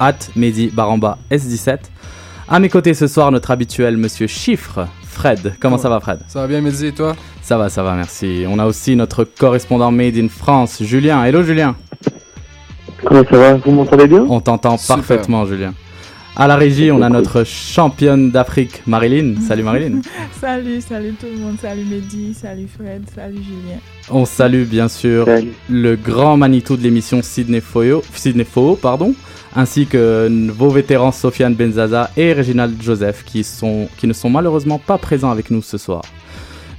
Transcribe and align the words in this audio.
at 0.00 0.16
Mehdi 0.34 0.68
Baramba 0.68 1.18
S17. 1.30 1.78
À 2.48 2.58
mes 2.58 2.68
côtés 2.68 2.94
ce 2.94 3.06
soir, 3.06 3.30
notre 3.30 3.52
habituel 3.52 3.96
monsieur 3.96 4.26
Chiffre, 4.26 4.88
Fred. 5.04 5.54
Comment 5.60 5.78
ça 5.78 5.88
va, 5.88 6.00
Fred? 6.00 6.20
Ça 6.26 6.40
va 6.40 6.48
bien, 6.48 6.60
Mehdi, 6.60 6.86
et 6.86 6.92
toi? 6.92 7.14
Ça 7.42 7.56
va, 7.56 7.68
ça 7.68 7.82
va, 7.82 7.94
merci. 7.94 8.44
On 8.48 8.58
a 8.58 8.66
aussi 8.66 8.96
notre 8.96 9.24
correspondant 9.24 9.92
Made 9.92 10.16
in 10.16 10.28
France, 10.28 10.82
Julien. 10.82 11.22
Hello, 11.24 11.42
Julien. 11.42 11.76
Comment 13.04 13.22
ça 13.30 13.36
va? 13.36 13.54
Vous 13.54 13.70
m'entendez 13.70 14.08
bien? 14.08 14.26
On 14.28 14.40
t'entend 14.40 14.76
parfaitement, 14.76 15.46
Julien. 15.46 15.74
À 16.36 16.46
la 16.46 16.56
régie, 16.56 16.90
on 16.92 17.02
a 17.02 17.08
notre 17.08 17.44
championne 17.44 18.30
d'Afrique, 18.30 18.82
Marilyn. 18.86 19.40
Salut, 19.48 19.62
Marilyn. 19.64 20.00
Salut, 20.40 20.80
salut 20.80 21.14
tout 21.20 21.26
le 21.26 21.38
monde, 21.38 21.56
salut 21.60 21.84
Mehdi, 21.84 22.32
salut 22.34 22.68
Fred, 22.68 23.02
salut 23.14 23.36
Julien. 23.36 23.78
On 24.08 24.24
salue 24.24 24.62
bien 24.62 24.88
sûr 24.88 25.26
Salut. 25.26 25.52
le 25.68 25.96
grand 25.96 26.36
Manitou 26.36 26.76
de 26.76 26.82
l'émission 26.82 27.20
Sydney 27.22 27.60
Foyo, 27.60 28.02
Sydney 28.14 28.44
Fo, 28.44 28.76
pardon, 28.80 29.14
ainsi 29.54 29.86
que 29.86 30.28
vos 30.52 30.70
vétérans 30.70 31.12
Sofiane 31.12 31.54
Benzaza 31.54 32.10
et 32.16 32.32
Reginald 32.32 32.80
Joseph 32.80 33.24
qui, 33.24 33.44
sont, 33.44 33.88
qui 33.98 34.06
ne 34.06 34.12
sont 34.12 34.30
malheureusement 34.30 34.78
pas 34.78 34.98
présents 34.98 35.30
avec 35.30 35.50
nous 35.50 35.62
ce 35.62 35.76
soir. 35.78 36.02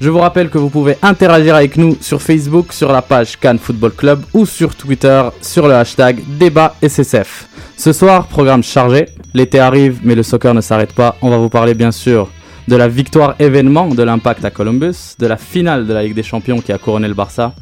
Je 0.01 0.09
vous 0.09 0.17
rappelle 0.17 0.49
que 0.49 0.57
vous 0.57 0.71
pouvez 0.71 0.97
interagir 1.03 1.53
avec 1.53 1.77
nous 1.77 1.95
sur 2.01 2.23
Facebook, 2.23 2.73
sur 2.73 2.91
la 2.91 3.03
page 3.03 3.37
Cannes 3.39 3.59
Football 3.59 3.91
Club 3.91 4.23
ou 4.33 4.47
sur 4.47 4.73
Twitter 4.73 5.21
sur 5.43 5.67
le 5.67 5.75
hashtag 5.75 6.23
débat 6.39 6.73
SSF. 6.81 7.47
Ce 7.77 7.93
soir, 7.93 8.25
programme 8.25 8.63
chargé. 8.63 9.05
L'été 9.35 9.59
arrive, 9.59 9.99
mais 10.03 10.15
le 10.15 10.23
soccer 10.23 10.55
ne 10.55 10.61
s'arrête 10.61 10.93
pas. 10.93 11.17
On 11.21 11.29
va 11.29 11.37
vous 11.37 11.49
parler 11.49 11.75
bien 11.75 11.91
sûr 11.91 12.31
de 12.67 12.75
la 12.75 12.87
victoire 12.87 13.35
événement 13.37 13.89
de 13.89 14.01
l'Impact 14.01 14.43
à 14.43 14.49
Columbus, 14.49 15.13
de 15.19 15.27
la 15.27 15.37
finale 15.37 15.85
de 15.85 15.93
la 15.93 16.01
Ligue 16.01 16.15
des 16.15 16.23
Champions 16.23 16.61
qui 16.61 16.71
a 16.71 16.79
couronné 16.79 17.07
le 17.07 17.13
Barça, 17.13 17.53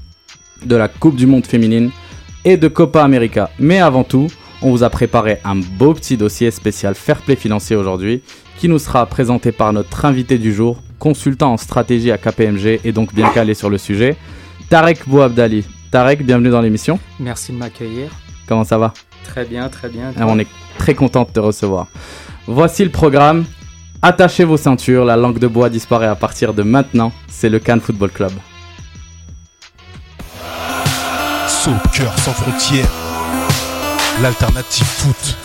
de 0.65 0.77
la 0.77 0.87
Coupe 0.87 1.17
du 1.17 1.27
Monde 1.27 1.45
féminine 1.45 1.91
et 2.45 2.55
de 2.55 2.69
Copa 2.69 3.03
América. 3.03 3.49
Mais 3.59 3.81
avant 3.81 4.05
tout, 4.05 4.27
on 4.61 4.71
vous 4.71 4.83
a 4.83 4.89
préparé 4.89 5.39
un 5.43 5.55
beau 5.55 5.93
petit 5.93 6.17
dossier 6.17 6.51
spécial 6.51 6.95
Fair 6.95 7.21
Play 7.21 7.35
financier 7.35 7.75
aujourd'hui 7.75 8.21
qui 8.57 8.67
nous 8.67 8.79
sera 8.79 9.05
présenté 9.05 9.51
par 9.51 9.71
notre 9.71 10.03
invité 10.05 10.37
du 10.37 10.53
jour, 10.53 10.81
consultant 10.99 11.53
en 11.53 11.57
stratégie 11.57 12.11
à 12.11 12.17
KPMG 12.17 12.81
et 12.83 12.91
donc 12.91 13.13
bien 13.13 13.29
calé 13.29 13.53
sur 13.53 13.69
le 13.69 13.77
sujet, 13.77 14.17
Tarek 14.69 15.07
Bouabdali. 15.07 15.65
Tarek, 15.91 16.25
bienvenue 16.25 16.49
dans 16.49 16.61
l'émission. 16.61 16.99
Merci 17.19 17.53
de 17.53 17.57
m'accueillir. 17.57 18.09
Comment 18.47 18.65
ça 18.65 18.77
va? 18.77 18.93
Très 19.23 19.45
bien, 19.45 19.69
très 19.69 19.87
bien. 19.89 20.11
Ah, 20.19 20.25
On 20.27 20.37
est 20.39 20.47
très 20.77 20.93
content 20.93 21.23
de 21.23 21.29
te 21.29 21.39
recevoir. 21.39 21.87
Voici 22.47 22.83
le 22.83 22.89
programme. 22.89 23.45
Attachez 24.01 24.43
vos 24.43 24.57
ceintures, 24.57 25.05
la 25.05 25.15
langue 25.15 25.39
de 25.39 25.47
bois 25.47 25.69
disparaît 25.69 26.07
à 26.07 26.15
partir 26.15 26.53
de 26.53 26.63
maintenant. 26.63 27.11
C'est 27.27 27.49
le 27.49 27.59
Cannes 27.59 27.81
Football 27.81 28.11
Club. 28.11 28.31
Soccer 31.47 32.17
sans 32.19 32.31
frontières, 32.33 32.89
l'alternative 34.21 34.85
foot. 34.85 35.35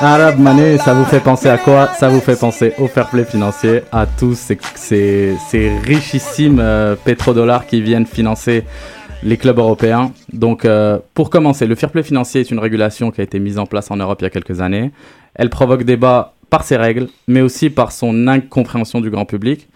Arab 0.00 0.40
Mané, 0.40 0.78
ça 0.78 0.94
vous 0.94 1.04
fait 1.04 1.20
penser 1.20 1.48
à 1.48 1.58
quoi? 1.58 1.90
Ça 1.96 2.08
vous 2.08 2.20
fait 2.20 2.34
penser 2.34 2.74
au 2.78 2.88
fair 2.88 3.08
play 3.08 3.24
financier, 3.24 3.82
à 3.92 4.06
tous 4.06 4.34
ces, 4.74 5.36
richissimes 5.84 6.58
euh, 6.60 6.96
pétrodollars 6.96 7.66
qui 7.66 7.80
viennent 7.80 8.06
financer 8.06 8.64
les 9.22 9.36
clubs 9.36 9.58
européens. 9.58 10.12
Donc, 10.32 10.64
euh, 10.64 10.98
pour 11.14 11.30
commencer, 11.30 11.66
le 11.66 11.74
fair 11.74 11.90
play 11.90 12.02
financier 12.02 12.40
est 12.40 12.50
une 12.50 12.58
régulation 12.58 13.10
qui 13.10 13.20
a 13.20 13.24
été 13.24 13.38
mise 13.38 13.58
en 13.58 13.66
place 13.66 13.90
en 13.90 13.96
Europe 13.96 14.18
il 14.20 14.24
y 14.24 14.26
a 14.26 14.30
quelques 14.30 14.60
années. 14.60 14.90
Elle 15.34 15.50
provoque 15.50 15.84
débat 15.84 16.34
par 16.50 16.64
ses 16.64 16.76
règles, 16.76 17.08
mais 17.28 17.40
aussi 17.40 17.70
par 17.70 17.92
son 17.92 18.28
incompréhension 18.28 19.00
du 19.00 19.10
grand 19.10 19.24
public. 19.24 19.68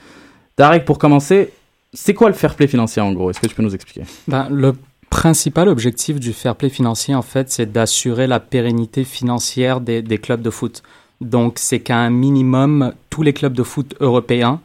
Tarek, 0.56 0.84
pour 0.84 0.98
commencer, 0.98 1.53
c'est 1.92 2.14
quoi 2.14 2.28
le 2.28 2.34
fair 2.34 2.55
play 2.55 2.66
financier 2.66 3.00
en 3.00 3.12
gros? 3.12 3.30
Est-ce 3.30 3.41
que 3.41 3.47
tu 3.47 3.55
peux 3.55 3.62
nous 3.62 3.75
expliquer? 3.75 4.03
Ben, 4.28 4.48
le 4.50 4.75
principal 5.09 5.69
objectif 5.69 6.20
du 6.20 6.32
fair 6.32 6.56
play 6.56 6.69
financier, 6.69 7.15
en 7.15 7.22
fait, 7.22 7.50
c'est 7.50 7.70
d'assurer 7.70 8.26
la 8.26 8.41
pérennité 8.41 9.04
financière 9.04 9.81
des, 9.81 10.03
clubs 10.19 10.43
de 10.43 10.50
foot. 10.50 10.82
Donc, 11.20 11.54
c'est 11.56 11.81
qu'à 11.81 11.97
un 11.97 12.10
minimum, 12.10 12.93
tous 13.09 13.22
les 13.22 13.32
clubs 13.32 13.54
de 13.54 13.62
foot 13.62 13.94
européens 14.00 14.60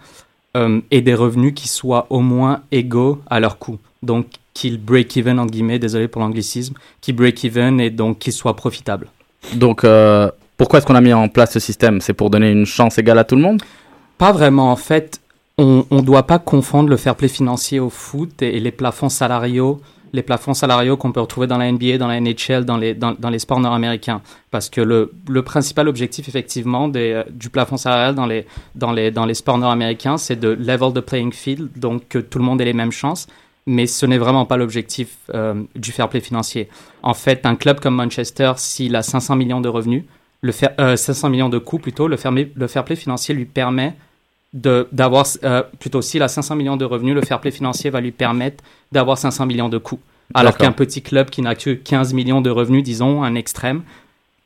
euh, 0.58 0.82
aient 0.92 1.02
des 1.02 1.16
revenus 1.16 1.54
qui 1.56 1.70
soient 1.70 2.08
au 2.10 2.20
moins 2.20 2.62
égaux 2.72 3.22
à 3.30 3.40
leur 3.40 3.58
coût. 3.58 3.80
Donc, 4.04 4.26
qu'ils 4.54 4.80
break-even, 4.84 5.40
entre 5.40 5.52
guillemets, 5.52 5.80
désolé 5.80 6.08
pour 6.08 6.22
l'anglicisme, 6.22 6.76
qu'ils 7.00 7.16
break-even 7.16 7.80
et 7.80 7.90
donc 7.90 8.20
qu'ils 8.20 8.34
soient 8.34 8.56
profitables. 8.56 9.08
Donc, 9.54 9.84
euh, 9.84 10.30
pourquoi 10.58 10.80
est-ce 10.80 10.86
qu'on 10.86 10.96
a 10.96 11.02
mis 11.02 11.14
en 11.14 11.28
place 11.28 11.54
ce 11.54 11.60
système? 11.60 12.02
C'est 12.02 12.14
pour 12.14 12.30
donner 12.30 12.52
une 12.52 12.66
chance 12.66 12.98
égale 12.98 13.20
à 13.20 13.24
tout 13.24 13.36
le 13.36 13.42
monde? 13.42 13.62
Pas 14.18 14.32
vraiment, 14.32 14.72
en 14.72 14.76
fait. 14.76 15.20
On 15.58 15.86
ne 15.92 16.02
doit 16.02 16.24
pas 16.24 16.40
confondre 16.40 16.90
le 16.90 16.98
fair 16.98 17.16
play 17.16 17.28
financier 17.28 17.80
au 17.80 17.90
foot 17.90 18.42
et, 18.42 18.58
et 18.58 18.60
les 18.60 18.72
plafonds 18.72 19.10
salariaux, 19.10 19.80
les 20.14 20.24
plafonds 20.24 20.54
salariaux 20.54 20.98
qu'on 20.98 21.12
peut 21.12 21.20
retrouver 21.20 21.48
dans 21.48 21.58
la 21.58 21.72
NBA, 21.72 21.98
dans 21.98 22.08
la 22.08 22.20
NHL, 22.20 22.66
dans 22.66 22.78
les, 22.78 22.94
dans, 22.94 23.14
dans 23.14 23.30
les 23.30 23.40
sports 23.40 23.60
nord-américains. 23.60 24.22
Parce 24.50 24.70
que 24.70 24.82
le, 24.82 25.12
le 25.28 25.42
principal 25.44 25.88
objectif, 25.88 26.28
effectivement, 26.28 26.88
des, 26.88 27.12
euh, 27.12 27.24
du 27.32 27.50
plafond 27.50 27.78
salarial 27.78 28.16
dans 28.16 28.26
les, 28.26 28.46
dans 28.76 28.92
les, 28.92 29.12
dans 29.12 29.26
les 29.26 29.34
sports 29.34 29.58
nord-américains, 29.58 30.18
c'est 30.18 30.40
de 30.40 30.50
level 30.50 30.94
the 30.94 31.02
playing 31.02 31.32
field, 31.32 31.70
donc 31.76 32.08
que 32.08 32.20
tout 32.20 32.40
le 32.40 32.46
monde 32.46 32.62
ait 32.62 32.66
les 32.66 32.74
mêmes 32.74 32.92
chances. 32.92 33.28
Mais 33.68 33.86
ce 33.86 34.06
n'est 34.06 34.18
vraiment 34.18 34.46
pas 34.46 34.58
l'objectif 34.58 35.18
euh, 35.36 35.54
du 35.76 35.92
fair 35.92 36.10
play 36.10 36.20
financier. 36.20 36.68
En 37.04 37.14
fait, 37.14 37.46
un 37.46 37.56
club 37.56 37.80
comme 37.80 37.96
Manchester, 37.96 38.54
s'il 38.58 38.96
a 38.96 39.04
500 39.04 39.36
millions 39.36 39.62
de 39.62 39.70
revenus, 39.70 40.04
le 40.42 40.52
fair, 40.52 40.72
euh, 40.80 40.96
500 40.96 41.30
millions 41.30 41.50
de 41.50 41.60
coûts 41.60 41.78
plutôt, 41.78 42.08
le 42.08 42.18
fair, 42.18 42.32
le 42.32 42.68
fair 42.68 42.84
play 42.84 42.96
financier 42.96 43.36
lui 43.36 43.46
permet 43.46 43.94
d'avoir, 44.54 45.26
euh, 45.44 45.64
plutôt 45.80 46.02
s'il 46.02 46.22
a 46.24 46.28
500 46.28 46.56
millions 46.56 46.76
de 46.78 46.86
revenus, 46.86 47.16
le 47.16 47.22
fair 47.22 47.40
play 47.40 47.52
financier 47.52 47.90
va 47.90 48.02
lui 48.02 48.12
permettre 48.12 48.64
d'avoir 48.92 49.18
500 49.18 49.46
millions 49.46 49.70
de 49.70 49.78
coûts. 49.78 50.00
Alors 50.34 50.58
qu'un 50.58 50.72
petit 50.72 51.02
club 51.02 51.30
qui 51.30 51.42
n'a 51.42 51.56
que 51.56 51.72
15 51.72 52.14
millions 52.14 52.42
de 52.42 52.50
revenus, 52.50 52.84
disons, 52.84 53.24
un 53.24 53.36
extrême, 53.36 53.84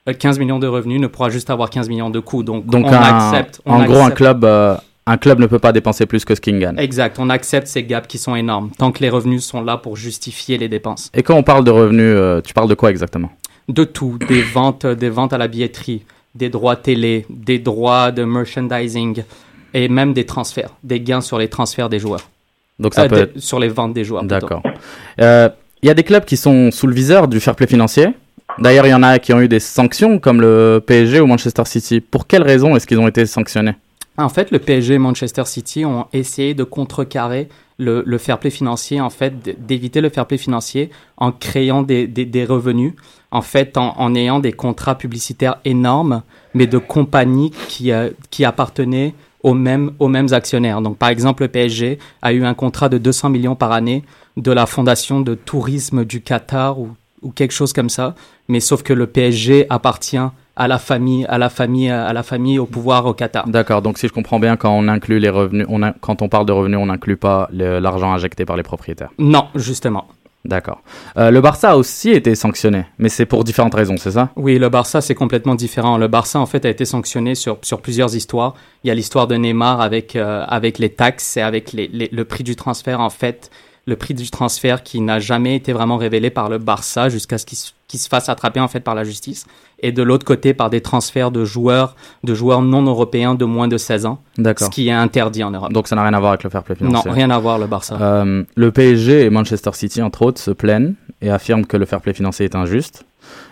euh, 0.10 0.14
15 0.14 0.40
millions 0.40 0.60
de 0.60 0.68
revenus 0.68 1.00
ne 1.00 1.08
pourra 1.08 1.30
juste 1.30 1.50
avoir 1.50 1.70
15 1.70 1.90
millions 1.90 2.10
de 2.10 2.20
coûts. 2.20 2.44
Donc, 2.44 2.66
Donc, 2.66 2.86
on 2.86 2.94
un- 2.94 3.02
accepte. 3.30 3.62
on 3.66 3.74
en 3.76 3.86
gros, 3.86 4.02
un 4.02 4.12
club, 4.12 4.44
euh, 4.46 4.76
un 5.08 5.18
club 5.18 5.40
ne 5.40 5.46
peut 5.48 5.60
pas 5.60 5.72
dépenser 5.72 6.06
plus 6.06 6.26
que 6.26 6.34
ce 6.36 6.42
qu'il 6.42 6.58
gagne. 6.60 6.78
Exact, 6.80 7.18
on 7.20 7.30
accepte 7.30 7.68
ces 7.68 7.84
gaps 7.84 8.08
qui 8.08 8.18
sont 8.18 8.36
énormes, 8.36 8.72
tant 8.78 8.92
que 8.92 9.02
les 9.02 9.10
revenus 9.10 9.44
sont 9.46 9.62
là 9.62 9.78
pour 9.78 9.96
justifier 9.96 10.58
les 10.58 10.68
dépenses. 10.68 11.12
Et 11.14 11.22
quand 11.24 11.36
on 11.36 11.44
parle 11.44 11.64
de 11.64 11.72
revenus, 11.72 12.04
euh, 12.16 12.42
tu 12.42 12.54
parles 12.54 12.70
de 12.70 12.74
quoi 12.76 12.90
exactement? 12.90 13.32
De 13.70 13.84
tout, 13.84 14.18
des 14.28 14.42
ventes, 14.54 14.86
des 14.86 15.10
ventes 15.10 15.34
à 15.34 15.38
la 15.38 15.48
billetterie, 15.48 16.04
des 16.34 16.50
droits 16.50 16.76
télé, 16.76 17.26
des 17.30 17.60
droits 17.60 18.12
de 18.12 18.24
merchandising 18.24 19.24
et 19.74 19.88
même 19.90 20.14
des 20.14 20.26
transferts, 20.26 20.72
des 20.84 21.00
gains 21.00 21.22
sur 21.22 21.38
les 21.38 21.50
transferts 21.50 21.90
des 21.90 22.00
joueurs, 22.00 22.30
Donc 22.80 22.94
ça 22.94 23.04
Euh, 23.04 23.08
peut 23.10 23.18
être... 23.20 23.40
sur 23.40 23.60
les 23.60 23.68
ventes 23.70 23.94
des 23.94 24.04
joueurs. 24.04 24.24
D'accord. 24.24 24.64
Euh, 25.22 25.50
Il 25.84 25.88
y 25.88 25.92
a 25.92 25.94
des 25.94 26.04
clubs 26.04 26.26
qui 26.26 26.36
sont 26.38 26.72
sous 26.72 26.88
le 26.88 26.96
viseur 26.96 27.28
du 27.28 27.40
fair 27.40 27.56
play 27.56 27.68
financier. 27.68 28.08
D'ailleurs, 28.58 28.88
il 28.88 28.90
y 28.90 28.94
en 28.94 29.04
a 29.04 29.20
qui 29.20 29.34
ont 29.34 29.40
eu 29.42 29.48
des 29.48 29.60
sanctions, 29.60 30.18
comme 30.18 30.40
le 30.42 30.82
PSG 30.86 31.20
ou 31.20 31.28
Manchester 31.28 31.64
City. 31.66 32.00
Pour 32.00 32.26
quelles 32.26 32.42
raisons 32.44 32.76
est-ce 32.76 32.88
qu'ils 32.88 33.00
ont 33.00 33.08
été 33.08 33.26
sanctionnés? 33.26 33.74
En 34.18 34.30
fait, 34.30 34.52
le 34.52 34.60
PSG 34.60 34.94
et 34.94 34.98
Manchester 34.98 35.44
City 35.46 35.84
ont 35.86 36.08
essayé 36.14 36.54
de 36.54 36.64
contrecarrer 36.64 37.50
le, 37.78 38.02
le 38.06 38.18
fair 38.18 38.40
play 38.40 38.50
financier, 38.50 39.02
en 39.02 39.10
fait, 39.10 39.34
d'éviter 39.66 40.00
le 40.00 40.10
fair 40.10 40.26
play 40.26 40.38
financier 40.38 40.90
en 41.18 41.34
créant 41.34 41.84
des, 41.84 42.08
des, 42.08 42.26
des 42.26 42.46
revenus, 42.46 42.94
en 43.32 43.42
fait, 43.42 43.78
en, 43.78 43.94
en 43.98 44.16
ayant 44.16 44.40
des 44.40 44.54
contrats 44.54 44.98
publicitaires 44.98 45.58
énormes, 45.66 46.24
mais 46.54 46.68
de 46.68 46.78
compagnies 46.78 47.52
qui, 47.68 47.92
euh, 47.92 48.12
qui 48.30 48.46
appartenaient 48.46 49.14
aux 49.44 49.54
mêmes, 49.54 49.92
aux 50.00 50.08
mêmes 50.08 50.32
actionnaires. 50.32 50.82
Donc, 50.82 50.98
par 50.98 51.10
exemple, 51.10 51.44
le 51.44 51.50
PSG 51.50 52.00
a 52.22 52.32
eu 52.32 52.46
un 52.46 52.54
contrat 52.54 52.88
de 52.88 52.98
200 52.98 53.30
millions 53.30 53.56
par 53.56 53.74
année 53.74 54.04
de 54.38 54.52
la 54.52 54.66
fondation 54.66 55.20
de 55.20 55.36
tourisme 55.36 56.06
du 56.06 56.22
Qatar 56.22 56.80
ou, 56.80 56.92
ou 57.22 57.32
quelque 57.32 57.54
chose 57.54 57.74
comme 57.74 57.90
ça, 57.90 58.16
mais 58.48 58.62
sauf 58.62 58.82
que 58.84 58.94
le 58.94 59.08
PSG 59.08 59.66
appartient 59.70 60.18
à 60.56 60.68
la 60.68 60.78
famille, 60.78 61.26
à 61.28 61.38
la 61.38 61.50
famille, 61.50 61.90
à 61.90 62.14
la 62.14 62.24
famille 62.24 62.60
au 62.60 62.66
pouvoir 62.66 63.06
au 63.06 63.14
Qatar. 63.14 63.48
D'accord, 63.48 63.82
donc 63.82 63.98
si 63.98 64.08
je 64.08 64.14
comprends 64.14 64.40
bien, 64.40 64.56
quand 64.56 64.72
on 64.72 64.88
inclut 64.88 65.20
les 65.20 65.30
revenus, 65.30 65.66
on 65.70 65.84
a- 65.84 65.94
quand 65.94 66.22
on 66.22 66.30
parle 66.30 66.46
de 66.46 66.52
revenus, 66.52 66.78
on 66.80 66.86
n'inclut 66.88 67.18
pas 67.18 67.50
l'argent 67.52 68.14
injecté 68.14 68.46
par 68.46 68.56
les 68.58 68.64
propriétaires. 68.64 69.10
Non, 69.20 69.48
justement. 69.56 70.06
D'accord. 70.46 70.84
Euh, 71.18 71.32
le 71.32 71.42
Barça 71.42 71.72
a 71.72 71.76
aussi 71.76 72.12
été 72.12 72.36
sanctionné, 72.36 72.86
mais 73.00 73.10
c'est 73.10 73.26
pour 73.26 73.44
différentes 73.44 73.74
raisons, 73.74 73.96
c'est 73.98 74.12
ça? 74.12 74.30
Oui, 74.36 74.60
le 74.60 74.70
Barça, 74.70 75.02
c'est 75.02 75.16
complètement 75.16 75.56
différent. 75.56 75.98
Le 75.98 76.08
Barça, 76.08 76.40
en 76.40 76.46
fait, 76.46 76.66
a 76.66 76.70
été 76.70 76.86
sanctionné 76.86 77.34
sur, 77.34 77.58
sur 77.64 77.82
plusieurs 77.82 78.16
histoires. 78.16 78.54
Il 78.84 78.90
y 78.90 78.92
a 78.92 78.94
l'histoire 78.94 79.26
de 79.26 79.36
Neymar 79.36 79.82
avec, 79.82 80.16
euh, 80.16 80.46
avec 80.48 80.78
les 80.78 80.90
taxes 80.90 81.36
et 81.38 81.42
avec 81.42 81.74
les, 81.74 81.88
les- 81.88 82.10
le 82.12 82.26
prix 82.26 82.44
du 82.44 82.56
transfert, 82.56 83.00
en 83.00 83.10
fait. 83.10 83.50
Le 83.88 83.96
prix 83.96 84.14
du 84.14 84.30
transfert 84.32 84.82
qui 84.82 85.00
n'a 85.00 85.20
jamais 85.20 85.56
été 85.56 85.72
vraiment 85.72 85.98
révélé 85.98 86.30
par 86.30 86.50
le 86.50 86.58
Barça 86.58 87.10
jusqu'à 87.10 87.38
ce 87.38 87.46
qu'il 87.46 87.58
se, 88.00 88.10
fasse 88.10 88.30
attraper, 88.30 88.60
en 88.60 88.68
fait, 88.68 88.80
par 88.80 88.96
la 88.96 89.04
justice. 89.04 89.46
Et 89.80 89.92
de 89.92 90.02
l'autre 90.02 90.26
côté, 90.26 90.54
par 90.54 90.70
des 90.70 90.82
transferts 90.82 91.30
de 91.30 91.46
joueurs, 91.46 91.96
de 92.24 92.34
joueurs 92.34 92.62
non 92.62 92.82
européens 92.82 93.36
de 93.36 93.46
moins 93.46 93.68
de 93.68 93.78
16 93.78 94.08
ans. 94.08 94.22
Ce 94.38 94.70
qui 94.70 94.88
est 94.88 94.92
interdit 94.92 95.44
en 95.44 95.52
Europe. 95.52 95.72
Donc 95.72 95.88
ça 95.88 95.96
n'a 95.96 96.04
rien 96.04 96.14
à 96.14 96.20
voir 96.20 96.32
avec 96.32 96.44
le 96.44 96.50
fair 96.50 96.64
play 96.64 96.76
non, 96.80 96.88
financier. 96.88 97.12
rien 97.12 97.30
à 97.30 97.38
voir, 97.38 97.60
le 97.60 97.68
Barça. 97.68 97.98
Euh, 98.02 98.44
le 98.56 98.72
PSG 98.72 99.26
et 99.26 99.30
Manchester 99.30 99.72
City, 99.74 100.02
entre 100.02 100.24
autres, 100.24 100.42
se 100.42 100.52
plaignent 100.52 100.96
et 101.22 101.30
affirment 101.30 101.66
que 101.66 101.78
le 101.78 101.86
fair 101.86 102.02
play 102.02 102.14
financier 102.14 102.46
est 102.46 102.56
injuste. 102.56 103.06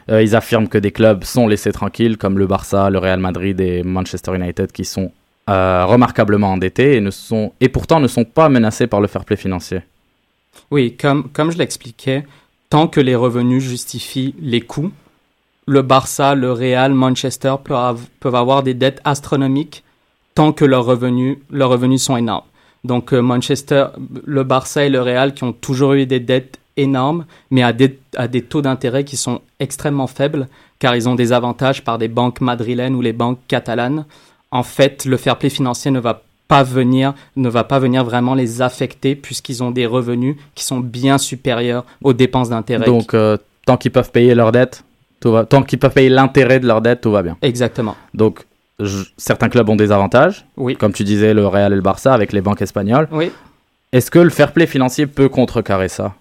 Euh, 0.09 0.21
ils 0.21 0.35
affirment 0.35 0.67
que 0.67 0.77
des 0.77 0.91
clubs 0.91 1.23
sont 1.23 1.47
laissés 1.47 1.71
tranquilles, 1.71 2.17
comme 2.17 2.37
le 2.37 2.47
Barça, 2.47 2.89
le 2.89 2.97
Real 2.97 3.19
Madrid 3.19 3.59
et 3.61 3.83
Manchester 3.83 4.35
United, 4.35 4.71
qui 4.71 4.85
sont 4.85 5.11
euh, 5.49 5.85
remarquablement 5.85 6.51
endettés 6.51 6.95
et, 6.95 7.01
ne 7.01 7.11
sont, 7.11 7.53
et 7.59 7.69
pourtant 7.69 7.99
ne 7.99 8.07
sont 8.07 8.23
pas 8.23 8.49
menacés 8.49 8.87
par 8.87 9.01
le 9.01 9.07
fair 9.07 9.25
play 9.25 9.35
financier. 9.35 9.81
Oui, 10.71 10.95
comme, 10.95 11.29
comme 11.31 11.51
je 11.51 11.57
l'expliquais, 11.57 12.25
tant 12.69 12.87
que 12.87 12.99
les 12.99 13.15
revenus 13.15 13.63
justifient 13.63 14.35
les 14.39 14.61
coûts, 14.61 14.91
le 15.65 15.81
Barça, 15.81 16.35
le 16.35 16.51
Real, 16.51 16.93
Manchester 16.93 17.55
peuvent, 17.63 18.35
avoir 18.35 18.63
des 18.63 18.73
dettes 18.73 19.01
astronomiques 19.03 19.83
tant 20.35 20.51
que 20.51 20.65
leurs 20.65 20.85
revenus, 20.85 21.37
leurs 21.49 21.69
revenus 21.69 22.01
sont 22.01 22.17
énormes. 22.17 22.45
Donc 22.83 23.13
euh, 23.13 23.21
Manchester, 23.21 23.87
le 24.25 24.43
Barça 24.43 24.83
et 24.83 24.89
le 24.89 25.01
Real 25.01 25.33
qui 25.33 25.43
ont 25.43 25.53
toujours 25.53 25.93
eu 25.93 26.05
des 26.05 26.19
dettes 26.19 26.59
énormes, 26.75 27.25
mais 27.51 27.63
à 27.63 27.71
des, 27.71 27.99
à 28.15 28.27
des 28.27 28.41
taux 28.41 28.61
d'intérêt 28.61 29.03
qui 29.03 29.15
sont 29.15 29.41
extrêmement 29.59 30.07
faibles, 30.07 30.47
car 30.79 30.95
ils 30.95 31.07
ont 31.07 31.15
des 31.15 31.31
avantages 31.31 31.83
par 31.83 31.97
des 31.97 32.07
banques 32.07 32.41
madrilènes 32.41 32.95
ou 32.95 33.01
les 33.01 33.13
banques 33.13 33.39
catalanes. 33.47 34.05
En 34.51 34.63
fait, 34.63 35.05
le 35.05 35.17
fair 35.17 35.37
play 35.37 35.49
financier 35.49 35.91
ne 35.91 35.99
va 35.99 36.23
pas 36.53 36.63
venir, 36.63 37.13
ne 37.35 37.49
va 37.49 37.63
pas 37.63 37.79
venir 37.79 38.03
vraiment 38.03 38.35
les 38.35 38.61
affecter 38.61 39.15
puisqu'ils 39.15 39.63
ont 39.63 39.71
des 39.71 39.87
revenus 39.87 40.35
qui 40.53 40.63
sont 40.63 40.79
bien 40.79 41.17
supérieurs 41.17 41.83
aux 42.03 42.13
dépenses 42.13 42.49
d'intérêt. 42.49 42.85
Donc, 42.85 43.13
euh, 43.15 43.37
tant 43.65 43.75
qu'ils 43.77 43.91
peuvent 43.91 44.11
payer 44.11 44.35
leurs 44.35 44.51
dettes, 44.51 44.83
tout 45.19 45.31
va, 45.31 45.45
tant 45.45 45.63
qu'ils 45.63 45.79
peuvent 45.79 45.93
payer 45.93 46.09
l'intérêt 46.09 46.59
de 46.59 46.67
leurs 46.67 46.81
dettes, 46.81 47.01
tout 47.01 47.11
va 47.11 47.23
bien. 47.23 47.37
Exactement. 47.41 47.95
Donc, 48.13 48.45
je- 48.79 49.05
certains 49.17 49.49
clubs 49.49 49.67
ont 49.69 49.75
des 49.75 49.91
avantages, 49.91 50.45
Oui. 50.57 50.75
comme 50.75 50.93
tu 50.93 51.03
disais, 51.03 51.33
le 51.33 51.47
Real 51.47 51.71
et 51.73 51.75
le 51.75 51.81
Barça 51.81 52.13
avec 52.13 52.33
les 52.33 52.41
banques 52.41 52.61
espagnoles. 52.61 53.07
Oui. 53.11 53.31
Est-ce 53.91 54.11
que 54.11 54.19
le 54.19 54.29
fair 54.29 54.51
play 54.53 54.67
financier 54.67 55.07
peut 55.07 55.29
contrecarrer 55.29 55.89
ça? 55.89 56.13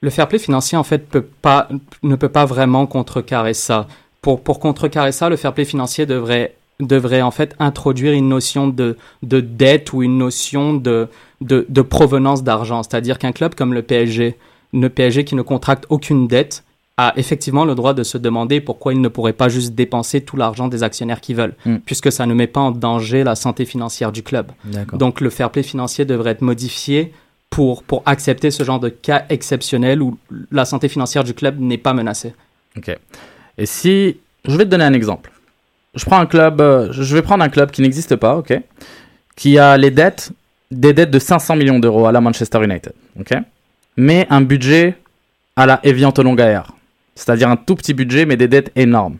Le 0.00 0.10
fair 0.10 0.26
play 0.28 0.38
financier, 0.38 0.76
en 0.78 0.84
fait, 0.84 1.08
peut 1.08 1.26
pas, 1.42 1.68
ne 2.02 2.16
peut 2.16 2.28
pas 2.28 2.44
vraiment 2.46 2.86
contrecarrer 2.86 3.54
ça. 3.54 3.86
Pour, 4.22 4.40
pour 4.42 4.58
contrecarrer 4.58 5.12
ça, 5.12 5.28
le 5.28 5.36
fair 5.36 5.52
play 5.52 5.64
financier 5.64 6.04
devrait, 6.06 6.54
devrait 6.80 7.22
en 7.22 7.30
fait 7.30 7.54
introduire 7.58 8.12
une 8.12 8.28
notion 8.28 8.68
de, 8.68 8.96
de 9.22 9.40
dette 9.40 9.92
ou 9.92 10.02
une 10.02 10.18
notion 10.18 10.74
de, 10.74 11.08
de, 11.40 11.66
de 11.68 11.82
provenance 11.82 12.42
d'argent. 12.44 12.82
C'est-à-dire 12.82 13.18
qu'un 13.18 13.32
club 13.32 13.54
comme 13.54 13.74
le 13.74 13.82
PSG, 13.82 14.36
le 14.72 14.88
PSG 14.88 15.24
qui 15.24 15.34
ne 15.34 15.42
contracte 15.42 15.86
aucune 15.88 16.28
dette, 16.28 16.62
a 16.96 17.12
effectivement 17.16 17.64
le 17.64 17.76
droit 17.76 17.94
de 17.94 18.02
se 18.02 18.18
demander 18.18 18.60
pourquoi 18.60 18.92
il 18.92 19.00
ne 19.00 19.06
pourrait 19.08 19.32
pas 19.32 19.48
juste 19.48 19.74
dépenser 19.74 20.20
tout 20.20 20.36
l'argent 20.36 20.66
des 20.66 20.82
actionnaires 20.82 21.20
qui 21.20 21.32
veulent, 21.32 21.54
Mm. 21.64 21.76
puisque 21.86 22.10
ça 22.10 22.26
ne 22.26 22.34
met 22.34 22.48
pas 22.48 22.60
en 22.60 22.70
danger 22.72 23.22
la 23.22 23.36
santé 23.36 23.64
financière 23.64 24.10
du 24.10 24.22
club. 24.24 24.50
Donc 24.94 25.20
le 25.20 25.30
fair 25.30 25.50
play 25.50 25.62
financier 25.62 26.04
devrait 26.04 26.30
être 26.32 26.42
modifié 26.42 27.12
pour, 27.50 27.82
pour 27.84 28.02
accepter 28.04 28.50
ce 28.50 28.64
genre 28.64 28.80
de 28.80 28.88
cas 28.88 29.24
exceptionnel 29.30 30.02
où 30.02 30.18
la 30.50 30.64
santé 30.64 30.88
financière 30.88 31.22
du 31.24 31.34
club 31.34 31.60
n'est 31.60 31.78
pas 31.78 31.92
menacée. 31.94 32.34
Ok. 32.76 32.90
Et 33.58 33.66
si 33.66 34.16
je 34.44 34.56
vais 34.56 34.64
te 34.64 34.70
donner 34.70 34.84
un 34.84 34.92
exemple, 34.92 35.30
je 35.94 36.04
prends 36.04 36.18
un 36.20 36.26
club, 36.26 36.60
euh, 36.60 36.88
je 36.92 37.14
vais 37.14 37.22
prendre 37.22 37.42
un 37.44 37.48
club 37.48 37.70
qui 37.70 37.82
n'existe 37.82 38.16
pas, 38.16 38.36
ok, 38.36 38.60
qui 39.36 39.58
a 39.58 39.76
les 39.76 39.90
dettes, 39.90 40.30
des 40.70 40.92
dettes 40.92 41.10
de 41.10 41.18
500 41.18 41.56
millions 41.56 41.78
d'euros 41.78 42.06
à 42.06 42.12
la 42.12 42.20
Manchester 42.20 42.62
United, 42.62 42.92
ok, 43.18 43.34
mais 43.96 44.26
un 44.30 44.40
budget 44.42 44.96
à 45.56 45.66
la 45.66 45.80
Evian 45.82 46.12
Longaer, 46.16 46.62
c'est-à-dire 47.14 47.48
un 47.48 47.56
tout 47.56 47.74
petit 47.74 47.94
budget 47.94 48.26
mais 48.26 48.36
des 48.36 48.48
dettes 48.48 48.70
énormes. 48.76 49.16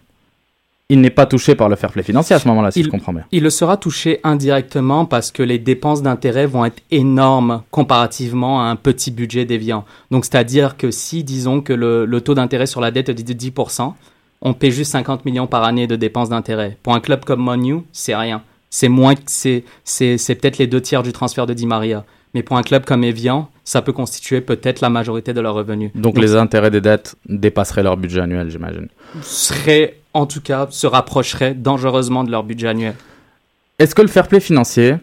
Il 0.90 1.02
n'est 1.02 1.10
pas 1.10 1.26
touché 1.26 1.54
par 1.54 1.68
le 1.68 1.76
fair 1.76 1.92
play 1.92 2.02
financier 2.02 2.34
à 2.34 2.38
ce 2.38 2.48
moment-là, 2.48 2.70
si 2.70 2.80
Il- 2.80 2.86
je 2.86 2.90
comprends 2.90 3.12
bien. 3.12 3.24
Il 3.30 3.42
le 3.42 3.50
sera 3.50 3.76
touché 3.76 4.20
indirectement 4.24 5.04
parce 5.04 5.30
que 5.30 5.42
les 5.42 5.58
dépenses 5.58 6.00
d'intérêt 6.00 6.46
vont 6.46 6.64
être 6.64 6.82
énormes 6.90 7.62
comparativement 7.70 8.62
à 8.62 8.64
un 8.70 8.76
petit 8.76 9.10
budget 9.10 9.44
déviant. 9.44 9.84
Donc 10.10 10.24
c'est-à-dire 10.24 10.78
que 10.78 10.90
si 10.90 11.24
disons 11.24 11.60
que 11.60 11.74
le, 11.74 12.06
le 12.06 12.20
taux 12.22 12.34
d'intérêt 12.34 12.64
sur 12.64 12.80
la 12.80 12.90
dette 12.90 13.10
est 13.10 13.14
de 13.14 13.32
10%, 13.34 13.92
on 14.40 14.54
paie 14.54 14.70
juste 14.70 14.92
50 14.92 15.24
millions 15.24 15.46
par 15.46 15.64
année 15.64 15.86
de 15.86 15.96
dépenses 15.96 16.28
d'intérêt. 16.28 16.76
Pour 16.82 16.94
un 16.94 17.00
club 17.00 17.24
comme 17.24 17.40
Monu, 17.40 17.82
c'est 17.92 18.14
rien. 18.14 18.42
C'est 18.70 18.88
moins 18.88 19.14
que 19.14 19.22
c'est 19.26 19.64
c'est 19.84 20.18
c'est 20.18 20.34
peut-être 20.34 20.58
les 20.58 20.66
deux 20.66 20.80
tiers 20.80 21.02
du 21.02 21.12
transfert 21.12 21.46
de 21.46 21.54
Di 21.54 21.66
Maria. 21.66 22.04
Mais 22.34 22.42
pour 22.42 22.56
un 22.56 22.62
club 22.62 22.84
comme 22.84 23.04
Evian, 23.04 23.48
ça 23.64 23.82
peut 23.82 23.92
constituer 23.92 24.40
peut-être 24.40 24.80
la 24.80 24.90
majorité 24.90 25.32
de 25.32 25.40
leurs 25.40 25.54
revenus. 25.54 25.90
Donc, 25.94 26.18
les 26.18 26.36
intérêts 26.36 26.70
des 26.70 26.80
dettes 26.80 27.16
dépasseraient 27.26 27.82
leur 27.82 27.96
budget 27.96 28.20
annuel, 28.20 28.50
j'imagine. 28.50 28.88
serait, 29.22 29.98
en 30.12 30.26
tout 30.26 30.40
cas, 30.40 30.66
se 30.70 30.86
rapprocherait 30.86 31.54
dangereusement 31.54 32.24
de 32.24 32.30
leur 32.30 32.44
budget 32.44 32.68
annuel. 32.68 32.94
Est-ce 33.78 33.94
que 33.94 34.02
le 34.02 34.08
fair 34.08 34.28
play 34.28 34.40
financier 34.40 34.96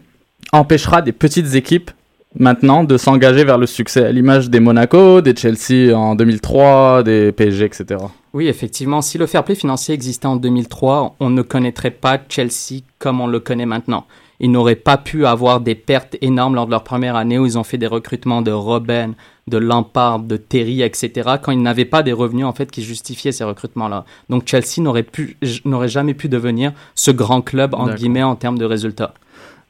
empêchera 0.52 1.02
des 1.02 1.12
petites 1.12 1.54
équipes 1.54 1.90
maintenant 2.38 2.84
de 2.84 2.96
s'engager 2.96 3.44
vers 3.44 3.58
le 3.58 3.66
succès, 3.66 4.04
à 4.04 4.12
l'image 4.12 4.50
des 4.50 4.60
Monaco, 4.60 5.20
des 5.20 5.34
Chelsea 5.34 5.96
en 5.96 6.14
2003, 6.14 7.02
des 7.02 7.32
PSG, 7.32 7.64
etc. 7.64 8.00
Oui, 8.32 8.48
effectivement, 8.48 9.02
si 9.02 9.18
le 9.18 9.26
fair 9.26 9.44
play 9.44 9.54
financier 9.54 9.94
existait 9.94 10.26
en 10.26 10.36
2003, 10.36 11.16
on 11.20 11.30
ne 11.30 11.42
connaîtrait 11.42 11.90
pas 11.90 12.18
Chelsea 12.28 12.82
comme 12.98 13.20
on 13.20 13.26
le 13.26 13.40
connaît 13.40 13.66
maintenant. 13.66 14.06
Ils 14.38 14.50
n'auraient 14.50 14.74
pas 14.74 14.98
pu 14.98 15.24
avoir 15.24 15.60
des 15.60 15.74
pertes 15.74 16.16
énormes 16.20 16.54
lors 16.54 16.66
de 16.66 16.70
leur 16.70 16.84
première 16.84 17.16
année 17.16 17.38
où 17.38 17.46
ils 17.46 17.56
ont 17.56 17.64
fait 17.64 17.78
des 17.78 17.86
recrutements 17.86 18.42
de 18.42 18.50
Robben, 18.50 19.14
de 19.46 19.56
Lampard, 19.56 20.18
de 20.18 20.36
Terry, 20.36 20.82
etc. 20.82 21.36
quand 21.42 21.52
ils 21.52 21.62
n'avaient 21.62 21.86
pas 21.86 22.02
des 22.02 22.12
revenus 22.12 22.44
en 22.44 22.52
fait 22.52 22.70
qui 22.70 22.82
justifiaient 22.82 23.32
ces 23.32 23.44
recrutements-là. 23.44 24.04
Donc 24.28 24.46
Chelsea 24.46 24.80
n'aurait 24.82 25.04
pu, 25.04 25.38
n'aurait 25.64 25.88
jamais 25.88 26.12
pu 26.12 26.28
devenir 26.28 26.72
ce 26.94 27.10
grand 27.10 27.40
club 27.40 27.74
en 27.74 27.94
guillemets 27.94 28.22
en 28.22 28.36
termes 28.36 28.58
de 28.58 28.66
résultats. 28.66 29.14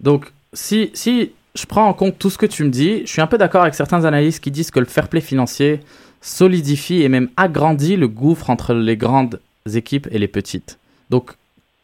Donc, 0.01 0.33
si, 0.53 0.91
si 0.95 1.33
je 1.57 1.67
prends 1.67 1.89
en 1.89 1.93
compte 1.93 2.19
tout 2.19 2.31
ce 2.31 2.39
que 2.39 2.47
tu 2.47 2.65
me 2.65 2.71
dis, 2.71 3.01
je 3.07 3.11
suis 3.11 3.21
un 3.21 3.27
peu 3.27 3.39
d'accord 3.39 3.63
avec 3.63 3.75
certains 3.75 4.05
analystes 4.05 4.43
qui 4.43 4.51
disent 4.51 4.71
que 4.71 4.81
le 4.81 4.87
fair 4.87 5.09
play 5.09 5.21
financier 5.21 5.81
solidifie 6.21 7.03
et 7.03 7.09
même 7.09 7.29
agrandit 7.37 7.97
le 7.97 8.09
gouffre 8.09 8.51
entre 8.51 8.75
les 8.75 8.97
grandes 8.97 9.41
équipes 9.73 10.09
et 10.11 10.19
les 10.19 10.29
petites. 10.29 10.79
Donc, 11.11 11.33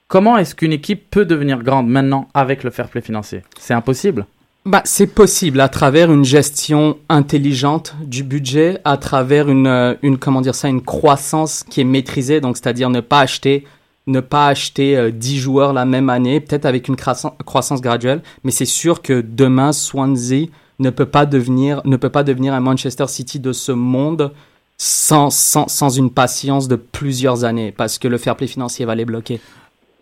comment 0.09 0.37
est-ce 0.37 0.55
qu'une 0.55 0.73
équipe 0.73 1.11
peut 1.11 1.25
devenir 1.25 1.63
grande 1.63 1.89
maintenant 1.89 2.29
avec 2.35 2.65
le 2.65 2.71
fair 2.71 2.89
play 2.89 3.01
financier? 3.01 3.43
C'est 3.59 3.75
impossible. 3.75 4.27
Bah, 4.65 4.83
c'est 4.85 5.09
possible 5.09 5.61
à 5.61 5.69
travers 5.69 6.13
une 6.13 6.25
gestion 6.25 6.97
intelligente 7.09 7.97
du 8.05 8.23
budget, 8.23 8.79
à 8.85 8.97
travers 8.97 9.49
une, 9.49 9.67
euh, 9.67 9.95
une 10.03 10.19
comment 10.19 10.41
dire 10.41 10.55
ça, 10.55 10.69
une 10.69 10.83
croissance 10.83 11.65
qui 11.69 11.81
est 11.81 11.85
maîtrisée, 11.85 12.41
donc 12.41 12.57
c'est-à-dire 12.57 12.89
ne 12.89 13.01
pas 13.01 13.21
acheter 13.21 13.65
ne 14.07 14.21
pas 14.21 14.49
acheter 14.49 14.97
euh, 14.97 15.11
10 15.11 15.39
joueurs 15.39 15.73
la 15.73 15.85
même 15.85 16.11
année, 16.11 16.41
peut-être 16.41 16.67
avec 16.67 16.89
une 16.89 16.97
croissance, 16.97 17.33
croissance 17.45 17.81
graduelle, 17.81 18.23
mais 18.45 18.51
c'est 18.51 18.65
sûr 18.65 19.03
que 19.03 19.21
demain 19.21 19.73
Swansea 19.73 20.49
ne 20.79 20.91
peut 20.91 21.07
pas 21.07 21.27
devenir 21.27 21.81
ne 21.85 21.97
peut 21.97 22.09
pas 22.11 22.25
devenir 22.25 22.55
un 22.55 22.61
Manchester 22.61 23.07
City 23.07 23.39
de 23.39 23.53
ce 23.53 23.73
monde 23.73 24.33
sans, 24.79 25.31
sans, 25.31 25.69
sans 25.69 25.91
une 25.91 26.11
patience 26.11 26.67
de 26.67 26.77
plusieurs 26.77 27.45
années 27.45 27.71
parce 27.71 27.99
que 27.99 28.09
le 28.09 28.19
fair 28.19 28.37
play 28.37 28.49
financier 28.49 28.85
va 28.85 28.95
les 28.95 29.05
bloquer. 29.05 29.41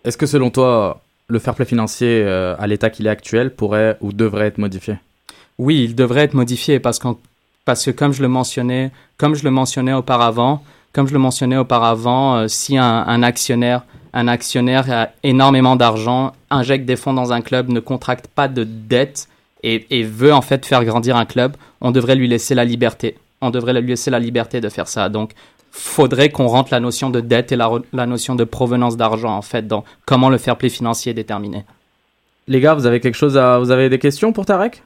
Est-ce 0.05 0.17
que 0.17 0.27
selon 0.27 0.51
toi, 0.51 1.03
le 1.29 1.39
fair 1.39 1.55
play 1.55 1.67
financier 1.67 2.23
euh, 2.25 2.55
à 2.59 2.67
l'état 2.67 2.89
qu'il 2.89 3.07
est 3.07 3.11
actuel 3.11 3.55
pourrait 3.55 3.99
ou 4.01 4.13
devrait 4.13 4.47
être 4.47 4.59
modifié? 4.59 4.97
Oui, 5.59 5.85
il 5.85 5.95
devrait 5.95 6.23
être 6.23 6.35
modifié 6.35 6.81
parce, 6.81 6.99
parce 7.67 7.85
que 7.85 7.91
comme 7.91 8.13
je 8.13 8.23
le 8.23 8.29
mentionnais, 8.29 8.91
comme 9.19 9.35
je 9.35 9.45
le 9.45 9.51
mentionnais 9.51 9.93
auparavant, 9.93 10.65
comme 10.93 11.07
je 11.07 11.13
le 11.13 11.19
mentionnais 11.19 11.57
auparavant, 11.57 12.37
euh, 12.37 12.49
si 12.49 12.77
un, 12.77 12.85
un 13.07 13.23
actionnaire, 13.23 13.83
un 14.13 14.27
actionnaire 14.29 14.91
a 14.91 15.09
énormément 15.23 15.77
d'argent, 15.77 16.33
injecte 16.51 16.85
des 16.85 16.97
fonds 16.97 17.13
dans 17.15 17.33
un 17.33 17.41
club, 17.43 17.69
ne 17.69 17.81
contracte 17.81 18.27
pas 18.29 18.49
de 18.49 18.65
dette 18.65 19.29
et, 19.63 19.87
et 19.91 20.03
veut 20.03 20.33
en 20.33 20.43
fait 20.43 20.67
faire 20.67 20.85
grandir 20.85 21.17
un 21.17 21.27
club, 21.27 21.57
on 21.81 21.91
devrait 21.93 22.17
lui 22.17 22.27
laisser 22.29 22.55
la 22.55 22.65
liberté. 22.65 23.17
On 23.41 23.51
devrait 23.51 23.73
lui 23.81 23.89
laisser 23.89 24.11
la 24.11 24.19
liberté 24.19 24.61
de 24.61 24.69
faire 24.69 24.89
ça. 24.89 25.09
Donc, 25.09 25.33
faudrait 25.71 26.31
qu'on 26.31 26.49
rentre 26.49 26.73
la 26.73 26.81
notion 26.81 27.11
de 27.11 27.21
dette 27.21 27.53
et 27.53 27.57
la, 27.57 27.71
notion 28.07 28.35
de 28.35 28.45
provenance 28.45 28.97
d'argent 28.97 29.31
en 29.37 29.43
fait 29.43 29.67
dans 29.69 29.85
comment 30.05 30.29
le 30.29 30.37
fair 30.39 30.57
play 30.57 30.69
financier 30.69 31.11
est 31.13 31.15
déterminé. 31.15 31.65
Les 32.49 32.61
gars, 32.61 32.75
vous 32.75 32.87
avez 32.87 32.99
quelque 32.99 33.15
chose 33.15 33.39
à... 33.39 33.59
Vous 33.61 33.71
avez 33.71 33.89
des 33.89 34.01
questions 34.01 34.33
pour 34.33 34.45
Tarek? 34.45 34.83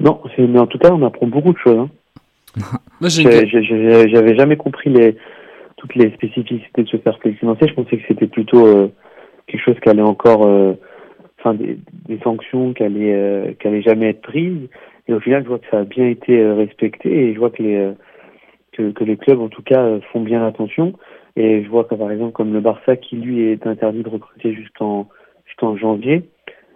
Non, 0.00 0.20
c'est- 0.34 0.46
mais 0.46 0.58
en 0.58 0.66
tout 0.66 0.78
cas, 0.78 0.90
on 0.90 1.04
apprend 1.06 1.26
beaucoup 1.26 1.52
de 1.52 1.58
choses. 1.58 1.78
hein. 1.78 1.90
J'avais 3.00 4.36
jamais 4.36 4.56
compris 4.56 4.90
les, 4.90 5.16
toutes 5.76 5.94
les 5.94 6.10
spécificités 6.12 6.82
de 6.82 6.88
ce 6.88 6.96
fair 6.98 7.18
play 7.18 7.32
financier. 7.32 7.68
Je 7.68 7.74
pensais 7.74 7.96
que 7.96 8.02
c'était 8.08 8.26
plutôt 8.26 8.66
euh, 8.66 8.88
quelque 9.46 9.62
chose 9.62 9.80
qui 9.82 9.88
allait 9.88 10.02
encore, 10.02 10.46
euh, 10.46 10.74
enfin 11.38 11.54
des, 11.54 11.78
des 12.08 12.18
sanctions 12.20 12.72
qui 12.72 12.82
allaient, 12.82 13.14
euh, 13.14 13.52
qui 13.60 13.68
allaient 13.68 13.82
jamais 13.82 14.10
être 14.10 14.22
prises. 14.22 14.68
Et 15.06 15.14
au 15.14 15.20
final, 15.20 15.42
je 15.44 15.48
vois 15.48 15.58
que 15.58 15.68
ça 15.70 15.80
a 15.80 15.84
bien 15.84 16.06
été 16.06 16.44
respecté 16.52 17.10
et 17.10 17.34
je 17.34 17.38
vois 17.38 17.50
que 17.50 17.62
les, 17.62 17.92
que, 18.72 18.90
que 18.90 19.04
les 19.04 19.16
clubs, 19.16 19.40
en 19.40 19.48
tout 19.48 19.62
cas, 19.62 20.00
font 20.12 20.20
bien 20.20 20.46
attention. 20.46 20.92
Et 21.36 21.62
je 21.62 21.68
vois 21.68 21.84
que 21.84 21.94
par 21.94 22.10
exemple, 22.10 22.32
comme 22.32 22.52
le 22.52 22.60
Barça, 22.60 22.96
qui 22.96 23.16
lui 23.16 23.42
est 23.48 23.66
interdit 23.66 24.02
de 24.02 24.08
recruter 24.08 24.52
jusqu'en 24.54 25.08
jusqu'en 25.46 25.76
janvier. 25.76 26.24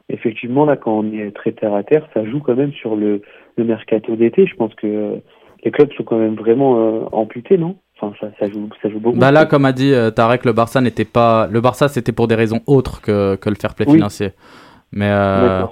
Effectivement, 0.08 0.64
là, 0.64 0.76
quand 0.76 0.98
on 0.98 1.12
est 1.12 1.30
très 1.34 1.52
terre 1.52 1.74
à 1.74 1.82
terre, 1.82 2.06
ça 2.14 2.24
joue 2.24 2.40
quand 2.40 2.54
même 2.54 2.72
sur 2.72 2.96
le, 2.96 3.22
le 3.56 3.64
mercato 3.64 4.16
d'été. 4.16 4.46
Je 4.46 4.54
pense 4.56 4.74
que 4.74 5.20
les 5.64 5.71
clubs 5.71 5.92
sont 5.97 6.02
quand 6.04 6.19
même 6.19 6.35
vraiment 6.35 6.78
euh, 6.78 7.00
amputés, 7.12 7.57
non? 7.59 7.76
Enfin, 8.00 8.12
ça, 8.21 8.26
ça 8.40 8.50
joue, 8.50 8.69
ça 8.83 8.88
joue 8.90 8.99
beaucoup. 8.99 9.16
Bah 9.19 9.31
là, 9.31 9.47
comme 9.47 9.64
a 9.64 9.73
dit 9.73 9.92
euh, 9.92 10.11
Tarek, 10.11 10.45
le 10.45 10.52
Barça 10.52 10.81
n'était 10.81 11.04
pas. 11.04 11.47
Le 11.50 11.61
Barça, 11.61 11.88
c'était 11.88 12.11
pour 12.12 12.26
des 12.28 12.35
raisons 12.35 12.61
autres 12.66 13.00
que, 13.00 13.37
que 13.37 13.49
le 13.49 13.54
fair 13.54 13.75
play 13.75 13.87
Oui. 13.88 13.95
financier. 13.95 14.33
Mais 14.92 15.09
euh. 15.09 15.64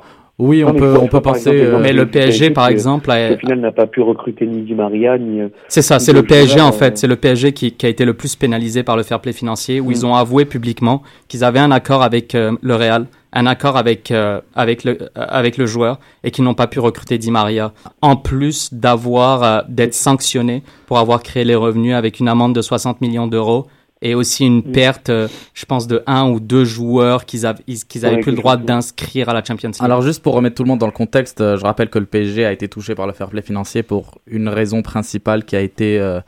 Oui, 0.42 0.64
on 0.64 0.68
Non, 0.68 0.72
mais 0.72 0.78
peut, 0.80 0.96
on 1.02 1.06
peut 1.08 1.20
penser. 1.20 1.50
exemple, 1.50 1.56
euh, 1.58 1.64
exemple, 1.64 1.82
Mais 1.82 1.92
le 1.92 2.06
PSG, 2.06 2.28
PSG, 2.30 2.50
par 2.50 2.68
exemple, 2.68 3.10
a- 3.10 3.32
Au 3.32 3.36
final, 3.36 3.60
n'a 3.60 3.72
pas 3.72 3.86
pu 3.86 4.00
recruter 4.00 4.46
ni 4.46 4.62
Di 4.62 4.74
Maria, 4.74 5.18
ni. 5.18 5.42
euh, 5.42 5.48
C'est 5.68 5.82
ça, 5.82 5.98
c'est 5.98 6.14
le 6.14 6.22
PSG 6.22 6.54
joueurs, 6.54 6.66
en 6.68 6.72
fait, 6.72 6.92
euh, 6.92 6.96
c'est 6.96 7.06
le 7.06 7.16
PSG 7.16 7.52
qui, 7.52 7.72
qui 7.72 7.84
a 7.84 7.90
été 7.90 8.06
le 8.06 8.14
plus 8.14 8.36
pénalisé 8.36 8.82
par 8.82 8.96
le 8.96 9.02
fair 9.02 9.20
play 9.20 9.34
financier, 9.34 9.80
où 9.80 9.88
Mm. 9.88 9.92
ils 9.92 10.06
ont 10.06 10.14
avoué 10.14 10.46
publiquement 10.46 11.02
qu'ils 11.28 11.44
avaient 11.44 11.58
un 11.58 11.70
accord 11.70 12.02
avec 12.02 12.34
euh, 12.34 12.52
le 12.62 12.74
Real, 12.74 13.04
un 13.32 13.46
accord 13.46 13.76
avec 13.76 14.10
euh, 14.10 14.40
avec 14.54 14.84
le 14.84 14.98
euh, 15.02 15.06
avec 15.14 15.56
le 15.56 15.66
joueur, 15.66 15.98
et 16.24 16.30
qu'ils 16.30 16.44
n'ont 16.44 16.54
pas 16.54 16.66
pu 16.66 16.80
recruter 16.80 17.18
Di 17.18 17.30
Maria, 17.30 17.72
en 18.02 18.16
plus 18.16 18.72
d'avoir 18.74 19.42
euh, 19.42 19.60
d'être 19.68 19.94
sanctionnés 19.94 20.62
pour 20.86 20.98
avoir 20.98 21.22
créé 21.22 21.44
les 21.44 21.54
revenus 21.54 21.94
avec 21.94 22.20
une 22.20 22.28
amende 22.28 22.54
de 22.54 22.62
60 22.62 23.00
millions 23.00 23.26
d'euros 23.26 23.66
et 24.02 24.14
aussi 24.14 24.46
une 24.46 24.62
perte, 24.62 25.10
euh, 25.10 25.28
je 25.52 25.66
pense, 25.66 25.86
de 25.86 26.02
un 26.06 26.26
ou 26.30 26.40
deux 26.40 26.64
joueurs 26.64 27.26
qu'ils 27.26 27.44
avaient 27.44 27.62
ils- 27.66 27.84
qu'ils 27.84 28.06
avaient 28.06 28.16
Ouais, 28.16 28.22
plus 28.22 28.30
le 28.30 28.38
droit 28.38 28.56
d'inscrire 28.56 29.28
à 29.28 29.34
la 29.34 29.44
Champions 29.44 29.68
League. 29.68 29.82
Alors 29.82 30.00
juste 30.00 30.22
pour 30.22 30.32
remettre 30.32 30.56
tout 30.56 30.62
le 30.62 30.68
monde 30.68 30.78
dans 30.78 30.86
le 30.86 30.92
contexte, 30.92 31.42
euh, 31.42 31.58
je 31.58 31.64
rappelle 31.64 31.90
que 31.90 31.98
le 31.98 32.06
PSG 32.06 32.46
a 32.46 32.52
été 32.52 32.66
touché 32.66 32.94
par 32.94 33.06
le 33.06 33.12
fair 33.12 33.28
play 33.28 33.42
financier 33.42 33.82
pour 33.82 34.18
une 34.26 34.48
raison 34.48 34.80
principale 34.80 35.44
qui 35.44 35.54
a 35.54 35.60
été 35.60 35.98
euh, 36.00 36.20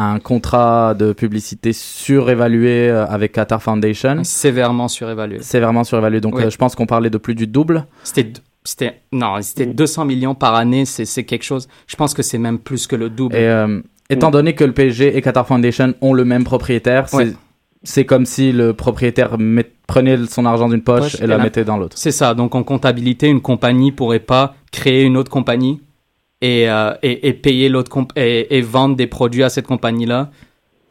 un 0.00 0.18
contrat 0.20 0.94
de 0.94 1.12
publicité 1.12 1.72
surévalué 1.72 2.88
euh, 2.88 3.06
avec 3.06 3.32
Qatar 3.32 3.62
Foundation, 3.62 4.22
sévèrement 4.24 4.88
surévalué. 4.88 5.38
sévèrement 5.42 5.84
surévalué. 5.84 6.20
Donc 6.20 6.36
Oui. 6.36 6.44
euh, 6.44 6.50
je 6.50 6.56
pense 6.56 6.74
qu'on 6.74 6.86
parlait 6.86 7.10
de 7.10 7.18
plus 7.18 7.34
du 7.34 7.46
double. 7.46 7.84
C'était, 8.04 8.32
c'était, 8.64 9.00
non, 9.12 9.34
c'était 9.42 9.66
Mm. 9.66 9.74
200 9.74 10.04
millions 10.04 10.34
par 10.34 10.54
année, 10.54 10.84
c'est, 10.84 11.04
c'est 11.04 11.24
quelque 11.24 11.42
chose. 11.44 11.68
Je 11.86 11.96
pense 11.96 12.14
que 12.14 12.22
c'est 12.22 12.38
même 12.38 12.58
plus 12.58 12.86
que 12.86 12.96
le 12.96 13.10
double. 13.10 13.34
Et 13.36 13.40
euh, 13.48 13.80
étant 14.08 14.30
donné 14.30 14.54
que 14.54 14.64
le 14.64 14.72
PSG 14.72 15.16
et 15.16 15.20
Qatar 15.22 15.46
Foundation 15.46 15.94
ont 16.00 16.14
le 16.14 16.24
même 16.24 16.44
propriétaire, 16.44 17.08
c'est 17.08 17.16
Ouais. 17.16 17.32
c'est 17.82 18.04
comme 18.04 18.24
si 18.26 18.52
le 18.52 18.72
propriétaire 18.74 19.36
met- 19.38 19.70
prenait 19.86 20.18
son 20.26 20.46
argent 20.46 20.68
d'une 20.68 20.82
poche 20.82 21.12
Poche 21.12 21.20
et 21.20 21.24
et 21.24 21.26
la 21.26 21.38
la- 21.38 21.42
mettait 21.44 21.64
dans 21.64 21.76
l'autre. 21.78 21.96
C'est 21.98 22.10
ça. 22.12 22.34
Donc 22.34 22.54
en 22.54 22.62
comptabilité, 22.62 23.26
une 23.28 23.40
compagnie 23.40 23.90
pourrait 23.92 24.18
pas 24.20 24.54
créer 24.70 25.02
une 25.04 25.16
autre 25.16 25.30
compagnie 25.30 25.80
et, 26.40 26.68
euh, 26.70 26.94
et, 27.02 27.28
et 27.28 27.32
payer 27.32 27.68
l'autre 27.68 27.90
comp- 27.90 28.12
et, 28.16 28.56
et 28.56 28.60
vendre 28.60 28.96
des 28.96 29.06
produits 29.06 29.42
à 29.42 29.48
cette 29.48 29.66
compagnie-là 29.66 30.30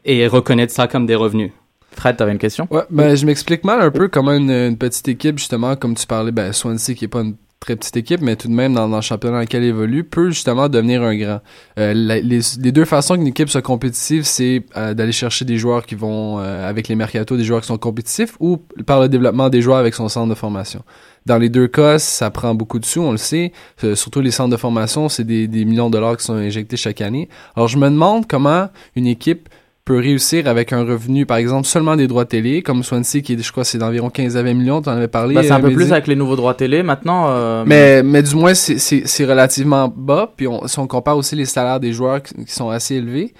et 0.04 0.26
reconnaître 0.26 0.72
ça 0.72 0.88
comme 0.88 1.06
des 1.06 1.14
revenus. 1.14 1.52
Fred, 1.92 2.16
t'avais 2.16 2.32
une 2.32 2.38
question? 2.38 2.68
Ouais, 2.70 2.82
ben, 2.90 3.16
je 3.16 3.26
m'explique 3.26 3.64
mal 3.64 3.80
un 3.80 3.90
peu 3.90 4.08
comment 4.08 4.32
une, 4.32 4.50
une 4.50 4.78
petite 4.78 5.08
équipe, 5.08 5.38
justement, 5.38 5.74
comme 5.74 5.94
tu 5.94 6.06
parlais, 6.06 6.30
ben, 6.30 6.52
Swansea, 6.52 6.94
qui 6.94 7.06
est 7.06 7.08
pas 7.08 7.22
une 7.22 7.34
très 7.60 7.74
petite 7.74 7.96
équipe, 7.96 8.20
mais 8.20 8.36
tout 8.36 8.46
de 8.46 8.52
même, 8.52 8.72
dans, 8.74 8.88
dans 8.88 8.96
le 8.96 9.02
championnat 9.02 9.38
dans 9.38 9.40
lequel 9.40 9.64
elle 9.64 9.70
évolue, 9.70 10.04
peut 10.04 10.30
justement 10.30 10.68
devenir 10.68 11.02
un 11.02 11.16
grand. 11.16 11.40
Euh, 11.78 11.92
la- 11.92 12.20
les, 12.20 12.38
les 12.60 12.72
deux 12.72 12.84
façons 12.84 13.16
qu'une 13.16 13.26
équipe 13.26 13.48
soit 13.48 13.62
compétitive, 13.62 14.22
c'est 14.22 14.64
euh, 14.76 14.94
d'aller 14.94 15.10
chercher 15.10 15.44
des 15.44 15.56
joueurs 15.56 15.84
qui 15.84 15.96
vont, 15.96 16.38
euh, 16.38 16.68
avec 16.68 16.86
les 16.86 16.94
mercatos, 16.94 17.36
des 17.36 17.42
joueurs 17.42 17.62
qui 17.62 17.66
sont 17.66 17.78
compétitifs, 17.78 18.36
ou 18.38 18.58
par 18.86 19.00
le 19.00 19.08
développement 19.08 19.48
des 19.48 19.60
joueurs 19.60 19.78
avec 19.78 19.94
son 19.94 20.08
centre 20.08 20.28
de 20.28 20.36
formation. 20.36 20.82
Dans 21.28 21.38
les 21.38 21.50
deux 21.50 21.68
cas, 21.68 21.98
ça 21.98 22.30
prend 22.30 22.54
beaucoup 22.54 22.78
de 22.78 22.86
sous, 22.86 23.02
on 23.02 23.12
le 23.12 23.18
sait. 23.18 23.52
Euh, 23.84 23.94
surtout 23.94 24.20
les 24.22 24.30
centres 24.30 24.50
de 24.50 24.56
formation, 24.56 25.08
c'est 25.10 25.24
des, 25.24 25.46
des 25.46 25.64
millions 25.66 25.88
de 25.88 25.92
dollars 25.92 26.16
qui 26.16 26.24
sont 26.24 26.32
injectés 26.34 26.76
chaque 26.78 27.00
année. 27.02 27.28
Alors, 27.54 27.68
je 27.68 27.76
me 27.78 27.88
demande 27.90 28.26
comment 28.26 28.68
une 28.96 29.06
équipe 29.06 29.48
peut 29.84 29.98
réussir 29.98 30.46
avec 30.48 30.72
un 30.74 30.84
revenu, 30.84 31.24
par 31.26 31.36
exemple, 31.38 31.66
seulement 31.66 31.96
des 31.96 32.06
droits 32.06 32.24
télé, 32.26 32.62
comme 32.62 32.82
Swansea, 32.82 33.20
qui 33.22 33.32
est, 33.34 33.42
je 33.42 33.52
crois, 33.52 33.64
c'est 33.64 33.78
d'environ 33.78 34.10
15 34.10 34.36
à 34.36 34.42
20 34.42 34.54
millions, 34.54 34.82
tu 34.82 34.88
en 34.88 34.92
avais 34.92 35.08
parlé. 35.08 35.34
Bah, 35.34 35.42
C'est 35.42 35.50
un 35.50 35.58
euh, 35.58 35.68
peu 35.68 35.72
plus 35.72 35.92
avec 35.92 36.06
les 36.06 36.16
nouveaux 36.16 36.36
droits 36.36 36.54
télé 36.54 36.82
maintenant. 36.82 37.26
euh, 37.28 37.64
Mais, 37.66 38.02
mais 38.02 38.22
du 38.22 38.34
moins, 38.34 38.52
c'est- 38.54 39.24
relativement 39.24 39.92
bas. 39.94 40.32
Puis 40.36 40.46
on- 40.48 40.66
si 40.66 40.78
on 40.78 40.86
compare 40.86 41.16
aussi 41.16 41.36
les 41.36 41.44
salaires 41.46 41.80
des 41.80 41.92
joueurs 41.92 42.22
qui, 42.22 42.34
qui 42.44 42.52
sont 42.52 42.68
assez 42.70 42.96
élevés, 42.96 43.32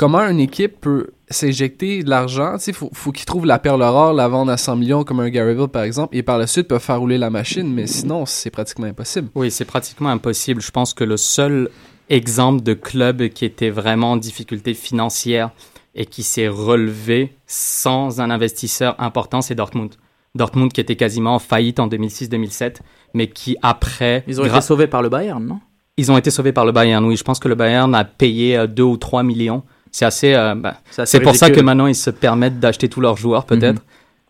comment 0.00 0.20
une 0.20 0.40
équipe 0.40 0.80
peut 0.80 1.08
s'injecter 1.28 2.02
de 2.02 2.08
l'argent? 2.08 2.56
Il 2.66 2.72
faut, 2.72 2.88
faut 2.94 3.12
qu'ils 3.12 3.26
trouvent 3.26 3.44
la 3.44 3.58
perle 3.58 3.82
rare, 3.82 4.14
la 4.14 4.28
vendre 4.28 4.50
à 4.50 4.56
100 4.56 4.76
millions, 4.76 5.04
comme 5.04 5.20
un 5.20 5.28
Garyville, 5.28 5.68
par 5.68 5.82
exemple, 5.82 6.16
et 6.16 6.22
par 6.22 6.38
la 6.38 6.46
suite 6.46 6.68
peuvent 6.68 6.80
faire 6.80 6.98
rouler 6.98 7.18
la 7.18 7.28
machine. 7.28 7.70
Mais 7.70 7.86
sinon, 7.86 8.24
c'est 8.24 8.48
pratiquement 8.48 8.86
impossible. 8.86 9.28
Oui, 9.34 9.50
c'est 9.50 9.66
pratiquement 9.66 10.08
impossible. 10.08 10.62
Je 10.62 10.70
pense 10.70 10.94
que 10.94 11.04
le 11.04 11.18
seul 11.18 11.68
exemple 12.08 12.62
de 12.62 12.72
club 12.72 13.28
qui 13.28 13.44
était 13.44 13.68
vraiment 13.68 14.12
en 14.12 14.16
difficulté 14.16 14.72
financière 14.72 15.50
et 15.94 16.06
qui 16.06 16.22
s'est 16.22 16.48
relevé 16.48 17.34
sans 17.46 18.22
un 18.22 18.30
investisseur 18.30 18.94
important, 18.98 19.42
c'est 19.42 19.54
Dortmund. 19.54 19.96
Dortmund 20.34 20.72
qui 20.72 20.80
était 20.80 20.96
quasiment 20.96 21.34
en 21.34 21.38
faillite 21.38 21.78
en 21.78 21.88
2006-2007, 21.88 22.76
mais 23.12 23.26
qui 23.26 23.58
après... 23.60 24.24
Ils 24.26 24.40
ont 24.40 24.46
été 24.46 24.62
sauvés 24.62 24.86
par 24.86 25.02
le 25.02 25.10
Bayern, 25.10 25.44
non? 25.44 25.60
Ils 25.98 26.10
ont 26.10 26.16
été 26.16 26.30
sauvés 26.30 26.52
par 26.52 26.64
le 26.64 26.72
Bayern, 26.72 27.04
oui. 27.04 27.16
Je 27.16 27.22
pense 27.22 27.38
que 27.38 27.48
le 27.48 27.54
Bayern 27.54 27.94
a 27.94 28.04
payé 28.04 28.66
2 28.66 28.82
ou 28.82 28.96
3 28.96 29.24
millions. 29.24 29.62
C'est 29.92 30.04
assez... 30.04 30.34
euh, 30.34 30.54
bah, 30.54 30.76
C'est 30.90 31.02
assez 31.02 31.18
c'est 31.18 31.22
pour 31.22 31.34
ça 31.36 31.50
que 31.50 31.60
maintenant 31.60 31.86
ils 31.86 31.94
se 31.94 32.10
permettent 32.10 32.60
d'acheter 32.60 32.88
tous 32.88 33.00
leurs 33.00 33.16
joueurs, 33.16 33.44
peut-être. 33.44 33.82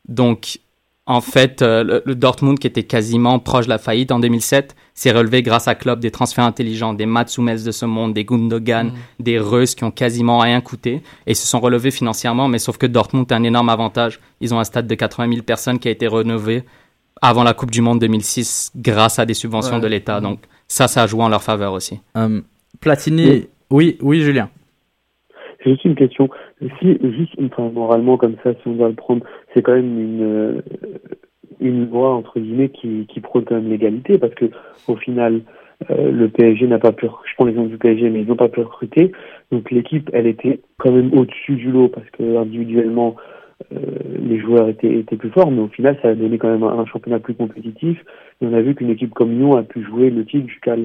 Donc, 0.09 0.59
en 1.07 1.21
fait, 1.21 1.61
euh, 1.63 1.83
le, 1.83 2.03
le 2.05 2.15
Dortmund, 2.15 2.59
qui 2.59 2.67
était 2.67 2.85
quasiment 2.85 3.39
proche 3.41 3.65
de 3.65 3.71
la 3.71 3.79
faillite 3.79 4.13
en 4.13 4.21
2007, 4.21 4.77
s'est 4.95 5.11
relevé 5.11 5.43
grâce 5.43 5.67
à 5.67 5.75
Klopp, 5.75 5.99
des 5.99 6.11
transferts 6.11 6.45
intelligents, 6.45 6.95
des 6.95 7.07
Mats 7.07 7.27
Hummels 7.37 7.65
de 7.65 7.71
ce 7.73 7.85
monde, 7.85 8.15
des 8.15 8.25
Gundogan, 8.25 8.93
des 9.19 9.39
Reus 9.39 9.75
qui 9.75 9.83
ont 9.85 9.91
quasiment 9.91 10.39
rien 10.39 10.61
coûté 10.61 11.03
et 11.27 11.35
se 11.35 11.47
sont 11.47 11.59
relevés 11.59 11.91
financièrement. 11.91 12.47
Mais 12.49 12.59
sauf 12.59 12.77
que 12.77 12.87
Dortmund 12.87 13.31
a 13.33 13.37
un 13.37 13.43
énorme 13.43 13.71
avantage. 13.71 14.21
Ils 14.41 14.55
ont 14.55 14.61
un 14.61 14.65
stade 14.65 14.87
de 14.87 14.95
80 14.95 15.29
000 15.33 15.43
personnes 15.43 15.79
qui 15.79 15.89
a 15.89 15.91
été 15.91 16.07
rénové 16.07 16.65
avant 17.23 17.43
la 17.43 17.55
Coupe 17.55 17.71
du 17.73 17.81
Monde 17.83 17.99
2006 17.99 18.73
grâce 18.77 19.19
à 19.19 19.27
des 19.27 19.35
subventions 19.35 19.77
Ouais. 19.77 19.81
de 19.81 19.87
l'État. 19.89 20.21
Donc, 20.21 20.41
ça, 20.69 20.87
ça 20.87 21.03
a 21.03 21.07
joué 21.07 21.23
en 21.23 21.29
leur 21.29 21.43
faveur 21.43 21.73
aussi. 21.73 21.99
Euh, 22.17 22.41
Platini, 22.81 23.47
oui, 23.71 23.97
oui, 24.01 24.23
Julien. 24.23 24.49
Juste 25.65 25.85
une 25.85 25.95
question. 25.95 26.29
Si, 26.79 26.99
juste, 27.03 27.35
enfin, 27.43 27.71
moralement, 27.71 28.17
comme 28.17 28.37
ça, 28.43 28.55
si 28.55 28.69
on 28.69 28.73
doit 28.73 28.89
le 28.89 28.95
prendre, 28.95 29.25
c'est 29.53 29.63
quand 29.63 29.75
même 29.75 30.01
une, 30.01 30.23
euh, 30.23 30.63
une 31.61 31.91
loi, 31.91 32.15
entre 32.15 32.41
guillemets, 32.41 32.71
qui, 32.71 33.07
qui 33.07 33.21
prône 33.21 33.45
quand 33.45 33.57
même 33.57 33.69
l'égalité, 33.69 34.19
parce 34.19 34.35
que, 34.35 34.47
au 34.89 34.97
final, 34.97 35.43
euh, 35.91 36.11
le 36.11 36.29
PSG 36.29 36.67
n'a 36.67 36.79
pas 36.79 36.93
pu, 36.93 37.07
je 37.07 37.35
prends 37.35 37.45
l'exemple 37.45 37.69
du 37.69 37.79
PSG, 37.79 38.09
mais 38.09 38.23
ils 38.23 38.27
n'ont 38.27 38.37
pas 38.37 38.49
pu 38.49 38.61
recruter. 38.61 39.13
Donc, 39.53 39.71
l'équipe, 39.71 40.09
elle 40.15 40.27
était 40.27 40.61
quand 40.79 40.93
même 40.93 41.13
au-dessus 41.13 41.57
du 41.57 41.71
lot, 41.71 41.89
parce 41.89 42.09
que, 42.11 42.39
individuellement, 42.39 43.17
euh, 43.75 43.77
les 44.19 44.39
joueurs 44.39 44.69
étaient, 44.71 45.01
étaient 45.01 45.17
plus 45.17 45.31
forts, 45.31 45.51
mais 45.51 45.61
au 45.61 45.69
final, 45.69 45.99
ça 46.01 46.09
a 46.09 46.15
donné 46.15 46.39
quand 46.39 46.49
même 46.49 46.63
un, 46.63 46.79
un 46.79 46.87
championnat 46.87 47.19
plus 47.19 47.35
compétitif. 47.35 48.03
Et 48.41 48.47
on 48.47 48.55
a 48.55 48.63
vu 48.63 48.75
qu'une 48.75 48.89
équipe 48.89 49.13
comme 49.13 49.33
Lyon 49.39 49.57
a 49.57 49.63
pu 49.63 49.83
jouer 49.83 50.09
le 50.09 50.25
titre 50.25 50.49
jusqu'à 50.49 50.77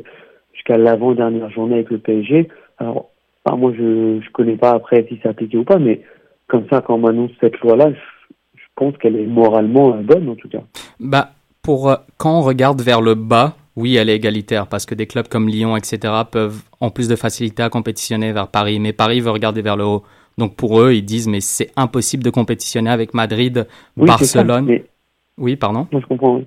jusqu'à 0.54 0.78
l'avant-dernière 0.78 1.50
journée 1.50 1.76
avec 1.76 1.90
le 1.90 1.98
PSG. 2.00 2.48
Alors, 2.78 3.10
Enfin, 3.46 3.58
moi, 3.58 3.72
je 3.78 4.20
je 4.22 4.32
connais 4.32 4.58
pas 4.58 4.72
après 4.72 5.06
si 5.08 5.20
c'est 5.22 5.30
appliqué 5.30 5.58
ou 5.58 5.64
pas, 5.64 5.78
mais 5.80 6.02
comme 6.48 6.66
ça, 6.70 6.82
quand 6.82 6.96
on 6.96 7.00
m'annonce 7.00 7.32
cette 7.40 7.60
loi-là, 7.60 7.92
je, 7.92 8.34
je 8.56 8.64
pense 8.76 8.98
qu'elle 8.98 9.16
est 9.16 9.26
moralement 9.28 9.94
euh, 9.96 10.02
bonne, 10.02 10.28
en 10.30 10.36
tout 10.36 10.50
cas. 10.50 10.62
Bah, 11.00 11.32
pour 11.62 11.90
euh, 11.90 11.96
quand 12.18 12.40
on 12.40 12.42
regarde 12.42 12.82
vers 12.82 13.02
le 13.02 13.16
bas, 13.16 13.56
oui, 13.76 13.96
elle 13.98 14.10
est 14.10 14.16
égalitaire 14.16 14.68
parce 14.68 14.86
que 14.86 14.96
des 14.96 15.06
clubs 15.06 15.28
comme 15.28 15.48
Lyon, 15.50 15.76
etc., 15.78 16.14
peuvent 16.32 16.62
ont 16.82 16.90
plus 16.92 17.08
de 17.08 17.16
facilité 17.16 17.62
à 17.62 17.70
compétitionner 17.70 18.32
vers 18.32 18.48
Paris. 18.48 18.80
Mais 18.80 18.94
Paris 18.94 19.20
veut 19.20 19.32
regarder 19.32 19.62
vers 19.62 19.76
le 19.78 19.84
haut. 19.86 20.04
Donc 20.38 20.56
pour 20.56 20.82
eux, 20.82 20.94
ils 20.94 21.04
disent 21.06 21.28
mais 21.28 21.40
c'est 21.42 21.72
impossible 21.76 22.24
de 22.24 22.30
compétitionner 22.30 22.90
avec 22.90 23.14
Madrid, 23.14 23.68
Oui, 23.98 24.10
c'est 24.18 24.26
ça, 24.26 24.44
Barcelone. 24.44 24.66
mais 24.66 24.86
Oui, 25.38 25.56
pardon. 25.56 25.88
moi, 25.92 26.02
je 26.02 26.08
comprends. 26.08 26.36
oui. 26.38 26.46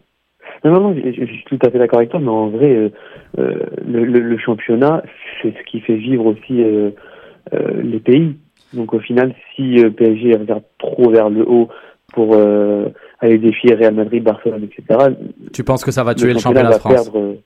Non, 0.64 0.72
non, 0.72 0.80
non, 0.80 0.94
je, 0.94 1.12
je- 1.12 1.24
je 1.26 1.32
suis 1.32 1.44
tout 1.44 1.58
à 1.62 1.70
fait 1.70 1.78
d'accord 1.78 1.98
avec 1.98 2.10
toi, 2.10 2.20
mais 2.20 2.28
en 2.28 2.48
vrai, 2.48 2.70
euh, 2.74 2.88
euh, 3.38 3.54
le, 3.86 4.04
le, 4.04 4.20
le 4.20 4.38
championnat, 4.38 5.02
c'est 5.42 5.54
ce 5.56 5.62
qui 5.70 5.80
fait 5.80 5.96
vivre 5.96 6.26
aussi 6.26 6.62
euh, 6.62 6.90
les 7.82 8.00
pays. 8.00 8.36
Donc 8.72 8.92
au 8.92 9.00
final, 9.00 9.34
si 9.56 9.76
PSG 9.96 10.36
regarde 10.36 10.64
trop 10.78 11.10
vers 11.10 11.30
le 11.30 11.48
haut 11.48 11.68
pour 12.12 12.34
aller 13.20 13.38
défier 13.38 13.74
Real 13.74 13.94
Madrid, 13.94 14.22
Barcelone, 14.22 14.64
etc., 14.64 15.10
Tu 15.52 15.64
penses 15.64 15.84
que 15.84 15.90
ça 15.90 16.04
va 16.04 16.14
tuer 16.14 16.32
le, 16.34 16.38
championnat 16.38 16.70
championnat 16.70 16.74
de 16.74 16.80
France? 16.80 17.04
perdre. 17.04 17.36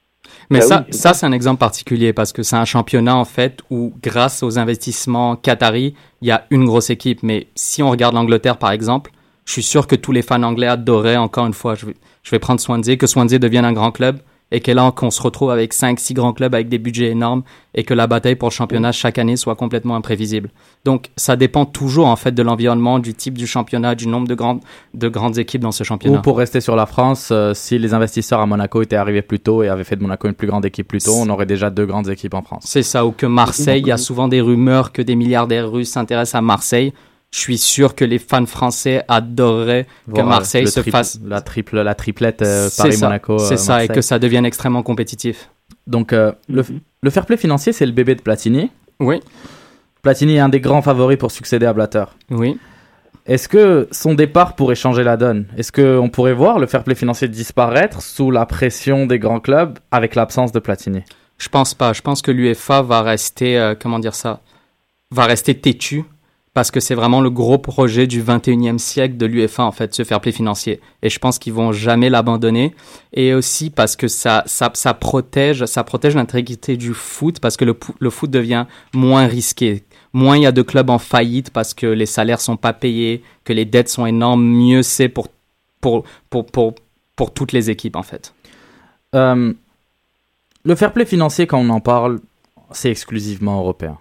Mais 0.50 0.60
Bah 0.60 0.66
ça, 0.66 0.84
oui, 0.86 0.92
ça 0.92 1.14
c'est 1.14 1.26
un 1.26 1.32
exemple 1.32 1.58
particulier 1.60 2.12
parce 2.12 2.32
que 2.32 2.42
c'est 2.42 2.56
un 2.56 2.64
championnat 2.64 3.16
en 3.16 3.24
fait 3.24 3.60
où, 3.70 3.92
grâce 4.02 4.42
aux 4.42 4.58
investissements 4.58 5.36
qataris, 5.36 5.94
il 6.20 6.28
y 6.28 6.30
a 6.30 6.44
une 6.50 6.64
grosse 6.64 6.90
équipe. 6.90 7.22
Mais 7.22 7.46
si 7.54 7.82
on 7.82 7.90
regarde 7.90 8.14
l'Angleterre 8.14 8.56
par 8.58 8.70
exemple, 8.72 9.10
je 9.44 9.52
suis 9.52 9.62
sûr 9.62 9.86
que 9.86 9.96
tous 9.96 10.12
les 10.12 10.22
fans 10.22 10.42
anglais 10.42 10.66
adoraient 10.68 11.16
encore 11.16 11.46
une 11.46 11.54
fois. 11.54 11.74
Je 11.74 11.86
vais, 11.86 11.94
je 12.22 12.30
vais 12.30 12.38
prendre 12.38 12.60
Swansea, 12.60 12.96
que 12.96 13.06
Swansea 13.06 13.38
devienne 13.38 13.64
un 13.64 13.72
grand 13.72 13.92
club 13.92 14.18
et 14.52 14.60
que 14.60 14.70
là 14.70 14.92
qu'on 14.94 15.10
se 15.10 15.20
retrouve 15.20 15.50
avec 15.50 15.72
5 15.72 15.98
six 15.98 16.14
grands 16.14 16.34
clubs 16.34 16.54
avec 16.54 16.68
des 16.68 16.78
budgets 16.78 17.08
énormes 17.08 17.42
et 17.74 17.84
que 17.84 17.94
la 17.94 18.06
bataille 18.06 18.36
pour 18.36 18.50
le 18.50 18.52
championnat 18.52 18.92
chaque 18.92 19.18
année 19.18 19.36
soit 19.36 19.56
complètement 19.56 19.96
imprévisible. 19.96 20.50
Donc 20.84 21.10
ça 21.16 21.36
dépend 21.36 21.64
toujours 21.64 22.06
en 22.06 22.16
fait 22.16 22.32
de 22.32 22.42
l'environnement, 22.42 22.98
du 22.98 23.14
type 23.14 23.36
du 23.38 23.46
championnat, 23.46 23.94
du 23.94 24.06
nombre 24.06 24.28
de 24.28 24.34
grandes 24.34 24.60
de 24.92 25.08
grandes 25.08 25.38
équipes 25.38 25.62
dans 25.62 25.72
ce 25.72 25.82
Ou 25.82 25.86
championnat. 25.86 26.18
pour 26.18 26.36
rester 26.36 26.60
sur 26.60 26.76
la 26.76 26.86
France, 26.86 27.30
euh, 27.32 27.54
si 27.54 27.78
les 27.78 27.94
investisseurs 27.94 28.40
à 28.40 28.46
Monaco 28.46 28.82
étaient 28.82 28.96
arrivés 28.96 29.22
plus 29.22 29.40
tôt 29.40 29.62
et 29.62 29.68
avaient 29.68 29.84
fait 29.84 29.96
de 29.96 30.02
Monaco 30.02 30.28
une 30.28 30.34
plus 30.34 30.48
grande 30.48 30.66
équipe 30.66 30.86
plus 30.86 31.02
tôt, 31.02 31.14
on 31.16 31.28
aurait 31.30 31.46
déjà 31.46 31.70
deux 31.70 31.86
grandes 31.86 32.08
équipes 32.08 32.34
en 32.34 32.42
France. 32.42 32.64
C'est 32.66 32.82
ça, 32.82 33.06
ou 33.06 33.12
que 33.12 33.26
Marseille, 33.26 33.80
il 33.80 33.88
y 33.88 33.92
a 33.92 33.96
souvent 33.96 34.28
des 34.28 34.42
rumeurs 34.42 34.92
que 34.92 35.00
des 35.00 35.16
milliardaires 35.16 35.70
russes 35.70 35.90
s'intéressent 35.90 36.38
à 36.38 36.42
Marseille. 36.42 36.92
Je 37.32 37.38
suis 37.38 37.56
sûr 37.58 37.94
que 37.94 38.04
les 38.04 38.18
fans 38.18 38.44
français 38.46 39.04
adoreraient 39.08 39.86
que 40.14 40.20
euh, 40.20 40.24
Marseille 40.24 40.64
le 40.64 40.70
se 40.70 40.80
triple- 40.80 40.90
fasse. 40.98 41.18
la 41.24 41.40
triple, 41.40 41.80
la 41.80 41.94
triplette 41.94 42.42
euh, 42.42 42.68
C'est 42.70 42.82
Paris-Monaco. 42.82 43.38
ça, 43.38 43.44
euh, 43.44 43.48
c'est 43.48 43.56
ça, 43.56 43.84
et 43.84 43.88
que 43.88 44.02
ça 44.02 44.18
devienne 44.18 44.44
extrêmement 44.44 44.82
compétitif. 44.82 45.48
Donc 45.86 46.12
euh, 46.12 46.32
le, 46.48 46.62
le 47.02 47.10
fair 47.10 47.24
play 47.24 47.36
financier, 47.38 47.72
c'est 47.72 47.86
le 47.86 47.92
bébé 47.92 48.14
de 48.14 48.20
Platini. 48.22 48.70
Oui, 49.00 49.20
Platini 50.02 50.34
est 50.36 50.40
un 50.40 50.48
des 50.50 50.60
grands 50.60 50.82
favoris 50.82 51.16
pour 51.18 51.30
succéder 51.30 51.66
à 51.66 51.72
Blatter. 51.72 52.04
oui. 52.30 52.58
Est-ce 53.24 53.48
que 53.48 53.86
son 53.92 54.14
départ 54.14 54.56
pourrait 54.56 54.74
changer 54.74 55.04
la 55.04 55.16
donne? 55.16 55.46
Est-ce 55.56 55.70
qu'on 55.70 56.08
pourrait 56.08 56.32
voir 56.34 56.58
le 56.58 56.66
fair 56.66 56.82
play 56.82 56.96
financier 56.96 57.28
disparaître 57.28 58.02
sous 58.02 58.32
la 58.32 58.46
pression 58.46 59.06
des 59.06 59.20
grands 59.20 59.38
clubs 59.38 59.78
avec 59.92 60.16
l'absence 60.16 60.50
de 60.50 60.58
Platini? 60.58 61.02
Je 61.38 61.48
pense 61.48 61.72
pas. 61.72 61.92
Je 61.92 62.02
pense 62.02 62.20
que 62.20 62.32
l'UEFA 62.32 62.82
va 62.82 63.00
rester, 63.02 63.56
euh, 63.56 63.76
comment 63.80 64.00
dire 64.00 64.16
ça, 64.16 64.40
va 65.12 65.24
rester 65.24 65.54
têtu 65.54 66.02
parce 66.54 66.70
que 66.70 66.80
c'est 66.80 66.94
vraiment 66.94 67.22
le 67.22 67.30
gros 67.30 67.56
projet 67.56 68.06
du 68.06 68.22
21e 68.22 68.76
siècle 68.76 69.16
de 69.16 69.24
l'UEFA, 69.24 69.64
en 69.64 69.72
fait, 69.72 69.94
ce 69.94 70.04
fair 70.04 70.20
play 70.20 70.32
financier. 70.32 70.80
Et 71.02 71.08
je 71.08 71.18
pense 71.18 71.38
qu'ils 71.38 71.54
vont 71.54 71.72
jamais 71.72 72.10
l'abandonner. 72.10 72.74
Et 73.14 73.32
aussi 73.32 73.70
parce 73.70 73.96
que 73.96 74.06
ça, 74.06 74.42
ça, 74.46 74.70
ça 74.74 74.92
protège, 74.92 75.64
ça 75.64 75.82
protège 75.82 76.14
l'intégrité 76.14 76.76
du 76.76 76.92
foot 76.92 77.40
parce 77.40 77.56
que 77.56 77.64
le, 77.64 77.78
le 77.98 78.10
foot 78.10 78.30
devient 78.30 78.66
moins 78.92 79.26
risqué. 79.26 79.84
Moins 80.12 80.36
il 80.36 80.42
y 80.42 80.46
a 80.46 80.52
de 80.52 80.60
clubs 80.60 80.90
en 80.90 80.98
faillite 80.98 81.50
parce 81.50 81.72
que 81.72 81.86
les 81.86 82.04
salaires 82.06 82.40
sont 82.40 82.58
pas 82.58 82.74
payés, 82.74 83.22
que 83.44 83.54
les 83.54 83.64
dettes 83.64 83.88
sont 83.88 84.04
énormes, 84.04 84.44
mieux 84.44 84.82
c'est 84.82 85.08
pour, 85.08 85.28
pour, 85.80 86.04
pour, 86.28 86.44
pour, 86.44 86.74
pour 87.16 87.32
toutes 87.32 87.52
les 87.52 87.70
équipes, 87.70 87.96
en 87.96 88.02
fait. 88.02 88.34
Euh, 89.14 89.54
le 90.64 90.74
fair 90.74 90.92
play 90.92 91.06
financier, 91.06 91.46
quand 91.46 91.58
on 91.58 91.70
en 91.70 91.80
parle, 91.80 92.20
c'est 92.72 92.90
exclusivement 92.90 93.58
européen. 93.58 93.98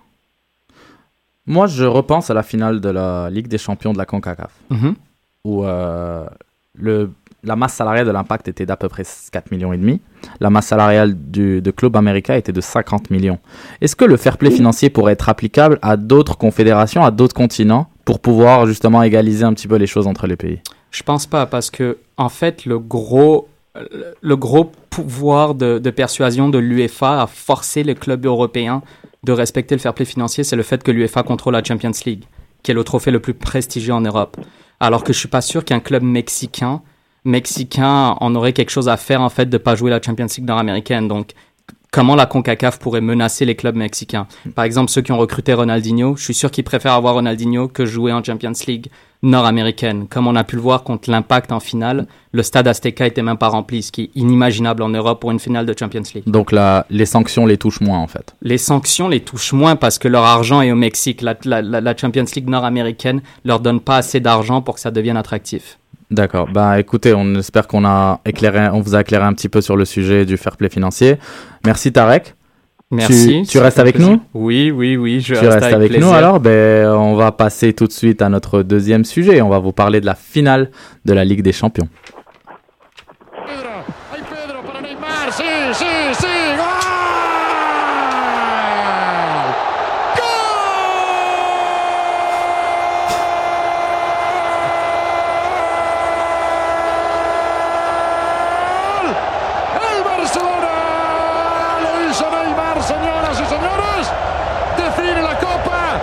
Moi, 1.48 1.68
je 1.68 1.84
repense 1.86 2.30
à 2.30 2.34
la 2.34 2.44
finale 2.44 2.82
de 2.82 2.90
la 2.90 3.30
Ligue 3.30 3.48
des 3.48 3.58
champions 3.58 3.94
de 3.94 3.98
la 3.98 4.06
CONCACAF, 4.06 4.52
Mhm. 4.70 4.96
où 5.46 5.64
euh, 5.66 6.26
le, 6.76 7.10
la 7.44 7.56
masse 7.56 7.74
salariale 7.74 8.06
de 8.06 8.12
l'Impact 8.12 8.48
était 8.48 8.66
d'à 8.68 8.78
peu 8.78 8.88
près 8.90 9.04
4 9.32 9.52
millions 9.52 9.74
et 9.74 9.78
demi. 9.78 10.00
La 10.40 10.50
masse 10.52 10.68
salariale 10.68 11.16
du, 11.16 11.62
de 11.62 11.72
Club 11.72 11.96
América 11.98 12.38
était 12.38 12.52
de 12.52 12.62
50 12.62 13.10
millions. 13.10 13.40
Est-ce 13.82 13.96
que 13.96 14.06
le 14.06 14.18
fair 14.18 14.38
play 14.38 14.52
financier 14.52 14.90
pourrait 14.92 15.14
être 15.14 15.30
applicable 15.30 15.80
à 15.82 15.98
d'autres 15.98 16.38
confédérations, 16.38 17.04
à 17.04 17.10
d'autres 17.12 17.34
continents, 17.36 17.88
pour 18.06 18.20
pouvoir 18.20 18.68
justement 18.68 19.02
égaliser 19.02 19.44
un 19.44 19.54
petit 19.54 19.68
peu 19.68 19.76
les 19.78 19.88
choses 19.88 20.06
entre 20.08 20.28
les 20.28 20.36
pays? 20.36 20.60
Je 20.92 21.02
pense 21.04 21.26
pas 21.26 21.46
parce 21.48 21.72
que 21.72 21.98
en 22.18 22.30
fait 22.30 22.66
le 22.66 22.78
gros 22.78 23.48
le 23.76 24.36
gros 24.36 24.72
pouvoir 24.90 25.56
de, 25.56 25.90
persuasion 25.90 26.50
de 26.50 26.58
l'UEFA 26.58 27.24
a 27.24 27.28
forcé 27.28 27.84
les 27.84 27.96
clubs 27.96 28.26
européens 28.26 28.82
de 29.24 29.32
respecter 29.32 29.76
le 29.76 29.80
fair 29.80 29.94
play 29.94 30.06
financier, 30.06 30.44
c'est 30.44 30.56
le 30.56 30.64
fait 30.64 30.84
que 30.84 30.92
l'UEFA 30.92 31.24
contrôle 31.24 31.54
la 31.54 31.64
Champions 31.64 31.92
League, 32.06 32.24
qui 32.64 32.72
est 32.72 32.74
le 32.74 32.84
trophée 32.84 33.12
le 33.12 33.20
plus 33.20 33.34
prestigieux 33.34 33.94
en 33.94 34.02
Europe. 34.02 34.38
Alors 34.80 35.04
que 35.04 35.14
je 35.14 35.20
suis 35.20 35.28
pas 35.28 35.42
sûr 35.42 35.64
qu'un 35.64 35.80
club 35.80 36.04
mexicain 36.04 36.82
mexicain 37.24 38.16
en 38.20 38.36
aurait 38.36 38.54
quelque 38.54 38.72
chose 38.72 38.90
à 38.90 38.98
faire 38.98 39.22
en 39.22 39.30
fait 39.30 39.48
de 39.48 39.58
pas 39.58 39.76
jouer 39.76 39.92
la 39.92 40.02
Champions 40.02 40.26
League 40.26 40.48
nord-américaine. 40.48 41.08
Donc 41.08 41.34
comment 41.92 42.16
la 42.16 42.26
CONCACAF 42.26 42.80
pourrait 42.80 43.02
menacer 43.02 43.46
les 43.46 43.56
clubs 43.56 43.76
mexicains? 43.76 44.28
Par 44.56 44.66
exemple, 44.66 44.90
ceux 44.90 45.02
qui 45.02 45.12
ont 45.12 45.18
recruté 45.18 45.54
Ronaldinho, 45.54 46.16
je 46.16 46.24
suis 46.24 46.34
sûr 46.34 46.52
qu'ils 46.52 46.64
préfèrent 46.64 46.94
avoir 46.94 47.16
Ronaldinho 47.16 47.68
que 47.68 47.86
jouer 47.86 48.12
en 48.12 48.24
Champions 48.24 48.54
League 48.68 48.88
nord-américaine. 49.24 50.08
Comme 50.08 50.28
on 50.28 50.36
a 50.36 50.44
pu 50.44 50.56
le 50.56 50.62
voir 50.62 50.84
contre 50.84 51.10
l'Impact 51.10 51.52
en 51.52 51.60
finale, 51.60 52.08
le 52.32 52.44
stade 52.44 52.68
Azteca 52.68 53.06
était 53.06 53.22
même 53.22 53.38
pas 53.38 53.50
rempli, 53.50 53.84
ce 53.84 53.92
qui 53.92 54.04
est 54.04 54.10
inimaginable 54.16 54.82
en 54.84 54.90
Europe 54.90 55.20
pour 55.20 55.32
une 55.32 55.40
finale 55.40 55.66
de 55.66 55.76
Champions 55.78 56.04
League. 56.14 56.24
Donc 56.28 56.52
la, 56.52 56.86
les 56.90 57.06
sanctions 57.06 57.46
les 57.46 57.58
touchent 57.58 57.82
moins 57.82 58.00
en 58.00 58.08
fait. 58.08 58.36
Les 58.42 58.58
sanctions 58.58 59.08
les 59.08 59.20
touchent 59.20 59.54
moins 59.54 59.76
parce 59.76 60.00
que 60.00 60.08
leur 60.08 60.24
argent 60.24 60.62
est 60.62 60.72
au 60.72 60.76
Mexique. 60.76 61.22
La, 61.22 61.36
la 61.44 61.98
Champions 61.98 62.26
League 62.36 62.50
nord-américaine 62.50 63.22
leur 63.46 63.60
donne 63.60 63.80
pas 63.80 63.98
assez 63.98 64.20
d'argent 64.20 64.62
pour 64.62 64.76
que 64.76 64.82
ça 64.82 64.92
devienne 64.92 65.18
attractif. 65.18 65.78
D'accord. 66.10 66.50
Bah 66.52 66.78
écoutez, 66.78 67.14
on 67.14 67.36
espère 67.36 67.68
qu'on 67.68 67.86
a 67.86 68.20
éclairé, 68.26 68.68
on 68.70 68.82
vous 68.82 68.96
a 68.96 69.02
éclairé 69.02 69.24
un 69.24 69.34
petit 69.34 69.48
peu 69.48 69.62
sur 69.62 69.78
le 69.78 69.86
sujet 69.86 70.26
du 70.26 70.36
fair 70.36 70.58
play 70.58 70.68
financier. 70.68 71.16
Merci 71.66 71.94
Tarek. 71.94 72.36
Merci. 72.92 73.44
Tu, 73.46 73.52
tu 73.52 73.58
restes 73.60 73.80
avec 73.80 73.98
nous? 73.98 74.22
Oui, 74.34 74.70
oui, 74.70 74.98
oui. 74.98 75.22
Je 75.22 75.34
tu 75.34 75.40
reste 75.40 75.54
restes 75.54 75.74
avec, 75.74 75.92
avec, 75.92 76.02
nous 76.02 76.12
alors. 76.12 76.40
Ben 76.42 76.90
on 76.90 77.16
va 77.16 77.32
passer 77.32 77.74
tout 77.74 77.88
de 77.88 77.92
suite 77.92 78.22
à 78.22 78.28
notre 78.28 78.64
deuxième 78.64 79.06
sujet. 79.06 79.42
On 79.42 79.50
va 79.50 79.60
vous 79.60 79.72
parler 79.72 80.02
de 80.02 80.06
la 80.06 80.16
finale 80.16 80.70
de 81.06 81.14
la 81.14 81.24
Ligue 81.24 81.42
des 81.42 81.54
Champions. 81.54 81.88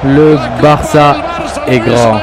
Le 0.05 0.37
Barça 0.63 1.17
est 1.67 1.81
grand. 1.81 2.21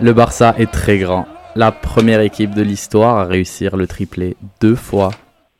Le 0.00 0.12
Barça 0.12 0.54
est 0.58 0.70
très 0.70 0.98
grand. 0.98 1.26
La 1.54 1.72
première 1.72 2.20
équipe 2.20 2.54
de 2.54 2.60
l'histoire 2.60 3.16
à 3.16 3.24
réussir 3.24 3.78
le 3.78 3.86
triplé 3.86 4.36
deux 4.60 4.74
fois 4.74 5.10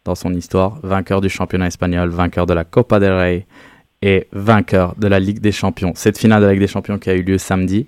dans 0.05 0.15
son 0.15 0.35
histoire. 0.35 0.79
Vainqueur 0.83 1.23
du 1.23 1.31
championnat 1.31 1.69
espagnol, 1.69 2.11
vainqueur 2.11 2.45
de 2.45 2.53
la 2.53 2.65
Copa 2.65 3.01
del 3.01 3.13
Rey 3.13 3.47
et 4.03 4.29
vainqueur 4.33 4.95
de 4.99 5.07
la 5.07 5.19
Ligue 5.19 5.41
des 5.41 5.51
Champions. 5.51 5.93
Cette 5.95 6.19
finale 6.19 6.43
de 6.43 6.47
la 6.47 6.53
Ligue 6.53 6.61
des 6.61 6.67
Champions 6.67 6.99
qui 6.99 7.09
a 7.09 7.15
eu 7.15 7.23
lieu 7.23 7.39
samedi. 7.39 7.87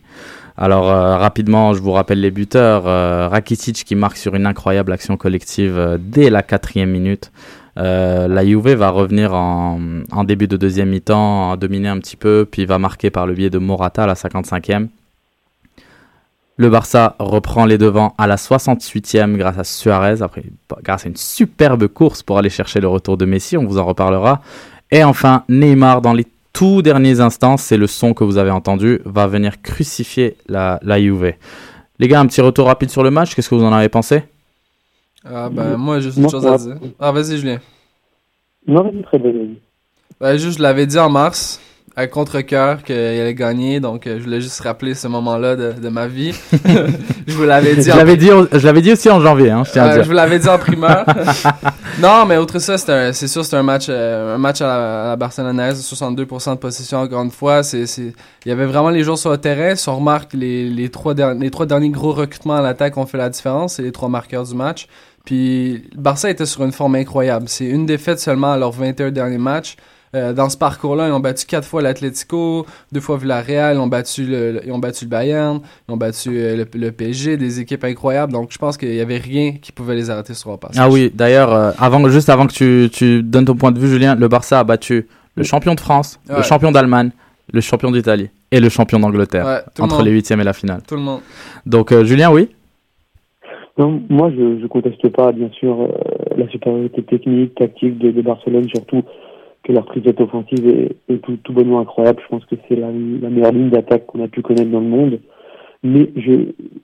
Alors 0.56 0.90
euh, 0.90 1.18
rapidement, 1.18 1.74
je 1.74 1.82
vous 1.82 1.92
rappelle 1.92 2.22
les 2.22 2.30
buteurs. 2.30 2.86
Euh, 2.86 3.28
Rakitic 3.28 3.84
qui 3.84 3.94
marque 3.94 4.16
sur 4.16 4.34
une 4.34 4.46
incroyable 4.46 4.92
action 4.92 5.18
collective 5.18 5.76
euh, 5.76 5.98
dès 6.00 6.30
la 6.30 6.42
quatrième 6.42 6.90
minute. 6.90 7.32
Euh, 7.78 8.26
la 8.26 8.44
Juve 8.44 8.74
va 8.74 8.90
revenir 8.90 9.34
en, 9.34 9.78
début 10.24 10.48
de 10.48 10.56
deuxième 10.56 10.90
mi-temps, 10.90 11.56
dominer 11.56 11.88
un 11.88 11.98
petit 11.98 12.16
peu, 12.16 12.46
puis 12.50 12.64
va 12.66 12.78
marquer 12.78 13.10
par 13.10 13.26
le 13.26 13.34
biais 13.34 13.50
de 13.50 13.58
Morata 13.58 14.04
à 14.04 14.06
la 14.06 14.14
55e. 14.14 14.88
Le 16.56 16.68
Barça 16.68 17.14
reprend 17.20 17.66
les 17.66 17.78
devants 17.78 18.14
à 18.18 18.26
la 18.26 18.34
68e 18.34 19.36
grâce 19.36 19.58
à 19.58 19.64
Suarez, 19.64 20.22
après, 20.22 20.42
grâce 20.82 21.06
à 21.06 21.08
une 21.08 21.16
superbe 21.16 21.86
course 21.86 22.24
pour 22.24 22.36
aller 22.36 22.50
chercher 22.50 22.80
le 22.80 22.88
retour 22.88 23.16
de 23.16 23.24
Messi, 23.24 23.56
on 23.56 23.64
vous 23.64 23.78
en 23.78 23.84
reparlera. 23.84 24.42
Et 24.90 25.04
enfin, 25.04 25.44
Neymar, 25.48 26.02
dans 26.02 26.14
les 26.14 26.26
tout 26.52 26.82
derniers 26.82 27.20
instants, 27.20 27.56
c'est 27.56 27.76
le 27.76 27.86
son 27.86 28.12
que 28.12 28.24
vous 28.24 28.38
avez 28.38 28.50
entendu, 28.50 29.00
va 29.04 29.28
venir 29.28 29.62
crucifier 29.62 30.36
la, 30.48 30.80
la. 30.82 30.98
Les 30.98 32.08
gars, 32.08 32.18
un 32.18 32.26
petit 32.26 32.40
retour 32.40 32.66
rapide 32.66 32.90
sur 32.90 33.04
le 33.04 33.12
match, 33.12 33.36
qu'est-ce 33.36 33.48
que 33.48 33.54
vous 33.54 33.64
en 33.64 33.72
avez 33.72 33.88
pensé? 33.88 34.24
Ah 35.34 35.48
ben 35.50 35.76
moi 35.76 36.00
juste 36.00 36.16
une 36.16 36.22
Moi, 36.22 36.30
chose 36.30 36.46
à 36.46 36.56
dire. 36.56 36.76
Ah 36.98 37.12
vas-y 37.12 37.38
Julien. 37.38 37.58
Non, 38.66 38.82
vas-y, 38.82 39.02
très 39.02 39.18
bien. 39.18 39.32
Ben 40.20 40.36
juste 40.36 40.58
je 40.58 40.62
l'avais 40.62 40.86
dit 40.86 40.98
en 40.98 41.10
mars 41.10 41.60
à 41.96 42.06
contre-cœur 42.06 42.84
qu'il 42.84 42.94
allait 42.94 43.34
gagner 43.34 43.80
donc 43.80 44.06
euh, 44.06 44.18
je 44.18 44.24
voulais 44.24 44.40
juste 44.40 44.60
rappeler 44.60 44.94
ce 44.94 45.08
moment-là 45.08 45.56
de, 45.56 45.72
de 45.72 45.88
ma 45.88 46.06
vie. 46.06 46.32
je 47.26 47.34
vous 47.34 47.44
l'avais 47.44 47.74
dit 47.74 47.82
Je 47.82 47.90
en 47.92 47.96
l'avais 47.96 48.16
dit, 48.16 48.28
je 48.52 48.66
l'avais 48.66 48.82
dit 48.82 48.92
aussi 48.92 49.10
en 49.10 49.20
janvier, 49.20 49.50
hein, 49.50 49.64
je 49.66 49.72
tiens 49.72 49.82
à 49.84 49.88
Euh, 49.88 49.94
dire. 49.94 50.02
je 50.04 50.08
vous 50.08 50.14
l'avais 50.14 50.38
dit 50.38 50.48
en 50.48 50.58
primeur. 50.58 51.04
non, 52.00 52.24
mais 52.26 52.36
outre 52.38 52.58
ça, 52.60 52.78
c'est 52.78 52.92
un- 52.92 53.12
c'est 53.12 53.26
sûr, 53.26 53.44
c'est 53.44 53.56
un 53.56 53.64
match, 53.64 53.86
euh, 53.88 54.36
un 54.36 54.38
match 54.38 54.60
à 54.60 54.66
la, 54.66 55.04
à 55.04 55.08
la 55.08 55.16
barcelonaise, 55.16 55.80
62% 55.82 56.50
de 56.54 56.58
possession 56.58 56.98
encore 57.00 57.22
une 57.24 57.32
fois. 57.32 57.62
C'est, 57.64 57.86
c'est, 57.86 58.12
il 58.44 58.48
y 58.48 58.52
avait 58.52 58.66
vraiment 58.66 58.90
les 58.90 59.02
joueurs 59.02 59.18
sur 59.18 59.30
le 59.30 59.38
terrain. 59.38 59.74
Si 59.74 59.88
on 59.88 59.96
remarque 59.96 60.34
les, 60.34 60.68
les 60.70 60.90
trois 60.90 61.14
derniers, 61.14 61.40
les 61.40 61.50
trois 61.50 61.66
derniers 61.66 61.90
gros 61.90 62.12
recrutements 62.12 62.54
à 62.56 62.62
l'attaque 62.62 62.96
ont 62.96 63.06
fait 63.06 63.18
la 63.18 63.28
différence. 63.28 63.74
C'est 63.74 63.82
les 63.82 63.92
trois 63.92 64.08
marqueurs 64.08 64.44
du 64.44 64.54
match. 64.54 64.86
Puis 65.28 65.82
le 65.94 66.00
Barça 66.00 66.30
était 66.30 66.46
sur 66.46 66.64
une 66.64 66.72
forme 66.72 66.94
incroyable. 66.94 67.50
C'est 67.50 67.66
une 67.66 67.84
défaite 67.84 68.18
seulement 68.18 68.52
à 68.52 68.56
leurs 68.56 68.72
21 68.72 69.10
derniers 69.10 69.36
matchs. 69.36 69.76
Euh, 70.14 70.32
dans 70.32 70.48
ce 70.48 70.56
parcours-là, 70.56 71.06
ils 71.06 71.12
ont 71.12 71.20
battu 71.20 71.44
quatre 71.44 71.66
fois 71.68 71.82
l'Atlético, 71.82 72.64
deux 72.92 73.00
fois 73.00 73.18
Villarreal, 73.18 73.76
ils 73.76 73.78
ont 73.78 73.88
battu 73.88 74.24
le, 74.24 74.62
ils 74.64 74.72
ont 74.72 74.78
battu 74.78 75.04
le 75.04 75.10
Bayern, 75.10 75.60
ils 75.86 75.92
ont 75.92 75.98
battu 75.98 76.30
euh, 76.32 76.56
le, 76.56 76.78
le 76.80 76.92
PSG, 76.92 77.36
des 77.36 77.60
équipes 77.60 77.84
incroyables. 77.84 78.32
Donc 78.32 78.52
je 78.52 78.56
pense 78.56 78.78
qu'il 78.78 78.94
y 78.94 79.02
avait 79.02 79.18
rien 79.18 79.56
qui 79.60 79.70
pouvait 79.70 79.96
les 79.96 80.08
arrêter 80.08 80.32
sur 80.32 80.48
leur 80.48 80.58
passage. 80.58 80.78
Ah 80.82 80.88
oui, 80.88 81.12
d'ailleurs, 81.14 81.52
euh, 81.52 81.72
avant, 81.78 82.08
juste 82.08 82.30
avant 82.30 82.46
que 82.46 82.54
tu, 82.54 82.88
tu 82.90 83.22
donnes 83.22 83.44
ton 83.44 83.54
point 83.54 83.70
de 83.70 83.78
vue, 83.78 83.88
Julien, 83.88 84.14
le 84.14 84.28
Barça 84.28 84.60
a 84.60 84.64
battu 84.64 85.08
le 85.34 85.44
champion 85.44 85.74
de 85.74 85.80
France, 85.80 86.18
le 86.34 86.40
champion 86.40 86.72
d'Allemagne, 86.72 87.10
le 87.52 87.60
champion 87.60 87.90
d'Italie 87.90 88.30
et 88.50 88.60
le 88.60 88.70
champion 88.70 88.98
d'Angleterre 88.98 89.44
Ouais, 89.44 89.60
tout 89.74 89.82
le 89.82 89.84
entre 89.84 90.02
les 90.02 90.10
huitièmes 90.10 90.40
et 90.40 90.44
la 90.44 90.54
finale. 90.54 90.80
Tout 90.88 90.94
le 90.96 91.02
monde. 91.02 91.20
Donc, 91.66 91.92
euh, 91.92 92.04
Julien, 92.06 92.30
oui? 92.30 92.48
Non, 93.78 94.02
moi, 94.08 94.30
je 94.36 94.42
ne 94.42 94.66
conteste 94.66 95.08
pas, 95.10 95.30
bien 95.30 95.50
sûr, 95.50 95.80
euh, 95.80 95.88
la 96.36 96.48
supériorité 96.48 97.02
technique, 97.02 97.54
tactique 97.54 97.98
de, 97.98 98.10
de 98.10 98.22
Barcelone, 98.22 98.68
surtout 98.68 99.02
que 99.62 99.72
leur 99.72 99.86
triplette 99.86 100.20
offensive 100.20 100.66
est, 100.66 100.96
est 101.08 101.18
tout, 101.18 101.36
tout 101.44 101.52
bonnement 101.52 101.78
incroyable. 101.78 102.20
Je 102.24 102.28
pense 102.28 102.44
que 102.46 102.56
c'est 102.68 102.76
la, 102.76 102.88
la 102.88 103.30
meilleure 103.30 103.52
ligne 103.52 103.70
d'attaque 103.70 104.06
qu'on 104.06 104.24
a 104.24 104.28
pu 104.28 104.42
connaître 104.42 104.70
dans 104.70 104.80
le 104.80 104.86
monde. 104.86 105.20
Mais 105.84 106.10
je, 106.16 106.32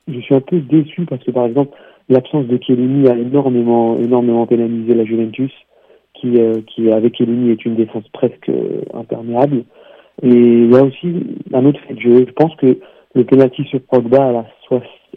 je 0.07 0.21
suis 0.21 0.35
un 0.37 0.41
peu 0.41 0.61
déçu 0.61 1.05
parce 1.05 1.25
que, 1.25 1.33
par 1.33 1.47
exemple, 1.47 1.77
l'absence 2.09 2.47
de 2.47 2.59
Chiellini 2.63 3.09
a 3.09 3.17
énormément, 3.17 3.97
énormément 3.99 4.47
pénalisé 4.47 4.95
la 4.95 5.05
Juventus, 5.05 5.51
qui, 6.15 6.39
euh, 6.39 6.61
qui 6.67 6.93
avec 6.93 7.17
Chiellini 7.17 7.51
est 7.51 7.65
une 7.65 7.75
défense 7.75 8.07
presque 8.13 8.49
euh, 8.49 8.83
imperméable. 8.93 9.65
Et 10.23 10.29
il 10.29 10.73
y 10.73 10.77
a 10.77 10.85
aussi 10.85 11.13
un 11.53 11.65
autre 11.65 11.81
fait 11.89 11.95
de 11.95 12.01
jeu. 12.01 12.25
Je 12.29 12.33
pense 12.35 12.55
que 12.55 12.79
le 13.15 13.25
penalty 13.25 13.65
sur 13.65 13.81
Pogba 13.83 14.27
à 14.29 14.33
la, 14.33 14.45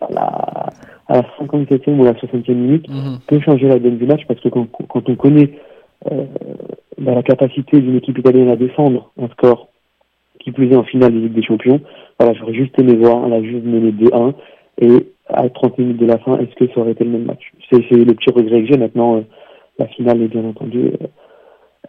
à 0.02 0.12
la, 0.12 0.70
à 1.08 1.14
la 1.16 1.22
57e 1.40 1.98
ou 1.98 2.04
à 2.04 2.12
la 2.12 2.14
60e 2.14 2.54
minute 2.54 2.88
Mhm. 2.90 3.20
peut 3.28 3.40
changer 3.40 3.68
la 3.68 3.80
donne 3.80 3.98
du 3.98 4.06
match 4.06 4.22
parce 4.28 4.40
que 4.40 4.50
quand, 4.50 4.68
quand 4.88 5.10
on 5.10 5.16
connaît 5.16 5.52
euh, 6.12 6.26
bah, 7.00 7.16
la 7.16 7.24
capacité 7.24 7.80
d'une 7.80 7.98
équipe 7.98 8.18
italienne 8.18 8.50
à 8.50 8.56
défendre 8.56 9.12
un 9.22 9.28
score 9.30 9.68
qui 10.40 10.52
plus 10.52 10.72
est 10.72 10.76
en 10.76 10.84
finale 10.84 11.14
de 11.14 11.20
Ligue 11.20 11.34
des 11.34 11.44
Champions, 11.44 11.82
voilà, 12.20 12.34
j'aurais 12.38 12.54
juste 12.54 12.78
aimé 12.80 12.96
voir 12.96 13.28
la 13.28 13.42
Juve 13.42 13.66
mener 13.66 13.92
2-1 13.92 14.34
Et 14.80 15.08
à 15.30 15.50
30 15.50 15.78
minutes 15.80 15.98
de 15.98 16.06
la 16.06 16.20
fin, 16.20 16.38
est-ce 16.38 16.56
que 16.56 16.72
ça 16.74 16.80
aurait 16.82 16.92
été 16.92 17.04
le 17.04 17.10
même 17.12 17.26
match? 17.26 17.52
C'est 17.70 17.80
le 17.92 18.14
petit 18.14 18.32
regret 18.32 18.62
que 18.62 18.68
j'ai. 18.68 18.78
Maintenant, 18.78 19.18
euh, 19.18 19.22
la 19.80 19.88
finale 19.88 20.22
est 20.22 20.28
bien 20.28 20.46
entendu. 20.46 20.92
Euh, 21.02 21.08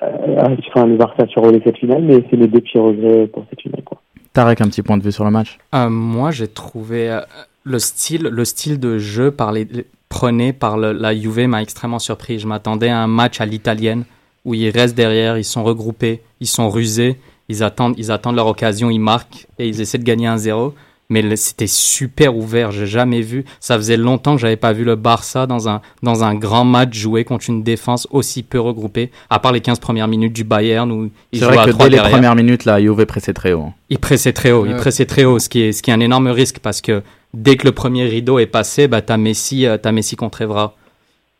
euh, 0.02 0.56
enfin, 0.68 0.86
le 0.86 0.96
Barça 0.96 1.26
survolé 1.28 1.60
cette 1.64 1.76
finale, 1.78 2.02
mais 2.02 2.22
c'est 2.30 2.36
les 2.36 2.46
deux 2.48 2.60
petits 2.60 2.78
regrets 2.78 3.26
pour 3.26 3.44
cette 3.50 3.60
finale. 3.60 3.82
Quoi. 3.84 3.98
Tarek, 4.38 4.60
un 4.60 4.68
petit 4.68 4.82
point 4.82 4.96
de 4.96 5.02
vue 5.02 5.10
sur 5.10 5.24
le 5.24 5.32
match 5.32 5.58
Euh, 5.74 5.90
moi, 5.90 6.30
j'ai 6.30 6.46
trouvé 6.46 7.10
euh, 7.10 7.20
le 7.64 7.80
style, 7.80 8.22
le 8.22 8.44
style 8.44 8.78
de 8.78 8.96
jeu 8.96 9.32
par 9.32 9.50
les, 9.50 9.66
prôné 10.08 10.52
par 10.52 10.76
la 10.76 11.12
Juve 11.12 11.48
m'a 11.48 11.60
extrêmement 11.60 11.98
surpris. 11.98 12.38
Je 12.38 12.46
m'attendais 12.46 12.88
à 12.88 13.00
un 13.00 13.08
match 13.08 13.40
à 13.40 13.46
l'italienne 13.46 14.04
où 14.44 14.54
ils 14.54 14.70
restent 14.70 14.94
derrière, 14.94 15.38
ils 15.38 15.44
sont 15.44 15.64
regroupés, 15.64 16.22
ils 16.38 16.46
sont 16.46 16.70
rusés, 16.70 17.18
ils 17.48 17.64
attendent, 17.64 17.96
ils 17.98 18.12
attendent 18.12 18.36
leur 18.36 18.46
occasion, 18.46 18.90
ils 18.90 19.00
marquent 19.00 19.48
et 19.58 19.66
ils 19.66 19.80
essaient 19.80 19.98
de 19.98 20.04
gagner 20.04 20.28
un 20.28 20.36
0 20.36 20.72
Mais 21.10 21.22
le- 21.22 21.36
c'était 21.36 21.66
super 21.66 22.36
ouvert, 22.36 22.70
j'ai 22.70 22.86
jamais 22.86 23.22
vu. 23.22 23.46
Ça 23.60 23.76
faisait 23.78 23.96
longtemps 23.96 24.34
que 24.34 24.42
j'avais 24.42 24.56
pas 24.56 24.74
vu 24.74 24.84
le 24.84 24.94
Barça 24.94 25.46
dans 25.46 25.66
un 25.68 25.80
dans 26.02 26.22
un 26.22 26.34
grand 26.34 26.64
match 26.66 26.94
jouer 26.98 27.24
contre 27.24 27.48
une 27.48 27.62
défense 27.62 28.06
aussi 28.10 28.42
peu 28.42 28.60
regroupée. 28.60 29.10
À 29.30 29.38
part 29.38 29.52
les 29.52 29.62
15 29.62 29.78
premières 29.78 30.06
minutes 30.08 30.34
du 30.34 30.44
Bayern 30.44 30.92
où 30.92 31.10
ils 31.32 31.38
C'est 31.38 31.46
vrai 31.46 31.56
à 31.58 31.64
que 31.64 31.70
dès 31.70 31.88
les 31.88 31.96
premières 31.98 32.34
minutes, 32.34 32.66
la 32.66 32.78
Juve 32.78 33.06
pressait 33.06 33.32
très 33.32 33.54
haut. 33.54 33.62
hein. 33.68 33.74
Il 33.88 33.98
pressait 33.98 34.34
très 34.34 34.52
haut, 34.52 34.66
il 34.66 34.72
Ouais. 34.72 34.78
pressait 34.78 35.06
très 35.06 35.24
haut, 35.24 35.38
ce 35.38 35.48
qui 35.48 35.62
est, 35.62 35.72
ce 35.72 35.82
qui 35.82 35.90
est 35.90 35.94
un 35.94 36.00
énorme 36.00 36.28
risque 36.28 36.58
parce 36.58 36.82
que 36.82 37.02
dès 37.32 37.56
que 37.56 37.66
le 37.66 37.72
premier 37.72 38.04
rideau 38.04 38.38
est 38.38 38.46
passé, 38.46 38.86
bah, 38.86 39.00
t'as 39.00 39.16
Messi, 39.16 39.64
euh, 39.64 39.78
t'as 39.78 39.92
Messi 39.92 40.14
contre 40.16 40.42
Evra. 40.42 40.74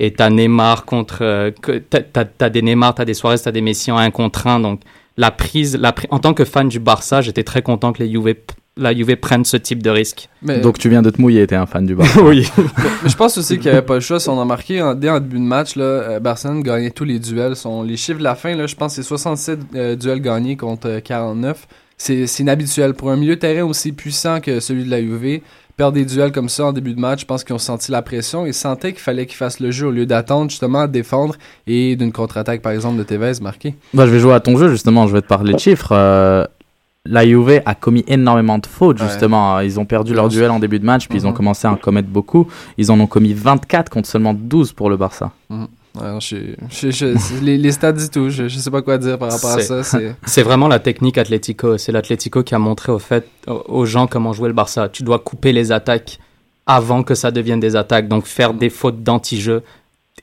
Et 0.00 0.12
t'as 0.14 0.31
Neymar 0.31 0.85
contre, 0.87 1.18
euh, 1.22 1.50
que- 1.50 1.76
t'as, 1.78 2.00
t'as, 2.00 2.24
t'as 2.24 2.48
des 2.48 2.62
Neymar, 2.62 2.94
t'as 2.94 3.04
des 3.04 3.14
Suarez, 3.14 3.37
t'as 3.38 3.50
des 3.50 3.61
Messi 3.61 3.90
en 3.90 3.98
1 3.98 4.11
contre 4.12 4.46
1. 4.46 4.61
Donc, 4.61 4.81
la 5.18 5.31
prise, 5.33 5.76
la 5.76 5.90
pri- 5.92 6.07
en 6.11 6.20
tant 6.20 6.33
que 6.35 6.44
fan 6.44 6.68
du 6.68 6.78
Barça, 6.78 7.20
j'étais 7.20 7.42
très 7.42 7.62
content 7.62 7.92
que 7.92 8.02
les 8.02 8.11
Juve, 8.11 8.35
la 8.78 8.94
Juve 8.94 9.16
prenne 9.16 9.44
ce 9.44 9.56
type 9.56 9.82
de 9.82 9.90
risque. 9.90 10.28
Mais, 10.42 10.60
Donc 10.60 10.78
tu 10.78 10.88
viens 10.88 11.02
de 11.02 11.10
te 11.10 11.20
mouiller, 11.20 11.46
t'es 11.46 11.56
un 11.56 11.66
fan 11.66 11.84
du 11.84 11.94
Barça. 11.94 12.22
oui. 12.24 12.48
mais 13.02 13.08
je 13.08 13.16
pense 13.16 13.36
aussi 13.36 13.58
qu'il 13.58 13.70
n'y 13.70 13.76
avait 13.76 13.82
pas 13.82 13.94
le 13.94 14.00
choix. 14.00 14.20
Si 14.20 14.28
on 14.28 14.40
a 14.40 14.44
marqué 14.44 14.80
en, 14.80 14.94
dès 14.94 15.10
en 15.10 15.20
début 15.20 15.38
de 15.38 15.42
match, 15.42 15.76
là, 15.76 15.84
euh, 15.84 16.20
Barcelone 16.20 16.62
gagnait 16.62 16.90
tous 16.90 17.04
les 17.04 17.18
duels. 17.18 17.56
Son, 17.56 17.82
les 17.82 17.96
chiffres 17.96 18.18
de 18.18 18.24
la 18.24 18.34
fin, 18.34 18.54
là, 18.54 18.66
je 18.66 18.74
pense 18.74 18.96
que 18.96 19.02
c'est 19.02 19.08
67 19.08 19.58
euh, 19.74 19.96
duels 19.96 20.20
gagnés 20.20 20.56
contre 20.56 20.88
euh, 20.88 21.00
49. 21.00 21.66
C'est 21.96 22.26
c'est 22.26 22.44
inhabituel. 22.44 22.94
Pour 22.94 23.10
un 23.10 23.16
milieu 23.16 23.34
de 23.34 23.40
terrain 23.40 23.64
aussi 23.64 23.92
puissant 23.92 24.40
que 24.40 24.60
celui 24.60 24.84
de 24.84 24.90
la 24.90 25.00
UV, 25.00 25.42
perdre 25.78 25.94
des 25.94 26.04
duels 26.04 26.32
comme 26.32 26.48
ça 26.48 26.66
en 26.66 26.72
début 26.72 26.92
de 26.92 27.00
match, 27.00 27.20
je 27.20 27.24
pense 27.24 27.44
qu'ils 27.44 27.54
ont 27.54 27.58
senti 27.58 27.92
la 27.92 28.02
pression 28.02 28.44
et 28.44 28.52
sentaient 28.52 28.92
qu'il 28.92 29.00
fallait 29.00 29.26
qu'ils 29.26 29.36
fassent 29.36 29.60
le 29.60 29.70
jeu 29.70 29.86
au 29.86 29.90
lieu 29.92 30.06
d'attendre 30.06 30.50
justement 30.50 30.80
à 30.80 30.86
défendre 30.88 31.36
et 31.66 31.94
d'une 31.94 32.12
contre-attaque 32.12 32.62
par 32.62 32.72
exemple 32.72 32.98
de 32.98 33.04
Tevez 33.04 33.40
marqué. 33.40 33.76
Bah, 33.94 34.04
je 34.04 34.10
vais 34.10 34.18
jouer 34.18 34.34
à 34.34 34.40
ton 34.40 34.56
jeu, 34.56 34.70
justement, 34.70 35.06
je 35.06 35.12
vais 35.12 35.22
te 35.22 35.28
parler 35.28 35.52
de 35.54 35.58
chiffres. 35.58 35.92
Euh, 35.92 36.44
la 37.10 37.26
Juve 37.26 37.62
a 37.64 37.74
commis 37.74 38.04
énormément 38.06 38.58
de 38.58 38.66
fautes, 38.66 39.00
Ouais. 39.00 39.06
justement. 39.08 39.60
Ils 39.60 39.80
ont 39.80 39.84
perdu 39.86 40.14
leur 40.14 40.28
duel 40.28 40.50
en 40.50 40.58
début 40.58 40.78
de 40.78 40.84
match, 40.84 41.08
puis 41.08 41.18
ils 41.18 41.26
ont 41.26 41.30
Mhm. 41.30 41.36
commencé 41.36 41.66
à 41.66 41.72
en 41.72 41.76
commettre 41.76 42.08
beaucoup. 42.08 42.46
Ils 42.76 42.90
en 42.92 43.00
ont 43.00 43.06
commis 43.06 43.32
24 43.34 43.90
contre 43.90 44.08
seulement 44.08 44.34
12 44.34 44.72
pour 44.72 44.90
le 44.90 44.96
Barça. 44.96 45.32
Ouais, 45.50 45.56
non, 46.12 46.20
je, 46.20 46.36
je- 46.70 46.90
je- 46.90 47.16
c'est- 47.16 47.40
les, 47.42 47.56
les 47.58 47.72
stats 47.72 47.92
disent 47.92 48.10
tout. 48.10 48.28
Je, 48.28 48.46
je 48.46 48.58
sais 48.58 48.70
pas 48.70 48.82
quoi 48.82 48.98
dire 48.98 49.18
par 49.18 49.32
rapport 49.32 49.50
à 49.50 49.60
ça. 49.62 49.82
C'est 50.26 50.42
vraiment 50.42 50.68
la 50.68 50.78
technique 50.78 51.18
Atlético. 51.18 51.76
C'est 51.78 51.90
l'Atlético 51.92 52.42
qui 52.44 52.54
a 52.54 52.58
montré 52.58 52.92
au 52.92 52.98
fait, 53.00 53.26
aux- 53.48 53.64
aux 53.68 53.86
gens 53.86 54.06
comment 54.06 54.32
jouer 54.32 54.48
le 54.48 54.54
Barça. 54.54 54.88
Tu 54.88 55.02
dois 55.02 55.18
couper 55.18 55.52
les 55.52 55.72
attaques 55.72 56.18
avant 56.66 57.02
que 57.02 57.14
ça 57.14 57.30
devienne 57.30 57.58
des 57.58 57.74
attaques. 57.74 58.06
Donc 58.06 58.26
faire 58.26 58.52
des 58.54 58.68
fautes 58.70 59.02
d'anti-jeu, 59.02 59.62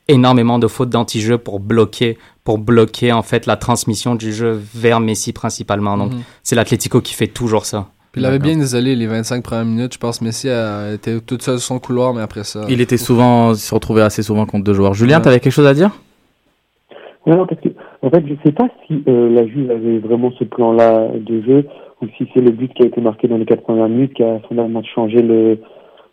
énormément 0.07 0.59
de 0.59 0.67
fautes 0.67 0.89
d'anti-jeu 0.89 1.37
pour 1.37 1.59
bloquer, 1.59 2.17
pour 2.43 2.57
bloquer 2.57 3.11
en 3.11 3.21
fait 3.21 3.45
la 3.45 3.55
transmission 3.57 4.15
du 4.15 4.31
jeu 4.33 4.59
vers 4.75 4.99
Messi 4.99 5.33
principalement. 5.33 5.97
Donc 5.97 6.11
Mhm. 6.13 6.19
c'est 6.43 6.55
l'Atlético 6.55 7.01
qui 7.01 7.13
fait 7.13 7.27
toujours 7.27 7.65
ça. 7.65 7.87
Puis 8.11 8.21
il 8.21 8.25
avait 8.25 8.39
bien 8.39 8.57
isolé 8.57 8.95
les 8.95 9.07
25 9.07 9.43
premières 9.43 9.65
minutes. 9.65 9.93
Je 9.93 9.99
pense 9.99 10.19
que 10.19 10.23
Messi 10.23 10.49
a 10.49 10.93
été 10.93 11.19
tout 11.19 11.37
seul 11.41 11.59
sur 11.59 11.67
son 11.67 11.79
couloir, 11.79 12.13
mais 12.13 12.21
après 12.21 12.45
ça. 12.45 12.61
Il 12.69 12.79
était 12.79 12.95
souvent, 12.97 13.51
il 13.51 13.57
se 13.57 13.73
retrouvait 13.75 14.03
assez 14.03 14.23
souvent 14.23 14.45
contre 14.45 14.63
deux 14.63 14.73
joueurs. 14.73 14.93
Julien, 14.93 15.17
Ouais. 15.17 15.23
t'avais 15.23 15.39
quelque 15.41 15.51
chose 15.51 15.67
à 15.67 15.73
dire? 15.73 15.91
Non, 17.27 17.45
parce 17.47 17.59
que, 17.59 17.69
en 18.03 18.09
fait, 18.09 18.23
je 18.27 18.35
sais 18.45 18.51
pas 18.53 18.67
si 18.87 19.03
euh, 19.07 19.29
la 19.31 19.47
Juve 19.47 19.71
avait 19.71 19.97
vraiment 19.97 20.31
ce 20.37 20.43
plan-là 20.43 21.09
de 21.19 21.41
jeu, 21.41 21.65
ou 22.01 22.05
si 22.17 22.27
c'est 22.33 22.39
le 22.41 22.51
but 22.51 22.71
qui 22.73 22.83
a 22.83 22.85
été 22.85 23.01
marqué 23.01 23.27
dans 23.27 23.37
les 23.37 23.45
quatre 23.45 23.63
premières 23.63 23.89
minutes 23.89 24.13
qui 24.13 24.23
a 24.23 24.39
finalement 24.47 24.83
changé 24.83 25.21
le, 25.21 25.57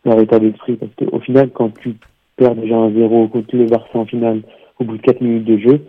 leur 0.04 0.18
état 0.20 0.38
d'esprit. 0.38 0.76
Parce 0.76 0.90
qu'au 0.98 1.20
final, 1.20 1.50
quand 1.54 1.70
tu 1.80 1.94
perds 2.36 2.54
déjà 2.56 2.76
un 2.76 2.90
0 2.92 3.28
contre 3.28 3.56
le 3.56 3.66
Barça 3.66 3.90
en 3.98 4.06
finale, 4.06 4.42
au 4.78 4.84
bout 4.84 4.96
de 4.96 5.02
4 5.02 5.20
minutes 5.20 5.44
de 5.44 5.58
jeu, 5.58 5.80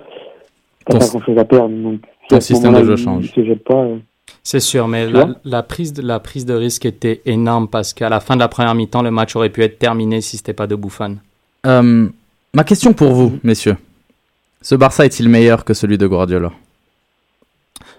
t'as 0.85 0.99
pas 0.99 1.07
grand-chose 1.07 1.37
à 1.37 1.45
perdre. 1.45 1.69
Donc, 1.75 1.99
si 2.23 2.27
ton 2.29 2.35
à 2.37 2.41
ce 2.41 2.47
système 2.53 2.73
de 2.73 2.83
jeu 2.83 2.95
change. 2.95 3.25
Il 3.25 3.29
se 3.31 3.45
jette 3.45 3.63
pas. 3.63 3.75
euh, 3.83 3.97
C'est 4.43 4.59
sûr, 4.59 4.87
mais 4.87 5.07
la, 5.43 5.63
prise 5.63 5.93
de, 5.93 6.01
la 6.01 6.19
prise 6.19 6.45
de 6.45 6.53
risque 6.53 6.85
était 6.85 7.21
énorme 7.25 7.67
parce 7.67 7.93
qu'à 7.93 8.09
la 8.09 8.19
fin 8.19 8.35
de 8.35 8.39
la 8.41 8.47
première 8.47 8.75
mi-temps, 8.75 9.01
le 9.01 9.11
match 9.11 9.35
aurait 9.35 9.49
pu 9.49 9.63
être 9.63 9.79
terminé 9.79 10.21
si 10.21 10.37
c'était 10.37 10.53
pas 10.53 10.67
de 10.67 10.75
Buffon. 10.75 11.17
Euh, 11.65 12.07
Ma 12.53 12.63
question 12.63 12.93
pour 12.93 13.11
vous, 13.13 13.39
messieurs. 13.43 13.77
Ce 14.61 14.75
Barça 14.75 15.05
est-il 15.05 15.27
meilleur 15.27 15.65
que 15.65 15.73
celui 15.73 15.97
de 15.97 16.05
Guardiola? 16.07 16.51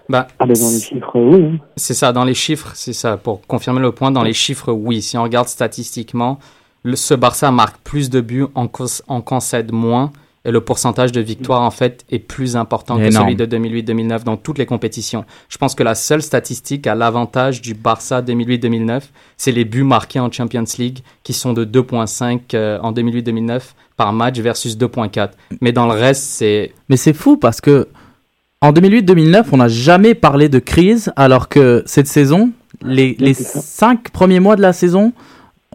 Bah, 0.07 0.27
Ah, 0.39 0.45
ben 0.45 0.53
dans 0.55 0.69
les 0.69 0.79
chiffres, 0.79 1.19
oui. 1.19 1.43
hein. 1.43 1.57
C'est 1.75 1.93
ça, 1.95 2.11
dans 2.13 2.23
les 2.25 2.33
chiffres, 2.35 2.71
c'est 2.75 2.93
ça. 2.93 3.17
Pour 3.17 3.45
confirmer 3.47 3.79
le 3.81 3.91
point, 3.91 4.11
dans 4.11 4.23
les 4.23 4.33
chiffres, 4.33 4.71
oui. 4.71 5.01
Si 5.01 5.17
on 5.17 5.23
regarde 5.23 5.47
statistiquement, 5.47 6.39
le, 6.85 6.95
ce 6.95 7.13
Barça 7.13 7.51
marque 7.51 7.77
plus 7.83 8.09
de 8.09 8.21
buts, 8.21 8.45
en, 8.55 8.67
cons- 8.67 9.01
en 9.07 9.19
concède 9.21 9.71
moins, 9.73 10.11
et 10.47 10.51
le 10.51 10.61
pourcentage 10.61 11.11
de 11.11 11.19
victoires, 11.21 11.63
en 11.63 11.71
fait, 11.71 12.05
est 12.11 12.19
plus 12.19 12.55
important 12.55 12.97
que 12.99 13.09
celui 13.09 13.35
de 13.35 13.47
2008-2009 13.47 14.23
dans 14.23 14.37
toutes 14.37 14.59
les 14.59 14.67
compétitions. 14.67 15.25
Je 15.49 15.57
pense 15.57 15.73
que 15.73 15.81
la 15.81 15.95
seule 15.95 16.21
statistique 16.21 16.85
à 16.85 16.93
l'avantage 16.93 17.61
du 17.63 17.73
Barça 17.73 18.21
2008-2009, 18.21 19.01
c'est 19.37 19.51
les 19.51 19.65
buts 19.65 19.81
marqués 19.83 20.19
en 20.19 20.31
Champions 20.31 20.63
League, 20.77 20.99
qui 21.23 21.33
sont 21.33 21.53
de 21.53 21.65
2.5 21.65 22.41
euh, 22.53 22.77
en 22.83 22.91
2008-2009 22.93 23.61
par 23.97 24.13
match 24.13 24.37
versus 24.39 24.77
2.4. 24.77 25.29
Mais 25.61 25.71
dans 25.71 25.87
le 25.87 25.93
reste, 25.93 26.21
c'est... 26.23 26.73
Mais 26.89 26.97
c'est 26.97 27.13
fou 27.13 27.37
parce 27.37 27.59
que 27.59 27.87
en 28.61 28.71
2008-2009, 28.71 29.45
on 29.51 29.57
n'a 29.57 29.67
jamais 29.67 30.13
parlé 30.13 30.47
de 30.47 30.59
crise, 30.59 31.11
alors 31.15 31.49
que 31.49 31.81
cette 31.87 32.07
saison, 32.07 32.51
les, 32.83 33.15
les 33.19 33.33
cinq 33.33 34.11
premiers 34.11 34.39
mois 34.39 34.55
de 34.55 34.61
la 34.61 34.73
saison, 34.73 35.11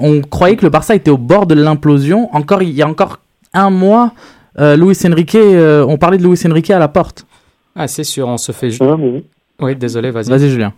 on 0.02 0.20
croyait 0.20 0.56
que 0.56 0.64
le 0.64 0.70
Barça 0.70 0.94
était 0.94 1.10
au 1.10 1.18
bord 1.18 1.46
de 1.46 1.54
l'implosion. 1.54 2.28
Encore, 2.32 2.62
il 2.62 2.70
y 2.70 2.82
a 2.82 2.88
encore 2.88 3.18
un 3.54 3.70
mois, 3.70 4.12
euh, 4.58 4.76
Luis 4.76 4.96
Enrique, 5.06 5.34
euh, 5.34 5.84
on 5.88 5.96
parlait 5.98 6.18
de 6.18 6.22
Luis 6.26 6.40
Enrique 6.48 6.70
à 6.70 6.78
la 6.78 6.88
porte. 6.88 7.26
Ah, 7.76 7.86
c'est 7.88 8.04
sûr, 8.04 8.26
on 8.28 8.36
se 8.36 8.52
fait... 8.52 8.70
ju- 8.70 8.82
Non, 8.82 8.96
mais 8.98 9.22
oui. 9.60 9.76
Désolé, 9.76 10.10
vas-y. 10.10 10.28
Vas-y, 10.30 10.48
Julien. 10.50 10.72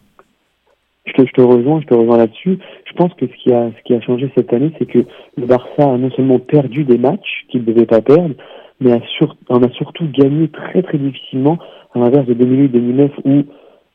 Je 1.04 1.12
te, 1.12 1.26
je 1.26 1.32
te 1.32 1.40
rejoins, 1.40 1.80
je 1.80 1.86
te 1.86 1.94
rejoins 1.94 2.16
là-dessus. 2.18 2.58
Je 2.86 2.92
pense 2.94 3.12
que 3.14 3.26
ce 3.26 3.32
qui 3.42 3.52
a, 3.52 3.70
ce 3.76 3.82
qui 3.84 3.94
a 3.94 4.00
changé 4.02 4.30
cette 4.36 4.52
année, 4.52 4.72
c'est 4.78 4.86
que 4.86 4.98
le 5.36 5.46
Barça 5.46 5.82
a 5.82 5.96
non 5.98 6.10
seulement 6.12 6.38
perdu 6.38 6.84
des 6.84 6.98
matchs 6.98 7.44
qu'il 7.50 7.62
ne 7.62 7.66
devait 7.66 7.86
pas 7.86 8.00
perdre, 8.00 8.34
mais 8.80 8.92
a 8.92 9.00
sur, 9.18 9.36
en 9.48 9.62
a 9.62 9.70
surtout 9.70 10.06
gagné 10.12 10.48
très 10.48 10.82
très 10.82 10.98
difficilement, 10.98 11.58
à 11.94 11.98
l'inverse 11.98 12.26
de 12.26 12.34
2008-2009 12.34 13.10
où 13.24 13.42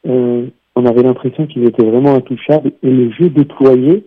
euh, 0.09 0.47
on 0.75 0.85
avait 0.85 1.01
l'impression 1.03 1.47
qu'ils 1.47 1.63
étaient 1.65 1.85
vraiment 1.85 2.13
intouchables 2.15 2.71
et 2.83 2.89
le 2.89 3.11
jeu 3.11 3.29
déployé 3.29 4.05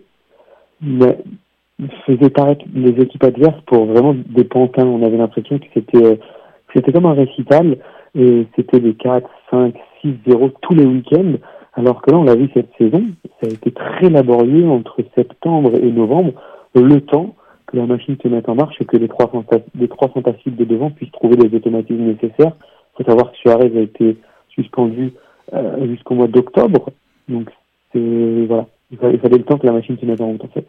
faisait 2.05 2.29
paraître 2.29 2.65
les 2.73 2.91
équipes 3.01 3.23
adverses 3.23 3.61
pour 3.65 3.85
vraiment 3.85 4.13
des 4.13 4.43
pantins. 4.43 4.85
On 4.85 5.03
avait 5.03 5.17
l'impression 5.17 5.59
que 5.59 5.65
c'était 5.73 6.03
euh, 6.03 6.15
c'était 6.73 6.91
comme 6.91 7.05
un 7.05 7.13
récital 7.13 7.77
et 8.15 8.47
c'était 8.55 8.79
des 8.79 8.93
4, 8.93 9.29
5, 9.49 9.75
6, 10.01 10.13
0 10.27 10.51
tous 10.61 10.75
les 10.75 10.85
week-ends. 10.85 11.33
Alors 11.73 12.01
que 12.01 12.11
là, 12.11 12.17
on 12.17 12.23
l'a 12.23 12.35
vu 12.35 12.49
cette 12.53 12.69
saison, 12.77 13.03
ça 13.41 13.47
a 13.47 13.53
été 13.53 13.71
très 13.71 14.09
laborieux 14.09 14.67
entre 14.67 14.97
septembre 15.15 15.71
et 15.75 15.91
novembre, 15.91 16.33
le 16.75 16.99
temps 17.01 17.35
que 17.67 17.77
la 17.77 17.85
machine 17.85 18.17
se 18.21 18.27
mette 18.27 18.49
en 18.49 18.55
marche 18.55 18.75
et 18.81 18.85
que 18.85 18.97
les 18.97 19.07
trois, 19.07 19.31
les 19.75 19.87
trois 19.87 20.09
fantastiques 20.09 20.57
de 20.57 20.65
devant 20.65 20.91
puissent 20.91 21.11
trouver 21.11 21.37
les 21.37 21.55
automatismes 21.55 22.03
nécessaires. 22.03 22.53
Il 22.59 22.97
faut 22.97 23.09
savoir 23.09 23.31
que 23.31 23.37
Suarez 23.37 23.71
a 23.77 23.81
été 23.81 24.17
suspendu 24.49 25.13
euh, 25.53 25.87
jusqu'au 25.87 26.15
mois 26.15 26.27
d'octobre. 26.27 26.89
Donc, 27.29 27.49
c'est, 27.93 28.45
voilà. 28.47 28.67
Il 28.91 28.97
fallait, 28.97 29.37
le 29.37 29.43
temps 29.43 29.57
que 29.57 29.65
la 29.65 29.71
machine 29.73 29.97
se 29.99 30.05
mette 30.05 30.21
en 30.21 30.27
route, 30.27 30.43
en 30.43 30.49
fait. 30.49 30.65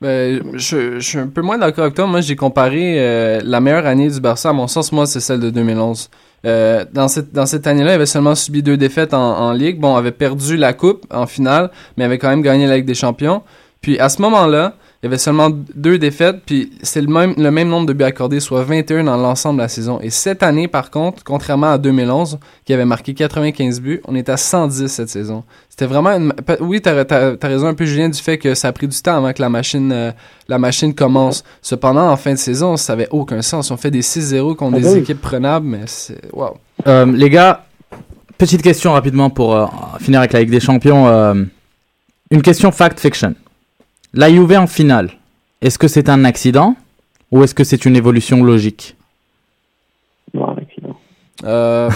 Ben, 0.00 0.42
je, 0.52 0.98
je 0.98 1.00
suis 1.00 1.18
un 1.18 1.28
peu 1.28 1.40
moins 1.40 1.56
d'accord 1.56 1.84
avec 1.84 1.94
toi. 1.94 2.06
Moi, 2.06 2.20
j'ai 2.20 2.36
comparé 2.36 2.96
euh, 2.98 3.40
la 3.42 3.60
meilleure 3.60 3.86
année 3.86 4.10
du 4.10 4.20
Barça, 4.20 4.50
à 4.50 4.52
mon 4.52 4.66
sens, 4.66 4.92
moi, 4.92 5.06
c'est 5.06 5.20
celle 5.20 5.40
de 5.40 5.48
2011. 5.48 6.10
Euh, 6.44 6.84
dans 6.92 7.08
cette, 7.08 7.32
dans 7.32 7.46
cette 7.46 7.66
année-là, 7.66 7.92
il 7.92 7.94
avait 7.94 8.06
seulement 8.06 8.34
subi 8.34 8.62
deux 8.62 8.76
défaites 8.76 9.14
en, 9.14 9.38
en 9.38 9.52
Ligue. 9.52 9.80
Bon, 9.80 9.94
il 9.94 9.98
avait 9.98 10.12
perdu 10.12 10.56
la 10.56 10.74
Coupe 10.74 11.06
en 11.10 11.26
finale, 11.26 11.70
mais 11.96 12.04
avait 12.04 12.18
quand 12.18 12.28
même 12.28 12.42
gagné 12.42 12.66
la 12.66 12.76
Ligue 12.76 12.84
des 12.84 12.94
Champions. 12.94 13.42
Puis 13.80 13.98
à 13.98 14.08
ce 14.08 14.20
moment-là, 14.22 14.74
il 15.06 15.10
y 15.10 15.12
avait 15.12 15.18
seulement 15.18 15.50
deux 15.74 15.98
défaites, 15.98 16.42
puis 16.44 16.72
c'est 16.82 17.00
le 17.00 17.06
même, 17.06 17.34
le 17.36 17.50
même 17.50 17.68
nombre 17.68 17.86
de 17.86 17.92
buts 17.92 18.02
accordés, 18.04 18.40
soit 18.40 18.64
21 18.64 19.04
dans 19.04 19.16
l'ensemble 19.16 19.58
de 19.58 19.62
la 19.62 19.68
saison. 19.68 20.00
Et 20.02 20.10
cette 20.10 20.42
année, 20.42 20.66
par 20.66 20.90
contre, 20.90 21.22
contrairement 21.22 21.70
à 21.70 21.78
2011, 21.78 22.38
qui 22.64 22.72
avait 22.74 22.84
marqué 22.84 23.14
95 23.14 23.80
buts, 23.80 24.00
on 24.06 24.16
est 24.16 24.28
à 24.28 24.36
110 24.36 24.88
cette 24.88 25.08
saison. 25.08 25.44
C'était 25.70 25.86
vraiment 25.86 26.10
une... 26.10 26.32
Oui, 26.60 26.80
t'as 26.80 27.04
as, 27.08 27.46
raison 27.46 27.68
un 27.68 27.74
peu, 27.74 27.84
Julien, 27.84 28.08
du 28.08 28.20
fait 28.20 28.36
que 28.36 28.54
ça 28.54 28.68
a 28.68 28.72
pris 28.72 28.88
du 28.88 29.00
temps 29.00 29.16
avant 29.16 29.32
que 29.32 29.40
la 29.40 29.48
machine, 29.48 29.92
euh, 29.92 30.10
la 30.48 30.58
machine 30.58 30.94
commence. 30.94 31.44
Cependant, 31.62 32.10
en 32.10 32.16
fin 32.16 32.32
de 32.32 32.38
saison, 32.38 32.76
ça 32.76 32.94
avait 32.94 33.08
aucun 33.10 33.42
sens. 33.42 33.70
On 33.70 33.76
fait 33.76 33.90
des 33.92 34.02
6-0 34.02 34.56
contre 34.56 34.78
Ah 34.78 34.80
des 34.80 34.92
oui. 34.94 34.98
équipes 34.98 35.20
prenables, 35.20 35.66
mais 35.66 35.82
c'est... 35.86 36.20
Wow. 36.32 36.56
Euh, 36.86 37.06
les 37.06 37.30
gars, 37.30 37.64
petite 38.38 38.62
question 38.62 38.92
rapidement 38.92 39.30
pour 39.30 39.54
euh, 39.54 39.66
finir 40.00 40.20
avec 40.20 40.32
la 40.32 40.40
Ligue 40.40 40.50
des 40.50 40.60
Champions. 40.60 41.06
euh, 41.06 41.34
une 42.30 42.42
question 42.42 42.72
fact-fiction. 42.72 43.34
La 44.14 44.30
Juve 44.30 44.52
en 44.52 44.66
finale, 44.66 45.10
Est-ce 45.62 45.78
que 45.78 45.88
c'est 45.88 46.08
un 46.08 46.24
accident 46.24 46.76
ou 47.32 47.42
est-ce 47.42 47.54
que 47.54 47.64
c'est 47.64 47.84
une 47.84 47.96
évolution 47.96 48.42
logique 48.44 48.96
Non, 50.32 50.50
un 50.50 50.56
accident. 50.58 50.96
Euh, 51.44 51.90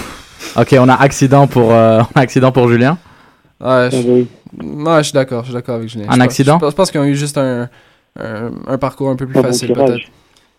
Ok, 0.56 0.74
on 0.78 0.88
a 0.88 0.94
accident 0.94 1.46
pour, 1.46 1.72
euh, 1.72 2.00
on 2.14 2.18
a 2.18 2.22
accident 2.22 2.50
pour 2.52 2.68
Julien. 2.68 2.98
ouais, 3.60 3.88
je, 3.92 3.96
oui. 3.98 4.28
ouais, 4.62 4.98
je 4.98 5.02
suis 5.04 5.12
d'accord, 5.12 5.42
je 5.42 5.48
suis 5.48 5.54
d'accord 5.54 5.76
avec 5.76 5.88
Julien. 5.88 6.06
Un 6.08 6.16
Je 6.16 6.20
accident? 6.22 6.54
Je 6.56 6.60
pense, 6.60 6.70
je 6.72 6.76
pense 6.76 6.90
qu'ils 6.90 7.00
ont 7.00 7.04
eu 7.04 7.14
juste 7.14 7.38
un, 7.38 7.68
un, 8.18 8.50
un 8.66 8.78
parcours 8.78 9.08
un 9.10 9.16
peu 9.16 9.26
plus 9.26 9.40
facile, 9.40 9.72
peut-être. 9.72 10.08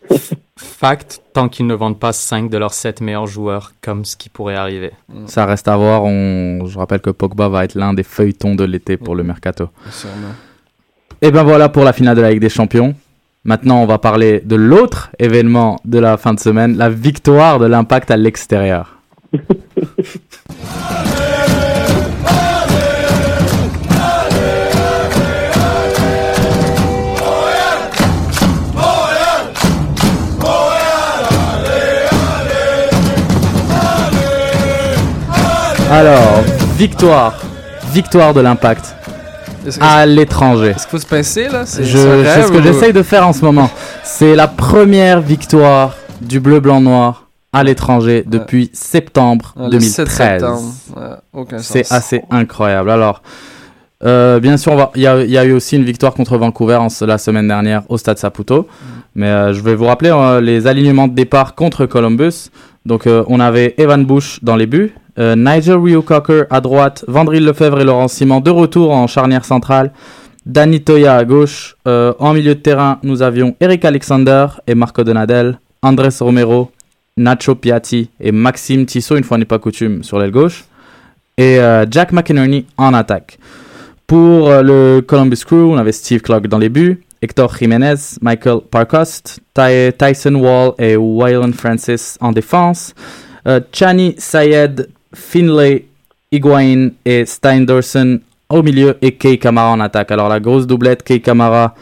Fact, 0.57 1.21
tant 1.33 1.49
qu'ils 1.49 1.67
ne 1.67 1.73
vendent 1.73 1.99
pas 1.99 2.13
5 2.13 2.49
de 2.49 2.57
leurs 2.57 2.73
7 2.73 3.01
meilleurs 3.01 3.27
joueurs, 3.27 3.73
comme 3.81 4.05
ce 4.05 4.15
qui 4.15 4.29
pourrait 4.29 4.55
arriver. 4.55 4.91
Ça 5.25 5.45
reste 5.45 5.67
à 5.67 5.75
voir. 5.77 6.03
On... 6.03 6.65
Je 6.65 6.77
rappelle 6.77 7.01
que 7.01 7.09
Pogba 7.11 7.49
va 7.49 7.63
être 7.65 7.75
l'un 7.75 7.93
des 7.93 8.03
feuilletons 8.03 8.55
de 8.55 8.63
l'été 8.63 8.97
pour 8.97 9.15
le 9.15 9.23
mercato. 9.23 9.69
Sûrement. 9.91 10.33
Et 11.23 11.29
ben 11.29 11.43
voilà 11.43 11.69
pour 11.69 11.83
la 11.83 11.93
finale 11.93 12.15
de 12.15 12.21
la 12.21 12.31
Ligue 12.31 12.41
des 12.41 12.49
Champions. 12.49 12.95
Maintenant, 13.43 13.83
on 13.83 13.85
va 13.85 13.99
parler 13.99 14.41
de 14.43 14.55
l'autre 14.55 15.11
événement 15.19 15.79
de 15.85 15.99
la 15.99 16.17
fin 16.17 16.33
de 16.33 16.39
semaine, 16.39 16.77
la 16.77 16.89
victoire 16.89 17.59
de 17.59 17.67
l'Impact 17.67 18.09
à 18.09 18.17
l'extérieur. 18.17 18.97
Alors, 35.91 36.41
victoire, 36.77 37.39
victoire 37.93 38.33
de 38.33 38.41
l'Impact 38.41 38.95
à 39.79 40.05
l'étranger. 40.05 40.69
est-ce 40.69 40.83
qu'il 40.87 40.89
faut 40.91 40.97
se 40.99 41.05
pincer, 41.05 41.47
là? 41.49 41.65
C'est 41.65 41.83
Je- 41.83 41.97
c'est 41.97 42.07
un 42.07 42.23
C'est 42.23 42.33
rêve 42.35 42.45
ce 42.47 42.51
que 42.51 42.57
ou- 42.57 42.61
j'essaye 42.63 42.93
de 42.93 43.03
faire 43.03 43.27
en 43.27 43.33
ce 43.33 43.43
moment. 43.43 43.69
C'est 44.03 44.35
la 44.35 44.47
première 44.47 45.21
victoire 45.21 45.95
du 46.21 46.39
bleu, 46.39 46.59
blanc, 46.59 46.81
noir 46.81 47.27
à 47.53 47.63
l'étranger 47.63 48.23
depuis 48.25 48.69
septembre 48.73 49.53
Ah, 49.57 49.67
le 49.69 49.79
7 49.79 50.05
2013. 50.07 50.41
septembre. 50.41 50.73
Ouais, 50.95 51.15
aucun 51.41 51.57
C'est 51.59 51.91
assez 51.91 52.21
incroyable. 52.31 52.89
Alors, 52.91 53.21
euh, 54.03 54.39
bien 54.39 54.57
sûr, 54.57 54.71
on 54.71 54.75
va- 54.77 54.91
il 54.95 55.01
y, 55.01 55.07
a- 55.07 55.21
il 55.23 55.29
y 55.31 55.37
a 55.37 55.43
eu 55.45 55.51
aussi 55.51 55.75
une 55.75 55.83
victoire 55.83 56.13
contre 56.13 56.37
Vancouver 56.37 56.75
en, 56.75 56.87
la 57.05 57.17
semaine 57.17 57.47
dernière 57.47 57.83
au 57.89 57.97
Stade 57.97 58.17
Saputo. 58.17 58.67
Mais 59.15 59.27
euh, 59.27 59.53
je 59.53 59.59
vais 59.61 59.75
vous 59.75 59.85
rappeler 59.85 60.09
euh, 60.11 60.39
les 60.39 60.67
alignements 60.67 61.07
de 61.09 61.13
départ 61.13 61.53
contre 61.55 61.85
Columbus. 61.85 62.49
Donc, 62.85 63.05
euh, 63.05 63.23
on 63.27 63.39
avait 63.39 63.75
Evan 63.77 64.03
Bush 64.05 64.39
dans 64.41 64.55
les 64.55 64.65
buts, 64.65 64.93
euh, 65.19 65.35
Nigel 65.35 65.75
Rio-Cocker 65.75 66.43
à 66.49 66.61
droite, 66.61 67.03
Vandril 67.07 67.43
Lefebvre 67.45 67.81
et 67.81 67.83
Laurent 67.83 68.07
Simon 68.07 68.39
de 68.39 68.49
retour 68.49 68.91
en 68.91 69.07
charnière 69.07 69.45
centrale, 69.45 69.91
Danny 70.45 70.81
Toya 70.81 71.15
à 71.17 71.25
gauche. 71.25 71.75
Euh, 71.87 72.13
en 72.19 72.33
milieu 72.33 72.55
de 72.55 72.59
terrain, 72.59 72.99
nous 73.03 73.21
avions 73.21 73.55
Eric 73.59 73.85
Alexander 73.85 74.47
et 74.67 74.75
Marco 74.75 75.03
Donadel, 75.03 75.59
Andrés 75.81 76.09
Romero, 76.19 76.71
Nacho 77.17 77.55
Piatti 77.55 78.09
et 78.19 78.31
Maxime 78.31 78.85
Tissot, 78.85 79.17
une 79.17 79.23
fois 79.23 79.37
n'est 79.37 79.45
pas 79.45 79.59
coutume, 79.59 80.03
sur 80.03 80.17
l'aile 80.17 80.31
gauche. 80.31 80.65
Et 81.37 81.59
euh, 81.59 81.85
Jack 81.89 82.11
McInerney 82.11 82.65
en 82.77 82.93
attaque. 82.93 83.37
Pour 84.07 84.49
euh, 84.49 84.61
le 84.61 85.01
Columbus 85.01 85.43
Crew, 85.45 85.71
on 85.71 85.77
avait 85.77 85.91
Steve 85.91 86.21
Clark 86.21 86.47
dans 86.47 86.57
les 86.57 86.69
buts, 86.69 87.01
Hector 87.21 87.55
Jiménez, 87.55 87.95
Michael 88.21 88.61
Parkost, 88.69 89.39
Ty- 89.53 89.93
Tyson 89.97 90.35
Wall 90.35 90.73
et 90.79 90.95
Waylon 90.95 91.53
Francis 91.53 92.17
en 92.19 92.31
défense, 92.31 92.95
Chani 93.71 94.15
Sayed, 94.17 94.89
Finlay, 95.13 95.85
Higuain 96.31 96.89
et 97.05 97.25
Steinderson 97.25 98.19
au 98.49 98.63
milieu 98.63 98.97
et 99.01 99.13
Kei 99.13 99.37
Kamara 99.37 99.71
en 99.71 99.79
attaque. 99.79 100.11
Alors 100.11 100.29
la 100.29 100.39
grosse 100.39 100.67
doublette 100.67 101.03
Kei 101.03 101.21
Kamara, 101.21 101.75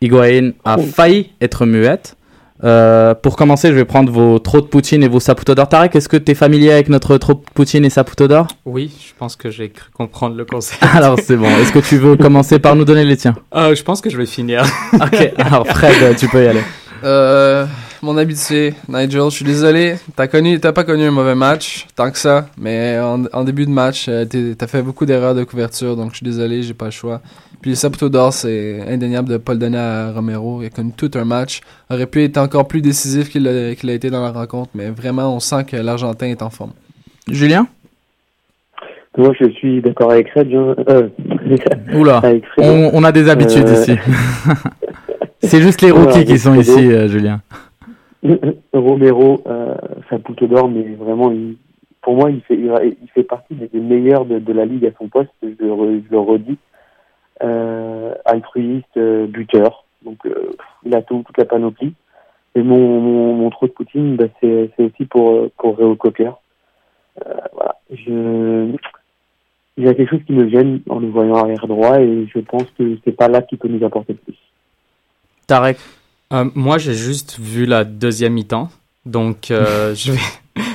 Higuain 0.00 0.52
a 0.64 0.78
failli 0.78 1.30
être 1.40 1.66
muette. 1.66 2.16
Euh, 2.62 3.14
pour 3.14 3.36
commencer, 3.36 3.68
je 3.68 3.74
vais 3.74 3.84
prendre 3.84 4.10
vos 4.10 4.38
trop 4.38 4.60
de 4.60 4.66
Poutine 4.66 5.02
et 5.02 5.08
vos 5.08 5.20
Saputo 5.20 5.54
d'or. 5.54 5.68
Tarek, 5.68 5.96
est-ce 5.96 6.08
que 6.08 6.16
tu 6.16 6.32
es 6.32 6.34
familier 6.34 6.70
avec 6.70 6.88
notre 6.88 7.18
trop 7.18 7.34
de 7.34 7.40
Poutine 7.52 7.84
et 7.84 7.90
Saputo 7.90 8.26
d'or? 8.26 8.46
Oui, 8.64 8.92
je 9.06 9.12
pense 9.18 9.36
que 9.36 9.50
j'ai 9.50 9.68
cru 9.70 9.90
comprendre 9.92 10.36
le 10.36 10.44
concept. 10.44 10.82
Alors 10.94 11.18
c'est 11.22 11.36
bon. 11.36 11.48
Est-ce 11.48 11.72
que 11.72 11.80
tu 11.80 11.98
veux 11.98 12.16
commencer 12.16 12.58
par 12.58 12.74
nous 12.76 12.84
donner 12.84 13.04
les 13.04 13.16
tiens? 13.16 13.34
Ah, 13.50 13.74
je 13.74 13.82
pense 13.82 14.00
que 14.00 14.08
je 14.08 14.16
vais 14.16 14.26
finir. 14.26 14.64
Ok. 14.94 15.32
Alors 15.36 15.66
Fred, 15.66 16.02
euh, 16.02 16.14
tu 16.16 16.28
peux 16.28 16.44
y 16.44 16.46
aller. 16.46 16.62
Euh, 17.02 17.66
mon 18.04 18.16
habitué, 18.18 18.74
Nigel, 18.88 19.22
je 19.24 19.28
suis 19.30 19.44
désolé. 19.44 19.96
T'as 20.14 20.26
connu, 20.28 20.60
t'as 20.60 20.72
pas 20.72 20.84
connu 20.84 21.04
un 21.04 21.10
mauvais 21.10 21.34
match, 21.34 21.86
tant 21.96 22.10
que 22.10 22.18
ça. 22.18 22.46
Mais 22.58 22.98
en, 23.00 23.24
en 23.32 23.44
début 23.44 23.64
de 23.64 23.70
match, 23.70 24.06
euh, 24.08 24.24
t'as 24.56 24.66
fait 24.66 24.82
beaucoup 24.82 25.06
d'erreurs 25.06 25.34
de 25.34 25.42
couverture, 25.44 25.96
donc 25.96 26.10
je 26.10 26.16
suis 26.18 26.24
désolé, 26.24 26.62
j'ai 26.62 26.74
pas 26.74 26.84
le 26.86 26.90
choix. 26.90 27.20
Puis 27.62 27.70
le 27.70 27.76
Saputo 27.76 28.10
d'or, 28.10 28.32
c'est 28.34 28.82
indéniable 28.88 29.30
de 29.30 29.36
pas 29.38 29.54
le 29.54 29.58
donner 29.58 29.78
à 29.78 30.12
Romero. 30.12 30.60
Il 30.62 30.66
a 30.66 30.70
connu 30.70 30.92
tout 30.94 31.10
un 31.14 31.24
match. 31.24 31.60
Aurait 31.90 32.06
pu 32.06 32.22
être 32.22 32.36
encore 32.36 32.68
plus 32.68 32.82
décisif 32.82 33.30
qu'il 33.30 33.48
a, 33.48 33.70
été 33.92 34.10
dans 34.10 34.22
la 34.22 34.32
rencontre, 34.32 34.70
mais 34.74 34.90
vraiment, 34.90 35.34
on 35.34 35.40
sent 35.40 35.64
que 35.64 35.76
l'Argentin 35.76 36.26
est 36.26 36.42
en 36.42 36.50
forme. 36.50 36.72
Julien? 37.26 37.66
Moi, 39.16 39.32
je 39.40 39.48
suis 39.50 39.80
d'accord 39.80 40.10
avec 40.12 40.28
Fred. 40.30 40.50
Jean- 40.50 40.74
Euh, 40.88 41.08
Oula. 41.94 42.18
avec 42.22 42.44
Fred. 42.48 42.66
On, 42.68 42.90
on 42.92 43.02
a 43.04 43.12
des 43.12 43.30
habitudes 43.30 43.66
Euh, 43.66 43.80
ici. 43.80 43.96
c'est 45.42 45.62
juste 45.62 45.80
les 45.80 45.90
rookies 45.90 46.08
Voilà, 46.10 46.24
qui 46.24 46.38
sont 46.38 46.54
ici, 46.54 46.92
euh, 46.92 47.08
Julien. 47.08 47.40
Romero, 48.72 49.42
euh, 49.46 49.74
Saputo 50.08 50.46
d'or, 50.46 50.68
mais 50.68 50.82
vraiment, 50.94 51.32
pour 52.00 52.16
moi, 52.16 52.30
il 52.30 52.40
fait, 52.42 52.56
il, 52.56 53.08
fait 53.14 53.22
partie 53.22 53.54
des, 53.54 53.80
meilleurs 53.80 54.24
de, 54.24 54.52
la 54.52 54.64
ligue 54.64 54.86
à 54.86 54.92
son 54.98 55.08
poste. 55.08 55.30
Je 55.42 55.48
le, 55.48 56.02
le 56.10 56.18
redis. 56.18 56.58
Euh, 57.42 58.14
altruiste, 58.24 58.96
euh, 58.96 59.26
buteur. 59.26 59.84
Donc, 60.02 60.24
euh, 60.26 60.50
il 60.84 60.94
a 60.94 61.02
tout, 61.02 61.22
toute 61.26 61.36
la 61.36 61.44
panoplie. 61.44 61.94
Et 62.54 62.62
mon, 62.62 63.00
mon, 63.34 63.48
de 63.48 63.66
Poutine, 63.66 64.16
bah, 64.16 64.26
c'est 64.40 64.70
aussi 64.78 65.04
pour, 65.06 65.50
pour 65.58 65.76
Réo. 65.76 65.96
Euh, 66.16 67.34
voilà. 67.52 67.76
Il 69.76 69.84
y 69.84 69.88
a 69.88 69.94
quelque 69.94 70.10
chose 70.10 70.24
qui 70.24 70.32
me 70.32 70.48
gêne 70.48 70.80
en 70.88 71.00
le 71.00 71.08
voyant 71.08 71.34
arrière 71.34 71.66
droit 71.66 72.00
et 72.00 72.28
je 72.32 72.38
pense 72.38 72.64
que 72.78 72.96
c'est 73.04 73.16
pas 73.16 73.28
là 73.28 73.42
qu'il 73.42 73.58
peut 73.58 73.68
nous 73.68 73.84
apporter 73.84 74.14
plus. 74.14 74.36
Tarek. 75.48 75.78
Euh, 76.32 76.44
moi, 76.54 76.78
j'ai 76.78 76.94
juste 76.94 77.38
vu 77.40 77.66
la 77.66 77.84
deuxième 77.84 78.32
mi-temps, 78.32 78.70
donc 79.06 79.50
euh, 79.50 79.94
je 79.96 80.12
vais, 80.12 80.18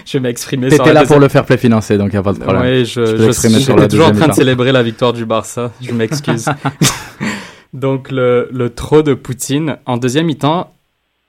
je 0.06 0.14
vais 0.14 0.20
m'exprimer 0.22 0.70
sur 0.70 0.78
T'étais 0.78 0.94
la 0.94 1.02
là 1.02 1.08
pour 1.08 1.20
le 1.20 1.28
fair 1.28 1.46
play 1.46 1.58
financier, 1.58 1.98
donc 1.98 2.10
il 2.10 2.16
n'y 2.16 2.20
a 2.20 2.24
pas 2.24 2.34
de 2.34 2.40
problème. 2.40 2.64
Oui, 2.64 2.86
je, 2.86 3.06
Je 3.06 3.74
la 3.76 3.88
toujours 3.88 4.08
en 4.08 4.12
train 4.12 4.28
de 4.28 4.34
célébrer 4.34 4.72
la 4.72 4.84
victoire 4.84 5.14
du 5.14 5.26
Barça. 5.26 5.72
Je 5.82 5.92
m'excuse. 5.92 6.46
Donc, 7.74 8.10
le, 8.10 8.50
le 8.52 8.72
trop 8.72 9.04
de 9.04 9.14
Poutine. 9.14 9.78
En 9.86 9.98
deuxième 9.98 10.26
mi-temps, 10.26 10.74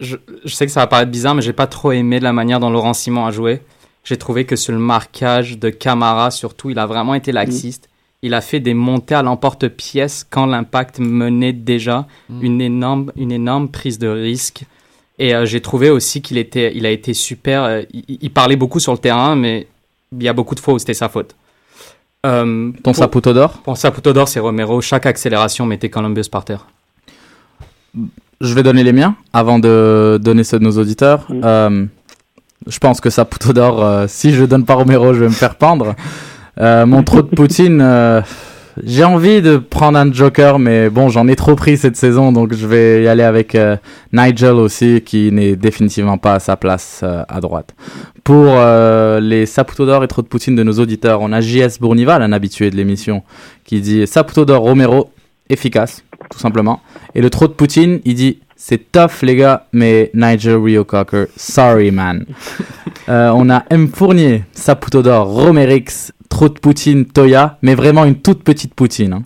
je, 0.01 0.17
je 0.45 0.55
sais 0.55 0.65
que 0.65 0.73
ça 0.73 0.81
va 0.81 0.87
paraître 0.87 1.11
bizarre, 1.11 1.35
mais 1.35 1.43
j'ai 1.43 1.53
pas 1.53 1.67
trop 1.67 1.93
aimé 1.93 2.19
la 2.19 2.33
manière 2.33 2.61
dont 2.61 2.71
Laurent 2.71 2.95
Simon 2.95 3.27
a 3.27 3.31
joué. 3.31 3.61
J'ai 4.05 4.17
trouvé 4.17 4.47
que 4.47 4.57
sur 4.57 4.73
le 4.73 4.79
marquage 4.79 5.59
de 5.59 5.69
Camara, 5.69 6.31
surtout, 6.31 6.71
il 6.71 6.79
a 6.79 6.87
vraiment 6.87 7.15
été 7.15 7.33
laxiste. 7.33 7.90
Il 8.23 8.35
a 8.35 8.41
fait 8.43 8.61
des 8.61 8.75
montées 8.75 9.15
à 9.15 9.23
l'emporte-pièce 9.23 10.27
quand 10.29 10.45
l'impact 10.47 10.99
menait 10.99 11.53
déjà 11.55 12.07
Mm. 12.29 12.43
une 12.43 12.61
énorme, 12.61 13.13
une 13.17 13.33
énorme 13.33 13.69
prise 13.69 13.99
de 13.99 14.09
risque. 14.09 14.65
Et 15.19 15.35
euh, 15.35 15.45
j'ai 15.47 15.61
trouvé 15.61 15.91
aussi 15.91 16.21
qu'il 16.23 16.37
était, 16.39 16.73
il 16.75 16.85
a 16.87 16.91
été 16.91 17.15
super. 17.15 17.65
euh, 17.65 17.83
il, 17.93 18.05
il 18.21 18.31
parlait 18.31 18.57
beaucoup 18.57 18.81
sur 18.81 18.93
le 18.93 18.99
terrain, 18.99 19.37
mais 19.37 19.67
il 20.13 20.23
y 20.23 20.29
a 20.29 20.33
beaucoup 20.33 20.55
de 20.55 20.61
fois 20.61 20.75
où 20.75 20.79
c'était 20.79 20.95
sa 20.95 21.09
faute. 21.09 21.35
Euh, 22.27 22.71
Ton 22.83 22.93
pour- 22.93 22.97
Saputo 22.97 23.33
d'or? 23.33 23.53
Pour 23.65 23.77
Saputo 23.79 24.13
d'or, 24.13 24.29
c'est 24.29 24.41
Romero. 24.41 24.81
Chaque 24.83 25.07
accélération 25.07 25.65
mettait 25.65 25.89
Columbus 25.89 26.25
par 26.31 26.45
terre. 26.45 26.67
Je 28.41 28.55
vais 28.55 28.63
donner 28.63 28.83
les 28.85 28.93
miens 28.93 29.17
avant 29.33 29.59
de 29.59 30.19
donner 30.23 30.45
ceux 30.45 30.59
de 30.59 30.65
nos 30.65 30.79
auditeurs. 30.79 31.25
Mm. 31.31 31.41
Euh, 31.45 31.87
je 32.67 32.79
pense 32.79 33.01
que 33.01 33.09
Saputo 33.11 33.53
d'or, 33.55 33.83
euh, 33.85 34.07
si 34.09 34.33
je 34.33 34.45
donne 34.45 34.65
pas 34.67 34.75
Romero, 34.75 35.13
je 35.15 35.21
vais 35.21 35.29
me 35.29 35.33
faire 35.35 35.57
pendre. 35.57 35.95
Euh, 36.61 36.85
mon 36.85 37.03
trou 37.03 37.23
de 37.23 37.29
Poutine, 37.29 37.81
euh, 37.81 38.21
j'ai 38.85 39.05
envie 39.05 39.41
de 39.41 39.57
prendre 39.57 39.99
un 39.99 40.13
joker, 40.13 40.59
mais 40.59 40.91
bon, 40.91 41.09
j'en 41.09 41.27
ai 41.27 41.37
trop 41.37 41.55
pris 41.55 41.79
cette 41.79 41.97
saison, 41.97 42.33
donc 42.33 42.55
je 42.55 42.67
vais 42.67 43.03
y 43.03 43.09
aller 43.09 43.23
avec 43.23 43.55
euh, 43.55 43.77
Nigel 44.13 44.53
aussi, 44.53 45.01
qui 45.01 45.33
n'est 45.33 45.57
définitivement 45.57 46.19
pas 46.19 46.35
à 46.35 46.39
sa 46.39 46.57
place 46.57 47.03
à 47.03 47.41
droite. 47.41 47.75
Pour 48.25 48.59
les 49.21 49.47
Saputo 49.47 49.87
d'or 49.87 50.05
et 50.05 50.09
trop 50.09 50.23
de 50.23 50.27
Poutine 50.27 50.55
de 50.55 50.63
nos 50.63 50.79
auditeurs, 50.79 51.21
on 51.23 51.33
a 51.33 51.41
JS 51.41 51.79
Bournival, 51.81 52.23
un 52.23 52.33
habitué 52.33 52.71
de 52.71 52.77
l'émission, 52.77 53.23
qui 53.65 53.81
dit 53.81 54.07
Saputo 54.07 54.45
d'or 54.45 54.63
Romero, 54.63 55.11
efficace, 55.49 56.05
tout 56.31 56.39
simplement. 56.39 56.81
Et 57.15 57.23
le 57.23 57.31
trop 57.31 57.49
de 57.49 57.55
Poutine, 57.55 58.01
il 58.05 58.15
dit 58.15 58.39
c'est 58.63 58.93
tough 58.93 59.23
les 59.23 59.37
gars, 59.37 59.67
mais 59.73 60.11
Nigel 60.13 60.57
Rio 60.57 60.85
Cocker, 60.85 61.25
sorry 61.37 61.91
man. 61.91 62.27
Euh, 63.09 63.33
on 63.35 63.51
a 63.51 63.65
M 63.71 63.89
Fournier, 63.89 64.45
Saputo 64.53 65.03
d'or, 65.03 65.27
Romerix, 65.27 66.13
trop 66.31 66.49
de 66.49 66.59
Poutine, 66.59 67.05
Toya, 67.05 67.59
mais 67.61 67.75
vraiment 67.75 68.07
une 68.07 68.15
toute 68.17 68.43
petite 68.43 68.73
Poutine. 68.73 69.13
hein. 69.13 69.23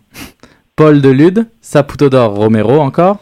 Paul 0.74 1.00
Delude, 1.00 1.46
Saputo 1.60 2.08
d'or, 2.08 2.34
Romero 2.34 2.80
encore. 2.80 3.18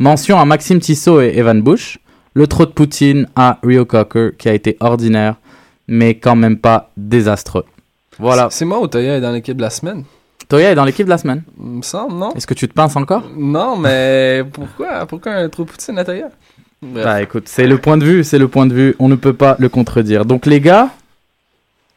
Mention 0.00 0.40
à 0.40 0.44
Maxime 0.44 0.80
Tissot 0.80 1.20
et 1.20 1.34
Evan 1.36 1.62
Bush. 1.62 1.98
Le 2.34 2.48
trop 2.48 2.66
de 2.66 2.72
Poutine 2.72 3.28
à 3.36 3.60
Rio 3.62 3.84
Cocker 3.84 4.30
qui 4.36 4.48
a 4.48 4.52
été 4.54 4.76
ordinaire, 4.80 5.36
mais 5.86 6.16
quand 6.16 6.34
même 6.36 6.58
pas 6.58 6.90
désastreux. 6.96 7.64
Voilà. 8.18 8.48
C'est 8.50 8.64
moi 8.64 8.80
ou 8.80 8.88
Toya 8.88 9.16
est 9.16 9.20
dans 9.20 9.30
l'équipe 9.30 9.56
de 9.56 9.62
la 9.62 9.70
semaine? 9.70 10.02
Toya 10.48 10.72
est 10.72 10.74
dans 10.74 10.84
l'équipe 10.84 11.06
de 11.06 11.10
la 11.10 11.18
semaine. 11.18 11.42
Il 11.58 11.66
me 11.66 11.82
semble, 11.82 12.14
non? 12.14 12.32
Est-ce 12.34 12.46
que 12.46 12.54
tu 12.54 12.68
te 12.68 12.74
penses 12.74 12.96
encore? 12.96 13.22
Non, 13.36 13.76
mais 13.76 14.42
pourquoi? 14.52 15.06
Pourquoi 15.06 15.32
un 15.32 15.48
trou 15.48 15.64
poutine 15.64 15.98
à 15.98 16.04
Toya? 16.04 16.28
Bref. 16.82 17.04
Bah 17.04 17.22
écoute, 17.22 17.44
c'est 17.48 17.66
le 17.66 17.78
point 17.78 17.96
de 17.96 18.04
vue, 18.04 18.22
c'est 18.24 18.38
le 18.38 18.48
point 18.48 18.66
de 18.66 18.74
vue, 18.74 18.94
on 18.98 19.08
ne 19.08 19.14
peut 19.14 19.32
pas 19.32 19.56
le 19.58 19.68
contredire. 19.70 20.24
Donc 20.26 20.44
les 20.44 20.60
gars, 20.60 20.90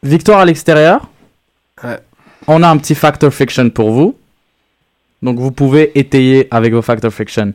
victoire 0.02 0.38
à 0.40 0.44
l'extérieur. 0.46 1.09
Ouais. 1.84 1.98
On 2.46 2.62
a 2.62 2.68
un 2.68 2.76
petit 2.78 2.94
factor 2.94 3.32
fiction 3.32 3.70
pour 3.70 3.90
vous. 3.92 4.16
Donc 5.22 5.38
vous 5.38 5.52
pouvez 5.52 5.98
étayer 5.98 6.48
avec 6.50 6.72
vos 6.72 6.82
factor 6.82 7.12
fiction. 7.12 7.52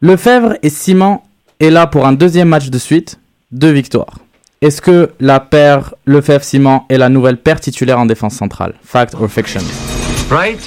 Lefebvre 0.00 0.56
et 0.62 0.70
Simon 0.70 1.20
est 1.60 1.70
là 1.70 1.86
pour 1.86 2.06
un 2.06 2.12
deuxième 2.12 2.48
match 2.48 2.70
de 2.70 2.78
suite, 2.78 3.18
deux 3.50 3.72
victoires. 3.72 4.18
Est-ce 4.60 4.80
que 4.80 5.12
la 5.20 5.38
paire 5.38 5.94
Lefebvre-Simon 6.04 6.82
est 6.88 6.98
la 6.98 7.08
nouvelle 7.08 7.36
paire 7.36 7.60
titulaire 7.60 7.98
en 7.98 8.06
défense 8.06 8.34
centrale? 8.34 8.74
Fact 8.82 9.14
or 9.14 9.28
fiction? 9.28 9.60
Right? 10.30 10.58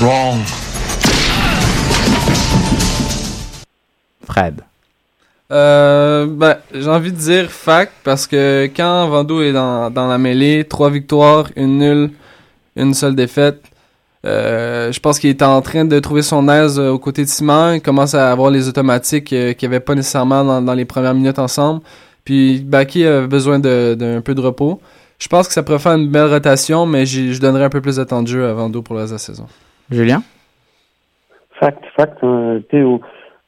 Wrong. 0.00 0.38
Fred. 4.26 4.62
Euh, 5.52 6.26
ben, 6.28 6.56
j'ai 6.74 6.88
envie 6.88 7.12
de 7.12 7.16
dire 7.16 7.50
fact 7.50 7.92
parce 8.02 8.26
que 8.26 8.64
quand 8.76 9.08
Vando 9.08 9.40
est 9.42 9.52
dans, 9.52 9.90
dans 9.90 10.08
la 10.08 10.18
mêlée, 10.18 10.64
trois 10.64 10.90
victoires, 10.90 11.48
une 11.56 11.78
nulle, 11.78 12.10
une 12.74 12.94
seule 12.94 13.14
défaite, 13.14 13.62
euh, 14.26 14.90
je 14.90 14.98
pense 14.98 15.20
qu'il 15.20 15.30
est 15.30 15.42
en 15.42 15.62
train 15.62 15.84
de 15.84 15.98
trouver 16.00 16.22
son 16.22 16.48
aise 16.48 16.80
euh, 16.80 16.90
aux 16.90 16.98
côtés 16.98 17.22
de 17.22 17.28
Simon. 17.28 17.74
Il 17.74 17.80
commence 17.80 18.14
à 18.14 18.32
avoir 18.32 18.50
les 18.50 18.66
automatiques 18.68 19.32
euh, 19.32 19.52
qu'il 19.52 19.68
n'y 19.68 19.74
avait 19.76 19.84
pas 19.84 19.94
nécessairement 19.94 20.42
dans, 20.44 20.60
dans 20.60 20.74
les 20.74 20.84
premières 20.84 21.14
minutes 21.14 21.38
ensemble. 21.38 21.80
Puis 22.24 22.60
Baki 22.60 23.06
a 23.06 23.26
besoin 23.28 23.60
de- 23.60 23.94
d'un 23.94 24.20
peu 24.22 24.34
de 24.34 24.40
repos. 24.40 24.80
Je 25.20 25.28
pense 25.28 25.46
que 25.46 25.54
ça 25.54 25.62
pourrait 25.62 25.78
faire 25.78 25.92
une 25.94 26.08
belle 26.10 26.26
rotation, 26.28 26.86
mais 26.86 27.06
j'ai- 27.06 27.32
je 27.32 27.40
donnerais 27.40 27.64
un 27.64 27.70
peu 27.70 27.80
plus 27.80 27.96
de 27.96 28.04
temps 28.04 28.20
de 28.22 28.26
jeu 28.26 28.46
à 28.48 28.52
Vando 28.52 28.82
pour 28.82 28.96
le 28.96 29.02
reste 29.02 29.12
de 29.12 29.14
la 29.14 29.18
saison. 29.20 29.46
Julien? 29.92 30.22
Fact, 31.60 31.78
fact, 31.96 32.18
tu 32.20 32.26
sais, 32.72 32.82
au- 32.82 33.00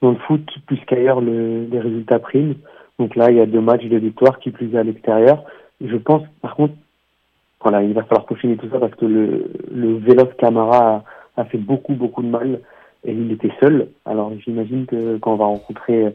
dans 0.03 0.11
le 0.11 0.17
foot, 0.27 0.49
plus 0.67 0.79
qu'ailleurs, 0.87 1.21
le, 1.21 1.67
les 1.71 1.81
résultats 1.81 2.19
priment. 2.19 2.55
Donc 2.99 3.17
là, 3.17 3.31
il 3.31 3.37
y 3.37 3.41
a 3.41 3.47
deux 3.47 3.61
matchs 3.61 3.85
de 3.87 3.97
victoire 3.97 4.39
qui 4.39 4.51
plus 4.51 4.75
est 4.75 4.79
à 4.79 4.83
l'extérieur. 4.83 5.45
Je 5.81 5.97
pense, 5.97 6.23
par 6.43 6.55
contre, 6.57 6.75
voilà, 7.63 7.83
il 7.83 7.93
va 7.93 8.03
falloir 8.05 8.27
peaufiner 8.27 8.57
tout 8.57 8.69
ça 8.71 8.79
parce 8.79 8.95
que 8.95 9.05
le, 9.05 9.51
le 9.73 9.99
Veloz 9.99 10.33
Camara 10.39 11.05
a, 11.37 11.41
a 11.41 11.45
fait 11.45 11.59
beaucoup, 11.59 11.95
beaucoup 11.95 12.23
de 12.23 12.29
mal 12.29 12.61
et 13.05 13.13
il 13.13 13.33
était 13.33 13.53
seul. 13.61 13.89
Alors 14.05 14.33
j'imagine 14.45 14.87
que 14.87 15.19
quand 15.19 15.35
on 15.35 15.37
va 15.37 15.47
rencontrer 15.47 16.07
euh, 16.07 16.11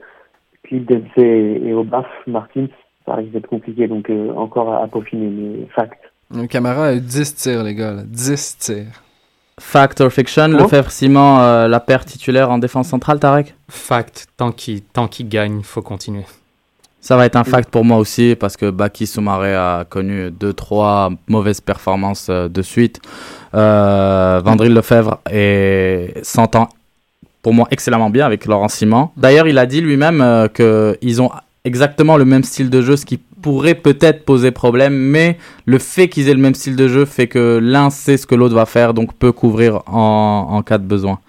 Cliff 0.63 0.85
Dempsey 0.85 1.61
et, 1.65 1.73
Obaf 1.73 2.07
Martins, 2.27 2.67
ça 3.05 3.15
risque 3.15 3.31
d'être 3.31 3.47
compliqué. 3.47 3.87
Donc 3.87 4.09
euh, 4.09 4.33
encore 4.35 4.73
à, 4.73 4.83
à 4.83 4.87
peaufiner, 4.87 5.27
mais 5.27 5.67
fact. 5.75 5.99
Camara 6.49 6.87
a 6.87 6.93
eu 6.93 7.01
10 7.01 7.35
tirs, 7.35 7.63
les 7.63 7.75
gars. 7.75 7.93
là. 7.93 8.03
10 8.05 8.57
tirs. 8.57 9.02
Fact 9.59 10.01
or 10.01 10.11
fiction 10.11 10.51
Comment 10.51 10.63
Lefebvre-Simon, 10.63 11.39
euh, 11.39 11.67
la 11.67 11.79
paire 11.79 12.05
titulaire 12.05 12.49
en 12.49 12.57
défense 12.57 12.87
centrale, 12.89 13.19
Tarek? 13.19 13.55
Fact, 13.69 14.27
tant 14.37 14.51
qu'il 14.51 14.81
tant 14.81 15.07
qu'il 15.07 15.29
gagne, 15.29 15.59
il 15.59 15.65
faut 15.65 15.81
continuer. 15.81 16.25
Ça 17.01 17.17
va 17.17 17.25
être 17.25 17.35
un 17.35 17.43
fact 17.43 17.69
pour 17.69 17.83
moi 17.83 17.97
aussi 17.97 18.37
parce 18.39 18.55
que 18.55 18.69
Baki 18.69 19.07
Soumaré 19.07 19.53
a 19.53 19.85
connu 19.87 20.31
deux 20.31 20.53
trois 20.53 21.09
mauvaises 21.27 21.59
performances 21.59 22.27
euh, 22.29 22.47
de 22.47 22.61
suite. 22.61 23.01
Euh, 23.53 24.41
Vandril 24.43 24.73
Lefebvre 24.73 25.19
s'entend 26.23 26.69
pour 27.43 27.53
moi 27.53 27.67
excellemment 27.69 28.09
bien 28.09 28.25
avec 28.25 28.45
Laurent 28.45 28.69
Simon. 28.69 29.09
D'ailleurs, 29.17 29.47
il 29.47 29.59
a 29.59 29.67
dit 29.67 29.81
lui-même 29.81 30.21
euh, 30.21 30.47
que 30.47 30.97
ils 31.01 31.21
ont 31.21 31.29
exactement 31.65 32.17
le 32.17 32.25
même 32.25 32.43
style 32.43 32.69
de 32.69 32.81
jeu, 32.81 32.95
ce 32.95 33.05
qui 33.05 33.19
pourrait 33.43 33.75
peut-être 33.75 34.25
poser 34.25 34.49
problème, 34.49 34.95
mais 34.95 35.38
le 35.65 35.77
fait 35.77 36.08
qu'ils 36.10 36.29
aient 36.29 36.34
le 36.34 36.39
même 36.39 36.56
style 36.56 36.75
de 36.75 36.88
jeu 36.88 37.06
fait 37.06 37.27
que 37.27 37.60
l'un 37.62 37.89
sait 37.91 38.17
ce 38.17 38.25
que 38.25 38.34
l'autre 38.34 38.56
va 38.56 38.65
faire, 38.65 38.93
donc 38.95 39.13
peut 39.13 39.32
couvrir 39.32 39.82
en, 39.86 40.47
en 40.49 40.63
cas 40.63 40.79
de 40.79 40.86
besoin. 40.86 41.19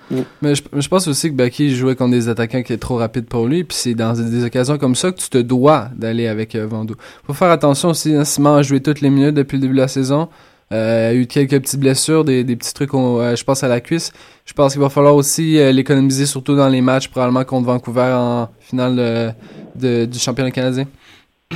Mais 0.40 0.54
je, 0.54 0.62
je 0.72 0.88
pense 0.88 1.08
aussi 1.08 1.30
que 1.30 1.34
Baki 1.34 1.74
jouait 1.74 1.96
contre 1.96 2.12
des 2.12 2.28
attaquants 2.28 2.62
qui 2.62 2.72
étaient 2.72 2.80
trop 2.80 2.96
rapides 2.96 3.26
pour 3.26 3.46
lui, 3.46 3.64
puis 3.64 3.76
c'est 3.76 3.94
dans 3.94 4.12
des, 4.12 4.44
occasions 4.44 4.78
comme 4.78 4.94
ça 4.94 5.10
que 5.12 5.18
tu 5.18 5.28
te 5.28 5.38
dois 5.38 5.88
d'aller 5.96 6.26
avec 6.28 6.54
euh, 6.54 6.66
Vando. 6.66 6.94
Faut 7.26 7.34
faire 7.34 7.50
attention 7.50 7.90
aussi, 7.90 8.14
hein, 8.14 8.24
Simon 8.24 8.54
a 8.54 8.62
joué 8.62 8.80
toutes 8.80 9.00
les 9.00 9.10
minutes 9.10 9.34
depuis 9.34 9.56
le 9.56 9.62
début 9.62 9.74
de 9.74 9.80
la 9.80 9.88
saison. 9.88 10.28
Euh, 10.72 11.10
il 11.12 11.18
a 11.18 11.20
eu 11.20 11.26
quelques 11.26 11.60
petites 11.60 11.80
blessures, 11.80 12.24
des, 12.24 12.42
des 12.44 12.56
petits 12.56 12.72
trucs, 12.72 12.94
euh, 12.94 13.36
je 13.36 13.44
pense 13.44 13.62
à 13.62 13.68
la 13.68 13.80
cuisse. 13.80 14.12
Je 14.46 14.52
pense 14.52 14.72
qu'il 14.72 14.80
va 14.80 14.88
falloir 14.88 15.14
aussi 15.14 15.58
euh, 15.58 15.72
l'économiser, 15.72 16.26
surtout 16.26 16.56
dans 16.56 16.68
les 16.68 16.80
matchs, 16.80 17.08
probablement 17.08 17.44
contre 17.44 17.66
Vancouver 17.66 18.12
en 18.14 18.48
finale 18.60 19.34
de- 19.76 20.04
du 20.06 20.18
championnat 20.18 20.50
canadien. 20.50 20.86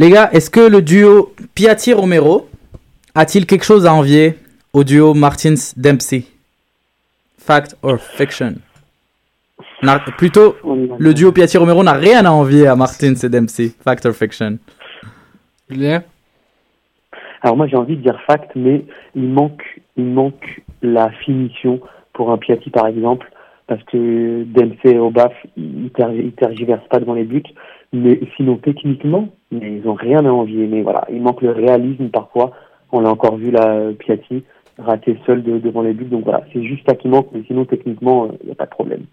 Les 0.00 0.10
gars, 0.10 0.30
est-ce 0.32 0.48
que 0.50 0.60
le 0.60 0.80
duo 0.80 1.32
Piatti-Romero 1.54 2.48
a-t-il 3.14 3.46
quelque 3.46 3.64
chose 3.64 3.84
à 3.84 3.92
envier 3.92 4.36
au 4.72 4.84
duo 4.84 5.12
Martins-Dempsey 5.14 6.24
Fact 7.38 7.76
or 7.82 7.98
fiction? 7.98 8.54
N'a- 9.82 9.98
Plutôt, 10.16 10.54
le 10.98 11.14
duo 11.14 11.32
Piatti-Romero 11.32 11.82
n'a 11.82 11.94
rien 11.94 12.24
à 12.24 12.30
envier 12.30 12.66
à 12.68 12.76
Martins 12.76 13.14
et 13.14 13.28
Dempsey. 13.28 13.72
Fact 13.84 14.06
or 14.06 14.12
fiction? 14.12 14.58
Julien? 15.68 16.02
Alors 17.42 17.56
moi 17.56 17.66
j'ai 17.68 17.76
envie 17.76 17.96
de 17.96 18.02
dire 18.02 18.18
fact, 18.26 18.50
mais 18.56 18.84
il 19.14 19.28
manque, 19.28 19.62
il 19.96 20.04
manque 20.04 20.62
la 20.82 21.10
finition 21.24 21.80
pour 22.12 22.32
un 22.32 22.38
Piatti 22.38 22.70
par 22.70 22.86
exemple, 22.88 23.30
parce 23.68 23.82
que 23.84 24.44
Dempsey 24.44 24.92
et 24.94 24.98
Obaf, 24.98 25.32
ils, 25.56 25.90
ter- 25.94 26.12
ils 26.12 26.32
tergiversent 26.32 26.88
pas 26.90 26.98
devant 27.00 27.14
les 27.14 27.22
buts, 27.24 27.42
mais 27.92 28.20
sinon 28.36 28.56
techniquement, 28.56 29.28
ils 29.50 29.82
ont 29.86 29.94
rien 29.94 30.24
à 30.24 30.30
envier. 30.30 30.66
Mais 30.66 30.82
voilà, 30.82 31.06
il 31.10 31.22
manque 31.22 31.42
le 31.42 31.50
réalisme 31.50 32.08
parfois. 32.08 32.52
On 32.92 33.00
l'a 33.00 33.10
encore 33.10 33.36
vu 33.36 33.50
là, 33.50 33.92
Piatti 33.98 34.44
rater 34.78 35.18
seul 35.26 35.42
de- 35.42 35.58
devant 35.58 35.82
les 35.82 35.92
buts, 35.92 36.04
donc 36.04 36.24
voilà, 36.24 36.44
c'est 36.52 36.62
juste 36.62 36.88
ça 36.88 36.94
qui 36.94 37.08
manque, 37.08 37.28
mais 37.32 37.42
sinon 37.46 37.64
techniquement, 37.64 38.30
il 38.40 38.46
n'y 38.46 38.52
a 38.52 38.54
pas 38.54 38.66
de 38.66 38.70
problème. 38.70 39.06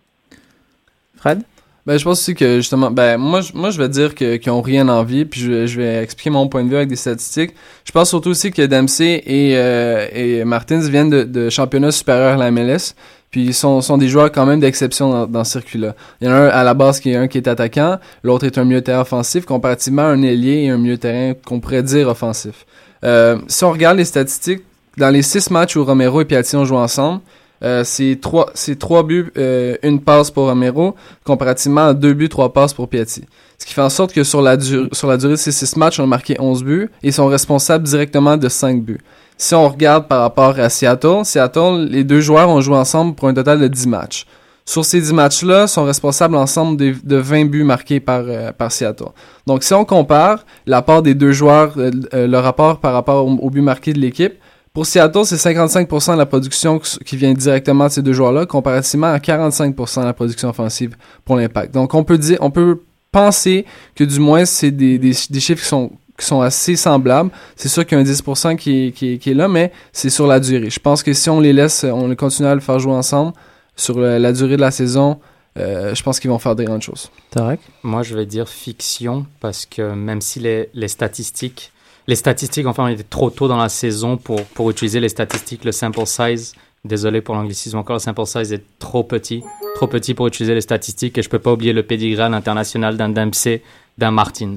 Fred? 1.15 1.41
Ben, 1.85 1.99
je 1.99 2.03
pense 2.03 2.19
aussi 2.19 2.33
que 2.33 2.55
justement, 2.57 2.89
ben 2.89 3.17
moi, 3.17 3.41
je- 3.41 3.53
moi 3.53 3.69
je 3.69 3.77
vais 3.79 3.87
dire 3.89 4.15
que- 4.15 4.37
qu'ils 4.37 4.51
ont 4.51 4.61
rien 4.61 4.89
envie, 4.89 5.23
puis 5.23 5.39
je, 5.41 5.67
je 5.67 5.79
vais 5.79 6.01
expliquer 6.01 6.31
mon 6.31 6.47
point 6.47 6.63
de 6.63 6.69
vue 6.69 6.75
avec 6.77 6.89
des 6.89 6.95
statistiques. 6.95 7.51
Je 7.85 7.91
pense 7.91 8.09
surtout 8.09 8.29
aussi 8.29 8.49
que 8.51 8.63
Dempsey 8.63 9.21
et, 9.25 9.53
euh, 9.55 10.07
et 10.11 10.43
Martins 10.45 10.79
viennent 10.79 11.11
de, 11.11 11.21
de 11.23 11.49
championnats 11.51 11.91
supérieurs 11.91 12.33
à 12.33 12.37
la 12.37 12.49
MLS, 12.49 12.95
puis 13.29 13.43
ils 13.45 13.53
sont, 13.53 13.81
sont 13.81 13.99
des 13.99 14.07
joueurs 14.07 14.31
quand 14.31 14.47
même 14.47 14.59
d'exception 14.61 15.11
dans, 15.11 15.27
dans 15.27 15.43
ce 15.43 15.51
circuit-là. 15.51 15.95
Il 16.21 16.27
y 16.27 16.31
en 16.31 16.33
a 16.33 16.37
un 16.37 16.47
à 16.47 16.63
la 16.63 16.73
base 16.73 16.99
qui 16.99 17.11
est 17.11 17.17
un 17.17 17.27
qui 17.27 17.37
est 17.37 17.47
attaquant, 17.47 17.99
l'autre 18.23 18.45
est 18.47 18.57
un 18.57 18.63
milieu 18.63 18.81
terrain 18.81 19.01
offensif, 19.01 19.45
comparativement 19.45 20.03
à 20.03 20.05
un 20.05 20.23
ailier 20.23 20.63
et 20.63 20.69
un 20.71 20.77
milieu 20.79 20.97
terrain 20.97 21.33
qu'on 21.45 21.59
pourrait 21.59 21.83
dire 21.83 22.07
offensif. 22.07 22.65
Euh, 23.03 23.37
si 23.47 23.63
on 23.63 23.71
regarde 23.71 23.97
les 23.97 24.05
statistiques, 24.05 24.63
dans 24.97 25.09
les 25.09 25.21
six 25.21 25.51
matchs 25.51 25.75
où 25.75 25.83
Romero 25.85 26.21
et 26.21 26.25
Piatti 26.25 26.55
ont 26.55 26.65
joué 26.65 26.77
ensemble, 26.77 27.19
euh, 27.63 27.83
c'est 27.83 28.19
trois, 28.21 28.49
c'est 28.53 28.77
trois 28.77 29.03
buts, 29.03 29.31
euh, 29.37 29.75
une 29.83 30.01
passe 30.01 30.29
pour 30.31 30.45
Romero, 30.47 30.95
comparativement 31.23 31.87
à 31.87 31.93
deux 31.93 32.13
buts, 32.13 32.29
trois 32.29 32.51
passes 32.53 32.73
pour 32.73 32.87
Piatti. 32.89 33.23
Ce 33.57 33.65
qui 33.65 33.73
fait 33.73 33.81
en 33.81 33.89
sorte 33.89 34.11
que 34.13 34.23
sur 34.23 34.41
la, 34.41 34.57
dur- 34.57 34.89
sur 34.91 35.07
la 35.07 35.17
durée 35.17 35.31
de 35.33 35.37
ces 35.37 35.51
six 35.51 35.75
matchs, 35.77 35.99
on 35.99 36.03
a 36.03 36.07
marqué 36.07 36.35
11 36.39 36.63
buts 36.63 36.89
et 37.01 37.11
sont 37.11 37.27
responsables 37.27 37.85
directement 37.85 38.35
de 38.37 38.49
5 38.49 38.81
buts. 38.83 38.99
Si 39.37 39.53
on 39.55 39.67
regarde 39.69 40.07
par 40.07 40.21
rapport 40.21 40.59
à 40.59 40.69
Seattle, 40.69 41.23
Seattle, 41.23 41.87
les 41.89 42.03
deux 42.03 42.21
joueurs 42.21 42.49
ont 42.49 42.61
joué 42.61 42.75
ensemble 42.75 43.15
pour 43.15 43.27
un 43.29 43.33
total 43.33 43.59
de 43.59 43.67
10 43.67 43.87
matchs. 43.87 44.25
Sur 44.67 44.83
ces 44.83 44.99
10 44.99 45.13
matchs-là, 45.13 45.67
sont 45.67 45.83
responsables 45.85 46.35
ensemble 46.35 46.77
de, 46.77 46.95
de 47.03 47.15
20 47.17 47.45
buts 47.45 47.63
marqués 47.63 47.99
par, 47.99 48.23
euh, 48.25 48.51
par 48.51 48.71
Seattle. 48.71 49.09
Donc, 49.45 49.63
si 49.63 49.73
on 49.73 49.85
compare 49.85 50.43
l'apport 50.65 51.01
des 51.03 51.13
deux 51.13 51.31
joueurs, 51.33 51.73
euh, 51.77 51.91
le 52.13 52.37
rapport 52.39 52.79
par 52.79 52.93
rapport 52.93 53.25
au, 53.27 53.31
au 53.31 53.49
but 53.51 53.61
marqué 53.61 53.93
de 53.93 53.99
l'équipe, 53.99 54.33
pour 54.75 54.85
Seattle, 54.85 55.23
c'est 55.23 55.37
55% 55.37 56.13
de 56.13 56.17
la 56.17 56.25
production 56.25 56.79
qui 56.79 57.15
vient 57.15 57.33
directement 57.33 57.85
de 57.85 57.91
ces 57.91 58.01
deux 58.01 58.11
joueurs-là, 58.11 58.45
comparativement 58.45 59.07
à 59.07 59.19
45% 59.19 60.01
de 60.01 60.05
la 60.05 60.13
production 60.13 60.49
offensive 60.49 60.97
pour 61.23 61.37
l'impact. 61.37 61.73
Donc, 61.73 61.93
on 61.93 62.03
peut 62.03 62.17
dire, 62.17 62.37
on 62.41 62.51
peut 62.51 62.81
penser 63.09 63.65
que 63.95 64.03
du 64.03 64.19
moins, 64.19 64.43
c'est 64.43 64.71
des, 64.71 64.99
des, 64.99 65.13
des 65.29 65.39
chiffres 65.39 65.61
qui 65.61 65.67
sont, 65.69 65.93
qui 66.19 66.25
sont 66.25 66.41
assez 66.41 66.75
semblables. 66.75 67.31
C'est 67.55 67.69
sûr 67.69 67.85
qu'il 67.85 67.97
y 67.97 68.01
a 68.01 68.03
un 68.03 68.05
10% 68.05 68.57
qui 68.57 68.87
est, 68.87 68.91
qui, 68.91 69.13
est, 69.13 69.17
qui 69.17 69.31
est 69.31 69.33
là, 69.33 69.47
mais 69.47 69.71
c'est 69.93 70.09
sur 70.09 70.27
la 70.27 70.41
durée. 70.41 70.69
Je 70.69 70.79
pense 70.81 71.03
que 71.03 71.13
si 71.13 71.29
on 71.29 71.39
les 71.39 71.53
laisse, 71.53 71.85
on 71.85 72.09
les 72.09 72.17
continue 72.17 72.49
à 72.49 72.53
le 72.53 72.59
faire 72.59 72.77
jouer 72.77 72.95
ensemble 72.95 73.31
sur 73.77 73.97
la, 73.97 74.19
la 74.19 74.33
durée 74.33 74.57
de 74.57 74.61
la 74.61 74.71
saison, 74.71 75.21
euh, 75.57 75.95
je 75.95 76.03
pense 76.03 76.19
qu'ils 76.19 76.29
vont 76.29 76.39
faire 76.39 76.57
des 76.57 76.65
grandes 76.65 76.81
choses. 76.81 77.09
Tarek? 77.31 77.61
Moi, 77.81 78.03
je 78.03 78.13
vais 78.13 78.25
dire 78.25 78.49
fiction 78.49 79.25
parce 79.39 79.65
que 79.65 79.93
même 79.93 80.19
si 80.19 80.41
les, 80.41 80.69
les 80.73 80.89
statistiques, 80.89 81.71
les 82.07 82.15
statistiques, 82.15 82.65
enfin, 82.67 82.85
on 82.85 82.87
était 82.87 83.03
trop 83.03 83.29
tôt 83.29 83.47
dans 83.47 83.57
la 83.57 83.69
saison 83.69 84.17
pour, 84.17 84.43
pour 84.45 84.69
utiliser 84.69 84.99
les 84.99 85.09
statistiques, 85.09 85.63
le 85.65 85.71
sample 85.71 86.05
size. 86.05 86.53
Désolé 86.83 87.21
pour 87.21 87.33
l'anglicisme 87.33 87.77
encore, 87.79 87.95
le 87.95 87.99
sample 87.99 88.25
size 88.27 88.53
est 88.53 88.63
trop 88.77 89.03
petit, 89.03 89.43
trop 89.75 89.87
petit 89.87 90.13
pour 90.13 90.27
utiliser 90.27 90.53
les 90.53 90.61
statistiques 90.61 91.17
et 91.17 91.23
je 91.23 91.29
peux 91.29 91.39
pas 91.39 91.51
oublier 91.53 91.73
le 91.73 91.81
pedigree 91.81 92.21
international 92.21 92.95
d'un 92.95 93.09
Dempsey, 93.09 93.63
d'un 93.97 94.11
Martins. 94.11 94.55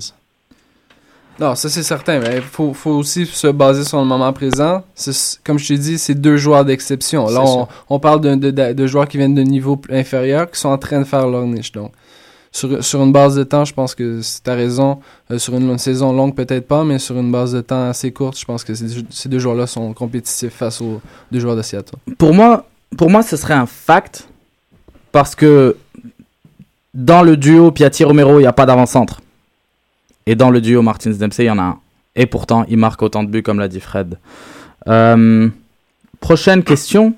Non, 1.40 1.54
ça 1.54 1.68
c'est 1.70 1.84
certain, 1.84 2.18
mais 2.18 2.36
il 2.36 2.42
faut, 2.42 2.74
faut 2.74 2.90
aussi 2.90 3.24
se 3.24 3.46
baser 3.46 3.84
sur 3.84 3.98
le 4.00 4.04
moment 4.04 4.32
présent. 4.32 4.82
Comme 5.44 5.58
je 5.58 5.68
t'ai 5.68 5.78
dit, 5.78 5.96
c'est 5.96 6.16
deux 6.16 6.36
joueurs 6.36 6.64
d'exception. 6.64 7.30
Là, 7.30 7.42
on, 7.46 7.68
on 7.88 8.00
parle 8.00 8.20
de, 8.20 8.34
de, 8.34 8.50
de- 8.50 8.72
de 8.72 8.86
joueurs 8.88 9.06
qui 9.08 9.18
viennent 9.18 9.36
de 9.36 9.42
niveau 9.42 9.80
inférieur, 9.88 10.50
qui 10.50 10.58
sont 10.58 10.68
en 10.68 10.78
train 10.78 10.98
de 10.98 11.04
faire 11.04 11.28
leur 11.28 11.44
niche. 11.46 11.70
Donc, 11.72 11.92
sur, 12.52 13.02
une 13.02 13.12
base 13.12 13.36
de 13.36 13.44
temps, 13.44 13.64
je 13.64 13.74
pense 13.74 13.94
que 13.94 14.20
tu 14.20 14.50
as 14.50 14.54
raison. 14.54 15.00
Euh, 15.30 15.38
sur 15.38 15.54
une, 15.54 15.78
saison 15.78 16.12
longue, 16.12 16.34
peut-être 16.34 16.66
pas, 16.66 16.84
mais 16.84 16.98
sur 16.98 17.16
une 17.18 17.30
base 17.30 17.52
de 17.52 17.60
temps 17.60 17.88
assez 17.88 18.10
courte, 18.12 18.38
je 18.38 18.44
pense 18.44 18.64
que 18.64 18.74
ces, 18.74 19.28
deux 19.28 19.38
joueurs-là 19.38 19.66
sont 19.66 19.92
compétitifs 19.92 20.54
face 20.54 20.80
aux 20.80 21.00
deux 21.30 21.40
joueurs 21.40 21.56
de. 21.56 21.62
Pour 22.16 22.34
moi, 22.34 22.66
pour 22.96 23.10
moi, 23.10 23.22
ce 23.22 23.36
serait 23.36 23.54
un 23.54 23.66
fact 23.66 24.28
parce 25.12 25.34
que 25.34 25.76
dans 26.94 27.22
le 27.22 27.36
duo 27.36 27.70
Piatti-Romero, 27.70 28.38
il 28.38 28.42
n'y 28.42 28.46
a 28.46 28.52
pas 28.52 28.66
d'avant-centre. 28.66 29.20
Et 30.26 30.34
dans 30.34 30.50
le 30.50 30.60
duo 30.60 30.82
Martins-Dempsey, 30.82 31.44
il 31.44 31.48
y 31.48 31.50
en 31.50 31.58
a 31.58 31.62
un. 31.62 31.78
Et 32.16 32.26
pourtant, 32.26 32.64
il 32.68 32.78
marque 32.78 33.02
autant 33.02 33.22
de 33.22 33.28
buts 33.28 33.42
comme 33.42 33.60
l'a 33.60 33.68
dit 33.68 33.80
Fred. 33.80 34.18
Euh, 34.88 35.48
prochaine 36.20 36.62
question. 36.64 37.14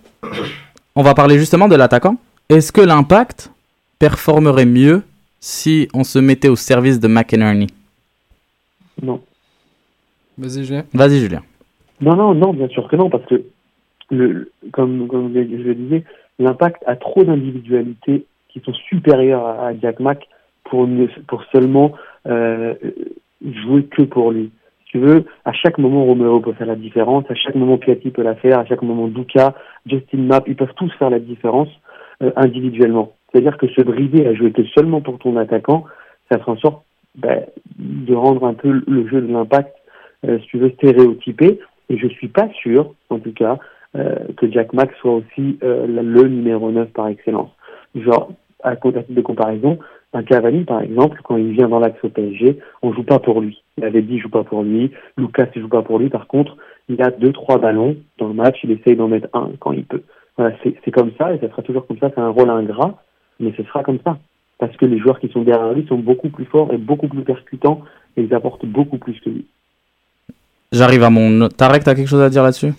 On 0.95 1.03
va 1.03 1.15
parler 1.15 1.39
justement 1.39 1.69
de 1.69 1.77
l'attaquant. 1.77 2.17
Est-ce 2.49 2.73
que 2.73 2.81
l'impact 2.81 3.51
performerait 3.99 4.67
mieux 4.67 5.03
si 5.41 5.89
on 5.95 6.05
se 6.05 6.19
mettait 6.19 6.49
au 6.49 6.57
service 6.57 7.01
de 7.01 7.09
McInerney 7.09 7.67
Non. 9.03 9.21
Vas-y, 10.39 10.65
Julien. 10.65 10.85
Vas-y, 10.95 11.19
Julien. 11.19 11.43
Non, 12.01 12.15
non, 12.17 12.35
non, 12.35 12.55
bien 12.55 12.69
sûr 12.69 12.89
que 12.89 12.97
non, 12.97 13.11
parce 13.11 13.25
que, 13.27 13.43
le, 14.11 14.53
comme, 14.73 15.09
comme 15.09 15.33
je 15.35 15.41
le 15.41 15.75
disais, 15.75 16.05
l'impact 16.39 16.83
a 16.87 16.97
trop 16.97 17.25
d'individualités 17.25 18.27
qui 18.49 18.61
sont 18.61 18.73
supérieures 18.73 19.47
à, 19.47 19.73
Jack 19.81 20.01
Mack 20.01 20.29
pour, 20.65 20.89
pour 21.27 21.45
seulement 21.53 21.93
euh, 22.27 22.75
jouer 23.43 23.85
que 23.85 24.03
pour 24.03 24.33
lui. 24.33 24.51
Si 24.85 24.93
tu 24.93 24.99
veux, 24.99 25.25
à 25.45 25.53
chaque 25.53 25.79
moment, 25.79 26.05
Romero 26.05 26.41
peut 26.41 26.53
faire 26.53 26.67
la 26.67 26.75
différence, 26.75 27.25
à 27.31 27.35
chaque 27.35 27.55
moment, 27.55 27.79
Piatti 27.79 28.11
peut 28.11 28.23
la 28.23 28.35
faire, 28.35 28.59
à 28.59 28.67
chaque 28.67 28.83
moment, 28.83 29.09
Duca, 29.09 29.55
Justin 29.87 30.19
Mapp, 30.19 30.45
ils 30.49 30.57
peuvent 30.57 30.75
tous 30.75 30.91
faire 30.99 31.11
la 31.11 31.21
différence 31.21 31.69
euh, 32.23 32.33
individuellement. 32.37 33.13
C'est-à-dire 33.33 33.57
que 33.57 33.69
se 33.69 33.83
brider 33.83 34.27
à 34.27 34.35
jouer 34.35 34.53
que 34.53 34.65
seulement 34.67 35.01
pour 35.01 35.19
ton 35.19 35.37
attaquant, 35.37 35.85
ça 36.31 36.39
fait 36.39 36.51
en 36.51 36.57
sorte 36.57 36.83
ben, 37.17 37.45
de 37.77 38.15
rendre 38.15 38.47
un 38.47 38.55
peu 38.55 38.83
le 38.87 39.09
jeu 39.09 39.21
de 39.21 39.33
l'impact, 39.33 39.75
euh, 40.27 40.39
si 40.41 40.47
tu 40.49 40.59
veux, 40.59 40.71
stéréotypé. 40.71 41.61
Et 41.89 41.99
je 41.99 42.07
suis 42.07 42.29
pas 42.29 42.49
sûr, 42.51 42.95
en 43.09 43.19
tout 43.19 43.33
cas, 43.33 43.59
euh, 43.97 44.15
que 44.37 44.51
Jack 44.51 44.73
Mack 44.73 44.93
soit 45.01 45.13
aussi 45.13 45.59
euh, 45.63 45.87
le 45.87 46.29
numéro 46.29 46.71
9 46.71 46.91
par 46.91 47.09
excellence. 47.09 47.51
Genre, 47.95 48.31
à 48.63 48.77
titre 48.77 49.05
de 49.09 49.21
comparaison, 49.23 49.79
un 50.13 50.23
Cavani, 50.23 50.65
par 50.65 50.81
exemple, 50.83 51.21
quand 51.25 51.37
il 51.37 51.53
vient 51.53 51.69
dans 51.69 51.79
l'axe 51.79 52.03
au 52.05 52.09
PSG, 52.09 52.59
on 52.83 52.93
joue 52.93 53.03
pas 53.03 53.19
pour 53.19 53.41
lui. 53.41 53.63
Il 53.79 53.85
avait 53.85 54.03
dit, 54.03 54.19
joue 54.19 54.29
pas 54.29 54.45
pour 54.45 54.63
lui. 54.63 54.93
Lucas, 55.17 55.47
il 55.55 55.63
joue 55.63 55.69
pas 55.69 55.83
pour 55.83 55.99
lui. 55.99 56.09
Par 56.09 56.27
contre, 56.27 56.57
il 56.89 57.01
a 57.03 57.11
deux, 57.11 57.33
trois 57.33 57.59
ballons 57.59 57.97
dans 58.19 58.29
le 58.29 58.35
match. 58.35 58.59
Il 58.65 58.73
essaye 58.73 58.97
d'en 58.97 59.09
mettre 59.09 59.29
un 59.33 59.51
quand 59.59 59.73
il 59.73 59.85
peut. 59.85 60.03
Voilà, 60.37 60.55
c'est 60.63 60.91
comme 60.91 61.13
ça 61.19 61.35
et 61.35 61.39
ça 61.39 61.49
sera 61.49 61.63
toujours 61.63 61.87
comme 61.87 61.99
ça. 61.99 62.11
C'est 62.15 62.21
un 62.21 62.31
rôle 62.31 62.51
ingrat, 62.51 63.03
mais 63.41 63.53
ce 63.57 63.65
sera 63.65 63.83
comme 63.83 63.99
ça. 64.05 64.19
Parce 64.59 64.77
que 64.77 64.85
les 64.85 64.99
joueurs 64.99 65.19
qui 65.19 65.29
sont 65.29 65.43
derrière 65.43 65.73
lui 65.73 65.87
sont 65.89 65.99
beaucoup 65.99 66.29
plus 66.29 66.45
forts 66.45 66.73
et 66.73 66.77
beaucoup 66.77 67.09
plus 67.09 67.25
percutants 67.25 67.81
et 68.17 68.23
ils 68.23 68.35
apportent 68.35 68.67
beaucoup 68.67 68.99
plus 68.99 69.19
que 69.21 69.31
lui. 69.31 69.47
J'arrive 70.73 71.03
à 71.03 71.11
mon. 71.11 71.49
Tarek, 71.49 71.83
t'as 71.83 71.95
quelque 71.95 72.09
chose 72.09 72.21
à 72.21 72.31
dire 72.31 72.43
là-dessus? 72.43 72.73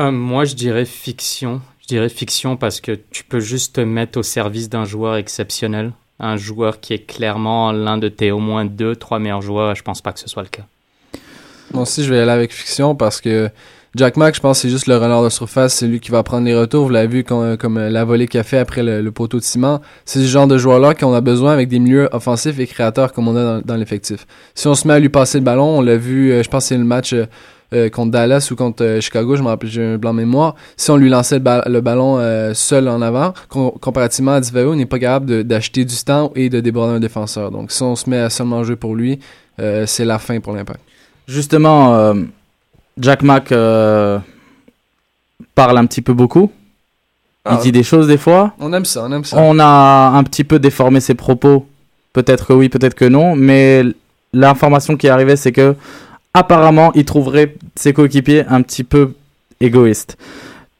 Euh, 0.00 0.10
Moi, 0.10 0.44
je 0.44 0.54
dirais 0.54 0.84
fiction. 0.84 1.60
Je 1.82 1.86
dirais 1.86 2.08
fiction 2.08 2.56
parce 2.56 2.80
que 2.80 2.98
tu 3.10 3.24
peux 3.24 3.40
juste 3.40 3.76
te 3.76 3.80
mettre 3.80 4.18
au 4.18 4.22
service 4.22 4.68
d'un 4.68 4.84
joueur 4.84 5.16
exceptionnel. 5.16 5.92
Un 6.18 6.36
joueur 6.36 6.80
qui 6.80 6.94
est 6.94 7.06
clairement 7.06 7.72
l'un 7.72 7.98
de 7.98 8.08
tes 8.08 8.30
au 8.30 8.38
moins 8.38 8.64
deux, 8.64 8.96
trois 8.96 9.18
meilleurs 9.18 9.42
joueurs. 9.42 9.74
Je 9.74 9.82
pense 9.82 10.00
pas 10.00 10.12
que 10.12 10.20
ce 10.20 10.28
soit 10.28 10.42
le 10.42 10.48
cas. 10.48 10.64
Moi 11.72 11.82
aussi, 11.82 12.04
je 12.04 12.12
vais 12.12 12.20
aller 12.20 12.30
avec 12.30 12.52
fiction 12.52 12.94
parce 12.94 13.20
que 13.20 13.50
Jack 13.94 14.16
Mack, 14.16 14.34
je 14.34 14.40
pense 14.40 14.60
c'est 14.60 14.70
juste 14.70 14.86
le 14.86 14.96
renard 14.96 15.22
de 15.22 15.28
surface. 15.28 15.74
C'est 15.74 15.86
lui 15.86 16.00
qui 16.00 16.10
va 16.10 16.22
prendre 16.22 16.46
les 16.46 16.56
retours. 16.56 16.84
Vous 16.84 16.90
l'avez 16.90 17.08
vu 17.08 17.24
comme, 17.24 17.58
comme 17.58 17.78
la 17.78 18.04
volée 18.06 18.26
qu'il 18.26 18.40
a 18.40 18.42
fait 18.42 18.56
après 18.56 18.82
le, 18.82 19.10
poteau 19.12 19.38
de 19.38 19.42
ciment. 19.42 19.82
C'est 20.06 20.20
ce 20.20 20.26
genre 20.26 20.46
de 20.46 20.56
joueur-là 20.56 20.94
qu'on 20.94 21.12
a 21.12 21.20
besoin 21.20 21.52
avec 21.52 21.68
des 21.68 21.78
milieux 21.78 22.08
offensifs 22.12 22.58
et 22.58 22.66
créateurs 22.66 23.12
comme 23.12 23.28
on 23.28 23.36
a 23.36 23.60
dans, 23.60 23.76
l'effectif. 23.76 24.26
Si 24.54 24.66
on 24.66 24.74
se 24.74 24.88
met 24.88 24.94
à 24.94 24.98
lui 24.98 25.10
passer 25.10 25.38
le 25.38 25.44
ballon, 25.44 25.78
on 25.78 25.82
l'a 25.82 25.98
vu, 25.98 26.32
euh, 26.32 26.42
je 26.42 26.48
pense 26.48 26.66
c'est 26.66 26.78
le 26.78 26.84
match 26.84 27.12
euh, 27.12 27.26
euh, 27.74 27.90
contre 27.90 28.12
Dallas 28.12 28.48
ou 28.50 28.56
contre 28.56 28.98
Chicago, 29.00 29.36
je 29.36 29.42
me 29.42 29.48
rappelle, 29.48 29.68
j'ai 29.68 29.84
un 29.84 29.98
blanc 29.98 30.14
mémoire. 30.14 30.54
Si 30.78 30.90
on 30.90 30.96
lui 30.96 31.10
lançait 31.10 31.38
le, 31.38 31.80
ballon 31.80 32.18
seul 32.54 32.88
en 32.88 33.02
avant, 33.02 33.34
comparativement 33.50 34.32
à 34.32 34.40
Divao, 34.40 34.72
on 34.72 34.76
n'est 34.76 34.86
pas 34.86 34.98
capable 34.98 35.44
d'acheter 35.44 35.84
du 35.84 35.96
temps 35.96 36.32
et 36.34 36.48
de 36.48 36.60
déborder 36.60 36.94
un 36.94 37.00
défenseur. 37.00 37.50
Donc 37.50 37.70
si 37.70 37.82
on 37.82 37.94
se 37.94 38.08
met 38.08 38.18
à 38.18 38.30
seulement 38.30 38.64
jouer 38.64 38.76
pour 38.76 38.94
lui, 38.94 39.20
c'est 39.86 40.04
la 40.04 40.18
fin 40.18 40.40
pour 40.40 40.54
l'impact. 40.54 40.80
Justement, 41.26 42.14
Jack 42.98 43.22
Mack 43.22 43.48
parle 45.54 45.78
un 45.78 45.86
petit 45.86 46.02
peu 46.02 46.12
beaucoup. 46.12 46.50
Il 47.46 47.56
ah. 47.56 47.60
dit 47.60 47.72
des 47.72 47.82
choses 47.82 48.06
des 48.06 48.18
fois. 48.18 48.54
On 48.60 48.72
aime 48.72 48.84
ça, 48.84 49.02
on 49.04 49.12
aime 49.12 49.24
ça. 49.24 49.36
On 49.36 49.58
a 49.58 50.12
un 50.14 50.22
petit 50.22 50.44
peu 50.44 50.58
déformé 50.58 51.00
ses 51.00 51.14
propos. 51.14 51.66
Peut-être 52.12 52.46
que 52.46 52.52
oui, 52.52 52.68
peut-être 52.68 52.94
que 52.94 53.04
non. 53.04 53.34
Mais 53.34 53.82
l'information 54.32 54.96
qui 54.96 55.08
est 55.08 55.10
arrivée, 55.10 55.34
c'est 55.34 55.50
que 55.50 55.74
apparemment, 56.34 56.92
il 56.94 57.04
trouverait 57.04 57.56
ses 57.74 57.92
coéquipiers 57.92 58.44
un 58.46 58.62
petit 58.62 58.84
peu 58.84 59.14
égoïstes. 59.60 60.16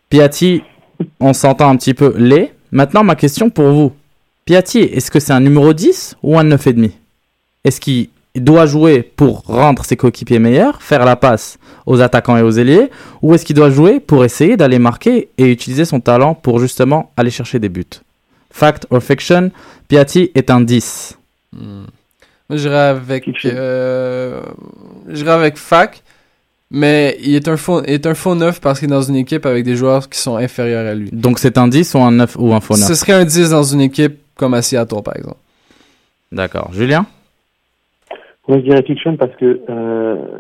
Piatti, 0.08 0.62
on 1.18 1.32
s'entend 1.32 1.68
un 1.68 1.76
petit 1.76 1.94
peu 1.94 2.14
laid. 2.16 2.52
Maintenant, 2.70 3.02
ma 3.02 3.16
question 3.16 3.50
pour 3.50 3.70
vous. 3.72 3.92
Piatti, 4.44 4.78
est-ce 4.78 5.10
que 5.10 5.18
c'est 5.18 5.32
un 5.32 5.40
numéro 5.40 5.72
10 5.72 6.16
ou 6.22 6.38
un 6.38 6.44
9,5 6.44 6.90
Est-ce 7.64 7.80
qu'il 7.80 8.08
doit 8.34 8.66
jouer 8.66 9.02
pour 9.02 9.42
rendre 9.42 9.84
ses 9.84 9.96
coéquipiers 9.96 10.38
meilleurs, 10.38 10.82
faire 10.82 11.04
la 11.04 11.16
passe 11.16 11.58
aux 11.86 12.00
attaquants 12.00 12.36
et 12.36 12.42
aux 12.42 12.52
ailiers, 12.52 12.90
ou 13.20 13.34
est-ce 13.34 13.44
qu'il 13.44 13.56
doit 13.56 13.70
jouer 13.70 14.00
pour 14.00 14.24
essayer 14.24 14.56
d'aller 14.56 14.78
marquer 14.78 15.28
et 15.36 15.50
utiliser 15.50 15.84
son 15.84 16.00
talent 16.00 16.34
pour 16.34 16.58
justement 16.58 17.12
aller 17.16 17.30
chercher 17.30 17.58
des 17.58 17.68
buts? 17.68 17.84
Fact 18.50 18.86
or 18.90 19.02
fiction, 19.02 19.50
Piatti 19.88 20.30
est 20.34 20.50
un 20.50 20.60
10. 20.60 21.18
Hmm. 21.52 21.84
Moi, 22.48 22.56
j'irais 22.58 22.76
avec, 22.76 23.28
euh, 23.44 24.42
avec 25.26 25.56
Fac, 25.56 26.02
mais 26.70 27.18
il 27.22 27.34
est 27.34 27.48
un 27.48 27.56
faux, 27.56 27.82
est 27.82 28.06
un 28.06 28.14
faux 28.14 28.34
9 28.34 28.60
parce 28.60 28.78
qu'il 28.78 28.88
est 28.88 28.92
dans 28.92 29.02
une 29.02 29.16
équipe 29.16 29.46
avec 29.46 29.64
des 29.64 29.76
joueurs 29.76 30.08
qui 30.08 30.18
sont 30.18 30.36
inférieurs 30.36 30.86
à 30.86 30.94
lui. 30.94 31.10
Donc 31.12 31.38
c'est 31.38 31.58
un 31.58 31.68
10 31.68 31.94
ou 31.94 31.98
un 31.98 32.12
9 32.12 32.36
ou 32.38 32.54
un 32.54 32.60
faux 32.60 32.76
9 32.76 32.88
Ce 32.88 32.94
serait 32.94 33.12
un 33.12 33.24
10 33.24 33.50
dans 33.50 33.62
une 33.62 33.82
équipe 33.82 34.18
comme 34.36 34.54
à 34.54 34.62
Seattle, 34.62 35.02
par 35.02 35.16
exemple. 35.16 35.36
D'accord. 36.30 36.70
Julien? 36.72 37.06
Moi, 38.48 38.58
je 38.58 38.64
dirais 38.64 38.82
fiction 38.82 39.16
parce 39.16 39.34
que 39.36 39.60
euh, 39.68 40.38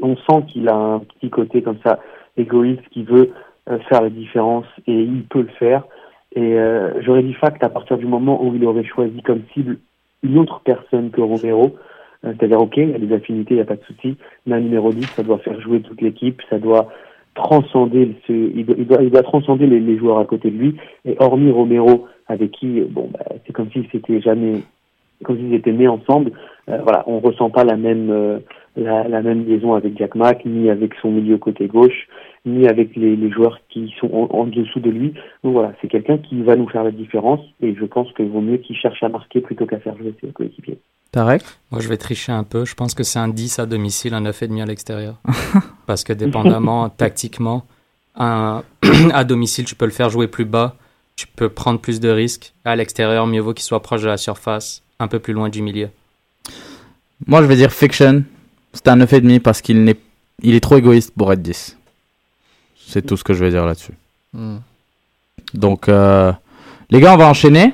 on 0.00 0.16
sent 0.16 0.46
qu'il 0.48 0.68
a 0.68 0.76
un 0.76 0.98
petit 1.00 1.30
côté 1.30 1.62
comme 1.62 1.78
ça 1.84 1.98
égoïste 2.36 2.86
qui 2.90 3.02
veut 3.02 3.30
euh, 3.70 3.78
faire 3.88 4.02
la 4.02 4.10
différence 4.10 4.66
et 4.86 5.02
il 5.02 5.24
peut 5.24 5.42
le 5.42 5.52
faire. 5.58 5.84
Et 6.34 6.58
euh, 6.58 7.00
j'aurais 7.02 7.22
dit 7.22 7.34
fact 7.34 7.62
à 7.62 7.68
partir 7.68 7.96
du 7.96 8.06
moment 8.06 8.44
où 8.44 8.54
il 8.54 8.64
aurait 8.64 8.84
choisi 8.84 9.22
comme 9.22 9.42
cible 9.52 9.78
une 10.22 10.38
autre 10.38 10.60
personne 10.64 11.10
que 11.10 11.20
Romero. 11.20 11.76
Euh, 12.24 12.32
c'est-à-dire, 12.38 12.60
ok, 12.60 12.76
il 12.76 12.90
y 12.90 12.94
a 12.94 12.98
des 12.98 13.12
affinités, 13.14 13.54
il 13.54 13.56
n'y 13.56 13.62
a 13.62 13.66
pas 13.66 13.76
de 13.76 13.84
souci, 13.84 14.16
mais 14.46 14.56
un 14.56 14.60
numéro 14.60 14.92
10, 14.92 15.04
ça 15.06 15.22
doit 15.22 15.38
faire 15.38 15.60
jouer 15.60 15.80
toute 15.80 16.00
l'équipe, 16.00 16.40
ça 16.50 16.58
doit 16.58 16.88
transcender, 17.34 18.14
ce, 18.26 18.32
il, 18.32 18.86
doit, 18.86 19.22
transcender 19.22 19.66
les, 19.66 19.98
joueurs 19.98 20.18
à 20.18 20.24
côté 20.24 20.50
de 20.50 20.56
lui. 20.56 20.76
Et 21.04 21.16
hormis 21.18 21.50
Romero, 21.50 22.06
avec 22.28 22.52
qui, 22.52 22.80
bon, 22.80 23.10
bah, 23.12 23.24
c'est 23.46 23.52
comme 23.52 23.70
s'ils 23.70 23.88
s'étaient 23.90 24.20
jamais, 24.20 24.62
comme 25.24 25.36
s'ils 25.36 25.54
étaient 25.54 25.72
nés 25.72 25.88
ensemble. 25.88 26.32
Voilà, 26.66 27.04
on 27.06 27.20
ressent 27.20 27.50
pas 27.50 27.64
la 27.64 27.76
même 27.76 28.40
la, 28.76 29.06
la, 29.08 29.22
même 29.22 29.44
liaison 29.46 29.74
avec 29.74 29.96
Jack 29.98 30.14
Mack, 30.14 30.44
ni 30.44 30.70
avec 30.70 30.94
son 31.00 31.10
milieu 31.10 31.38
côté 31.38 31.66
gauche, 31.66 32.08
ni 32.44 32.66
avec 32.66 32.96
les, 32.96 33.16
les 33.16 33.30
joueurs 33.30 33.60
qui 33.68 33.94
sont 34.00 34.10
en, 34.12 34.44
dessous 34.46 34.80
de 34.80 34.90
lui. 34.90 35.14
Donc 35.42 35.54
voilà, 35.54 35.72
c'est 35.80 35.88
quelqu'un 35.88 36.18
qui 36.18 36.42
va 36.42 36.56
nous 36.56 36.68
faire 36.68 36.84
la 36.84 36.90
différence 36.90 37.40
et 37.60 37.74
je 37.74 37.84
pense 37.84 38.12
qu'il 38.14 38.28
vaut 38.28 38.40
mieux 38.40 38.58
qu'il 38.58 38.76
cherche 38.76 39.02
à 39.02 39.08
marquer 39.08 39.40
plutôt 39.40 39.66
qu'à 39.66 39.78
faire 39.78 39.96
jouer 39.96 40.14
ses 40.20 40.28
coéquipiers. 40.28 40.78
Tarek? 41.12 41.42
Moi, 41.70 41.80
je 41.80 41.88
vais 41.88 41.96
tricher 41.96 42.32
un 42.32 42.42
peu. 42.42 42.64
Je 42.64 42.74
pense 42.74 42.94
que 42.94 43.04
c'est 43.04 43.20
un 43.20 43.28
10 43.28 43.60
à 43.60 43.66
domicile, 43.66 44.14
un 44.14 44.22
9,5 44.22 44.62
à 44.62 44.66
l'extérieur. 44.66 45.20
Parce 45.86 46.02
que 46.02 46.12
dépendamment, 46.12 46.88
tactiquement, 46.96 47.62
un 48.16 48.62
à 49.12 49.24
domicile, 49.24 49.64
tu 49.64 49.76
peux 49.76 49.84
le 49.84 49.92
faire 49.92 50.10
jouer 50.10 50.26
plus 50.26 50.44
bas, 50.44 50.74
tu 51.14 51.28
peux 51.28 51.48
prendre 51.48 51.80
plus 51.80 52.00
de 52.00 52.08
risques. 52.08 52.52
À 52.64 52.74
l'extérieur, 52.74 53.28
mieux 53.28 53.40
vaut 53.40 53.54
qu'il 53.54 53.62
soit 53.62 53.80
proche 53.80 54.02
de 54.02 54.08
la 54.08 54.16
surface, 54.16 54.82
un 54.98 55.06
peu 55.06 55.20
plus 55.20 55.32
loin 55.32 55.48
du 55.48 55.62
milieu. 55.62 55.88
Moi, 57.26 57.42
je 57.42 57.46
vais 57.46 57.56
dire 57.56 57.72
fiction. 57.72 58.24
C'est 58.72 58.88
un 58.88 58.98
9,5 58.98 59.40
parce 59.40 59.62
qu'il 59.62 59.88
est, 59.88 60.00
il 60.42 60.54
est 60.54 60.60
trop 60.60 60.76
égoïste 60.76 61.12
pour 61.16 61.32
être 61.32 61.42
10. 61.42 61.76
C'est 62.86 63.02
tout 63.02 63.16
ce 63.16 63.24
que 63.24 63.32
je 63.32 63.44
vais 63.44 63.50
dire 63.50 63.64
là-dessus. 63.64 63.94
Hmm. 64.32 64.56
Donc, 65.54 65.88
euh, 65.88 66.32
les 66.90 67.00
gars, 67.00 67.14
on 67.14 67.16
va 67.16 67.28
enchaîner. 67.28 67.72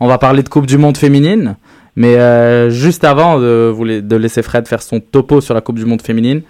On 0.00 0.08
va 0.08 0.18
parler 0.18 0.42
de 0.42 0.48
Coupe 0.48 0.66
du 0.66 0.78
Monde 0.78 0.96
féminine. 0.96 1.56
Mais 1.96 2.16
euh, 2.16 2.70
juste 2.70 3.04
avant 3.04 3.38
de, 3.38 3.70
vous 3.72 3.84
de 3.84 4.16
laisser 4.16 4.42
Fred 4.42 4.66
faire 4.66 4.82
son 4.82 4.98
topo 4.98 5.40
sur 5.40 5.54
la 5.54 5.60
Coupe 5.60 5.76
du 5.76 5.84
Monde 5.84 6.02
féminine, 6.02 6.42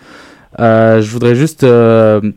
euh, 0.61 1.03
je 1.03 1.11
voudrais 1.11 1.35
juste 1.35 1.67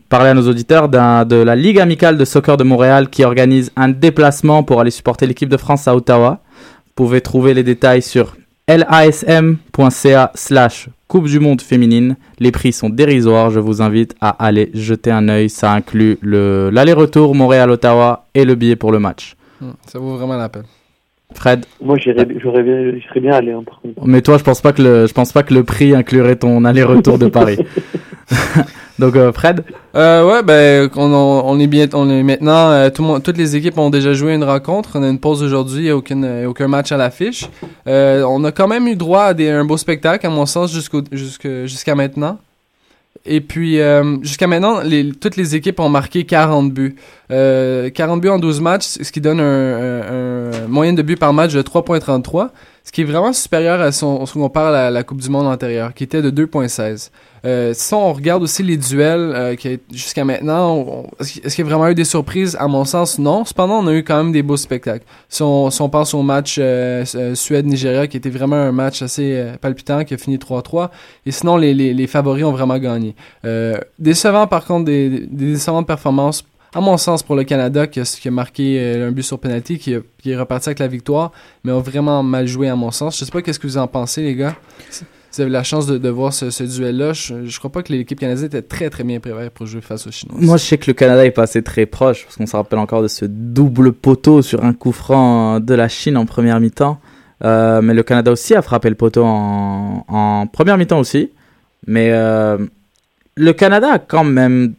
parler 0.08 0.30
à 0.30 0.34
nos 0.34 0.46
auditeurs 0.46 0.88
de 0.90 1.36
la 1.36 1.56
Ligue 1.56 1.78
amicale 1.78 2.18
de 2.18 2.24
soccer 2.26 2.56
de 2.58 2.64
Montréal 2.64 3.08
qui 3.08 3.24
organise 3.24 3.70
un 3.76 3.88
déplacement 3.88 4.62
pour 4.62 4.80
aller 4.80 4.90
supporter 4.90 5.26
l'équipe 5.26 5.48
de 5.48 5.56
France 5.56 5.88
à 5.88 5.96
Ottawa. 5.96 6.40
Vous 6.84 6.92
pouvez 7.06 7.20
trouver 7.22 7.54
les 7.54 7.62
détails 7.62 8.02
sur 8.02 8.36
lasm.ca 8.76 10.32
slash 10.34 10.88
Coupe 11.08 11.26
du 11.26 11.40
Monde 11.40 11.62
féminine. 11.62 12.16
Les 12.38 12.52
prix 12.52 12.72
sont 12.72 12.90
dérisoires. 12.90 13.50
Je 13.50 13.60
vous 13.60 13.80
invite 13.80 14.14
à 14.20 14.30
aller 14.44 14.70
jeter 14.74 15.10
un 15.10 15.28
œil. 15.28 15.48
Ça 15.48 15.72
inclut 15.72 16.18
l'aller-retour 16.22 17.34
Montréal-Ottawa 17.34 18.26
et 18.34 18.44
le 18.44 18.54
billet 18.54 18.76
pour 18.76 18.92
le 18.92 18.98
match. 18.98 19.34
Hmm, 19.60 19.70
ça 19.86 19.98
vaut 19.98 20.16
vraiment 20.16 20.36
la 20.36 20.50
peine. 20.50 20.64
Fred? 21.34 21.64
Moi, 21.82 21.96
j'irais, 21.98 22.26
j'aurais 22.42 22.62
bien, 22.62 22.92
je 22.98 23.06
serais 23.08 23.20
bien 23.20 23.32
allé, 23.32 23.52
hein, 23.52 23.62
par 23.64 23.80
contre. 23.80 24.06
Mais 24.06 24.22
toi, 24.22 24.38
je 24.38 24.44
pense 24.44 24.60
pas 24.60 24.72
que 24.72 24.82
le, 24.82 25.06
je 25.06 25.12
pense 25.12 25.32
pas 25.32 25.42
que 25.42 25.54
le 25.54 25.64
prix 25.64 25.94
inclurait 25.94 26.36
ton 26.36 26.64
aller-retour 26.64 27.18
de 27.18 27.26
Paris. 27.26 27.58
Donc, 28.98 29.14
euh, 29.14 29.32
Fred? 29.32 29.62
Euh, 29.94 30.24
ouais, 30.24 30.42
ben, 30.42 30.90
on, 30.96 31.02
on 31.44 31.60
est 31.60 31.66
bien, 31.68 31.86
on 31.94 32.10
est 32.10 32.22
maintenant, 32.22 32.70
euh, 32.70 32.90
toutes 32.90 33.36
les 33.36 33.54
équipes 33.54 33.78
ont 33.78 33.90
déjà 33.90 34.12
joué 34.12 34.34
une 34.34 34.42
rencontre. 34.44 34.90
On 34.94 35.02
a 35.02 35.08
une 35.08 35.20
pause 35.20 35.42
aujourd'hui, 35.42 35.86
il 35.86 35.92
aucun 35.92 36.68
match 36.68 36.90
à 36.90 36.96
l'affiche. 36.96 37.48
Euh, 37.86 38.24
on 38.28 38.42
a 38.44 38.50
quand 38.52 38.66
même 38.66 38.88
eu 38.88 38.96
droit 38.96 39.24
à 39.24 39.34
des, 39.34 39.50
un 39.50 39.64
beau 39.64 39.76
spectacle, 39.76 40.26
à 40.26 40.30
mon 40.30 40.46
sens, 40.46 40.72
jusqu'au, 40.72 41.02
jusque- 41.12 41.66
jusqu'à 41.66 41.94
maintenant. 41.94 42.38
Et 43.24 43.40
puis, 43.40 43.78
jusqu'à 44.22 44.46
maintenant, 44.46 44.80
les, 44.80 45.10
toutes 45.12 45.36
les 45.36 45.54
équipes 45.54 45.80
ont 45.80 45.88
marqué 45.88 46.24
40 46.24 46.72
buts. 46.72 46.96
Euh, 47.30 47.90
40 47.90 48.20
buts 48.20 48.28
en 48.30 48.38
12 48.38 48.60
matchs, 48.60 48.84
ce 49.02 49.12
qui 49.12 49.20
donne 49.20 49.40
un, 49.40 50.00
un, 50.54 50.66
moyenne 50.68 50.94
de 50.94 51.02
buts 51.02 51.16
par 51.16 51.32
match 51.32 51.52
de 51.52 51.60
3.33, 51.60 52.48
ce 52.84 52.92
qui 52.92 53.02
est 53.02 53.04
vraiment 53.04 53.32
supérieur 53.32 53.80
à 53.80 53.92
ce 53.92 54.00
qu'on 54.04 54.24
compare 54.24 54.72
à 54.72 54.90
la 54.90 55.02
Coupe 55.02 55.20
du 55.20 55.28
Monde 55.28 55.46
antérieure, 55.46 55.92
qui 55.94 56.04
était 56.04 56.22
de 56.22 56.30
2.16. 56.30 57.10
Euh, 57.44 57.72
si 57.74 57.94
on 57.94 58.12
regarde 58.12 58.42
aussi 58.42 58.62
les 58.62 58.76
duels 58.76 59.32
euh, 59.34 59.56
jusqu'à 59.92 60.24
maintenant, 60.24 61.04
est-ce 61.20 61.54
qu'il 61.54 61.64
y 61.64 61.66
a 61.66 61.70
vraiment 61.70 61.88
eu 61.88 61.94
des 61.94 62.04
surprises? 62.04 62.56
À 62.58 62.68
mon 62.68 62.84
sens, 62.84 63.18
non. 63.18 63.44
Cependant, 63.44 63.78
on 63.82 63.86
a 63.86 63.94
eu 63.94 64.02
quand 64.02 64.16
même 64.16 64.32
des 64.32 64.42
beaux 64.42 64.56
spectacles. 64.56 65.04
Si 65.28 65.42
on, 65.42 65.70
pense 65.88 66.14
au 66.14 66.22
match 66.22 66.56
euh, 66.58 67.04
Suède-Nigéria, 67.34 68.06
qui 68.06 68.16
était 68.16 68.30
vraiment 68.30 68.56
un 68.56 68.72
match 68.72 69.02
assez 69.02 69.52
palpitant, 69.60 70.04
qui 70.04 70.14
a 70.14 70.18
fini 70.18 70.36
3-3. 70.36 70.90
Et 71.26 71.30
sinon, 71.30 71.56
les, 71.56 72.06
favoris 72.06 72.44
ont 72.44 72.52
vraiment 72.52 72.78
gagné. 72.78 73.14
Décevant, 73.98 74.46
par 74.46 74.64
contre, 74.64 74.84
des, 74.86 75.08
des 75.08 75.52
décevantes 75.52 75.86
performances, 75.86 76.44
à 76.74 76.80
mon 76.80 76.96
sens, 76.98 77.22
pour 77.22 77.34
le 77.34 77.44
Canada, 77.44 77.86
qui 77.86 78.00
a, 78.00 78.02
qui 78.02 78.28
a 78.28 78.30
marqué 78.30 78.94
un 79.02 79.10
but 79.10 79.22
sur 79.22 79.38
penalty, 79.38 79.78
qui, 79.78 79.94
a- 79.94 80.00
est 80.26 80.36
reparti 80.36 80.68
avec 80.68 80.78
la 80.78 80.88
victoire, 80.88 81.32
mais 81.64 81.72
ont 81.72 81.80
vraiment 81.80 82.22
mal 82.22 82.46
joué, 82.46 82.68
à 82.68 82.76
mon 82.76 82.90
sens. 82.90 83.18
Je 83.18 83.24
sais 83.24 83.30
pas 83.30 83.40
qu'est-ce 83.40 83.58
que 83.58 83.66
vous 83.66 83.78
en 83.78 83.86
pensez, 83.86 84.22
les 84.22 84.34
gars. 84.34 84.54
Vous 85.32 85.42
avez 85.42 85.50
la 85.50 85.62
chance 85.62 85.86
de, 85.86 85.98
de 85.98 86.08
voir 86.08 86.32
ce, 86.32 86.50
ce 86.50 86.64
duel-là. 86.64 87.12
Je, 87.12 87.44
je 87.44 87.58
crois 87.58 87.70
pas 87.70 87.82
que 87.82 87.92
l'équipe 87.92 88.18
canadienne 88.18 88.46
était 88.46 88.62
très 88.62 88.88
très 88.90 89.04
bien 89.04 89.20
préparée 89.20 89.50
pour 89.50 89.66
jouer 89.66 89.80
face 89.82 90.06
aux 90.06 90.10
Chinois. 90.10 90.36
Moi, 90.40 90.56
je 90.56 90.64
sais 90.64 90.78
que 90.78 90.86
le 90.88 90.94
Canada 90.94 91.24
est 91.24 91.30
passé 91.30 91.62
très 91.62 91.86
proche, 91.86 92.24
parce 92.24 92.36
qu'on 92.36 92.46
se 92.46 92.56
rappelle 92.56 92.78
encore 92.78 93.02
de 93.02 93.08
ce 93.08 93.24
double 93.26 93.92
poteau 93.92 94.40
sur 94.42 94.64
un 94.64 94.72
coup 94.72 94.92
franc 94.92 95.60
de 95.60 95.74
la 95.74 95.88
Chine 95.88 96.16
en 96.16 96.24
première 96.26 96.58
mi-temps. 96.60 96.98
Euh, 97.44 97.82
mais 97.82 97.94
le 97.94 98.02
Canada 98.02 98.32
aussi 98.32 98.54
a 98.54 98.62
frappé 98.62 98.88
le 98.88 98.94
poteau 98.96 99.22
en, 99.24 100.04
en 100.08 100.46
première 100.46 100.76
mi-temps 100.78 100.98
aussi. 100.98 101.30
Mais 101.86 102.10
euh, 102.12 102.58
le 103.36 103.52
Canada 103.52 103.92
a 103.92 103.98
quand 103.98 104.24
même 104.24 104.74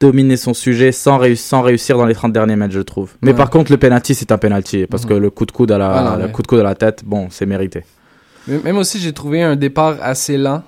dominé 0.00 0.36
son 0.36 0.54
sujet 0.54 0.92
sans, 0.92 1.18
réu- 1.18 1.36
sans 1.36 1.62
réussir 1.62 1.98
dans 1.98 2.06
les 2.06 2.14
30 2.14 2.32
derniers 2.32 2.56
mètres, 2.56 2.72
je 2.72 2.80
trouve. 2.80 3.12
Mais 3.22 3.32
Ouais. 3.32 3.36
par 3.36 3.50
contre, 3.50 3.70
le 3.72 3.76
penalty, 3.78 4.14
c'est 4.14 4.30
un 4.32 4.38
penalty, 4.38 4.86
parce 4.86 5.04
que 5.04 5.12
le 5.14 5.28
coup 5.30 5.44
de 5.46 5.52
coude 5.52 5.72
à 5.72 5.78
la, 5.78 5.88
Voilà, 5.88 6.16
le 6.16 6.24
ouais. 6.26 6.32
coup 6.32 6.42
de 6.42 6.46
coude 6.46 6.60
à 6.60 6.62
la 6.62 6.74
tête, 6.74 7.02
bon, 7.04 7.28
c'est 7.30 7.44
mérité. 7.46 7.82
Même 8.64 8.78
aussi, 8.78 8.98
j'ai 8.98 9.12
trouvé 9.12 9.42
un 9.42 9.56
départ 9.56 9.96
assez 10.02 10.36
lent 10.36 10.62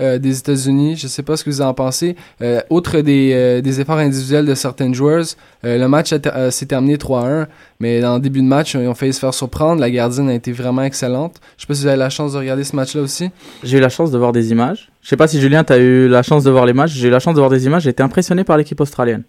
euh, 0.00 0.18
des 0.18 0.38
États-Unis. 0.38 0.96
Je 0.96 1.06
sais 1.06 1.22
pas 1.22 1.36
ce 1.36 1.44
que 1.44 1.50
vous 1.50 1.60
en 1.60 1.74
pensez. 1.74 2.16
Euh, 2.40 2.60
outre 2.70 3.00
des, 3.00 3.32
euh, 3.34 3.60
des 3.60 3.80
efforts 3.80 3.98
individuels 3.98 4.46
de 4.46 4.54
certaines 4.54 4.94
joueuses, 4.94 5.36
le 5.62 5.86
match 5.86 6.14
s'est 6.50 6.66
terminé 6.66 6.96
3-1. 6.96 7.46
Mais 7.78 8.00
dans 8.00 8.14
le 8.14 8.20
début 8.20 8.40
de 8.40 8.46
match, 8.46 8.74
ils 8.74 8.88
ont 8.88 8.94
failli 8.94 9.12
se 9.12 9.20
faire 9.20 9.34
surprendre. 9.34 9.80
La 9.80 9.90
gardienne 9.90 10.30
a 10.30 10.34
été 10.34 10.50
vraiment 10.50 10.82
excellente. 10.82 11.36
Je 11.56 11.62
sais 11.62 11.66
pas 11.66 11.74
si 11.74 11.82
vous 11.82 11.88
avez 11.88 11.98
la 11.98 12.08
chance 12.10 12.32
de 12.32 12.38
regarder 12.38 12.64
ce 12.64 12.74
match-là 12.74 13.02
aussi. 13.02 13.30
J'ai 13.62 13.78
eu 13.78 13.80
la 13.80 13.90
chance 13.90 14.10
de 14.10 14.18
voir 14.18 14.32
des 14.32 14.50
images. 14.50 14.90
Je 15.02 15.08
sais 15.08 15.16
pas 15.16 15.28
si 15.28 15.40
Julien, 15.40 15.62
t'as 15.62 15.78
eu 15.78 16.08
la 16.08 16.22
chance 16.22 16.42
de 16.42 16.50
voir 16.50 16.64
les 16.64 16.72
matchs. 16.72 16.92
J'ai 16.92 17.08
eu 17.08 17.10
la 17.10 17.20
chance 17.20 17.34
de 17.34 17.40
voir 17.40 17.50
des 17.50 17.66
images. 17.66 17.82
J'ai 17.82 17.90
été 17.90 18.02
impressionné 18.02 18.44
par 18.44 18.56
l'équipe 18.56 18.80
australienne. 18.80 19.24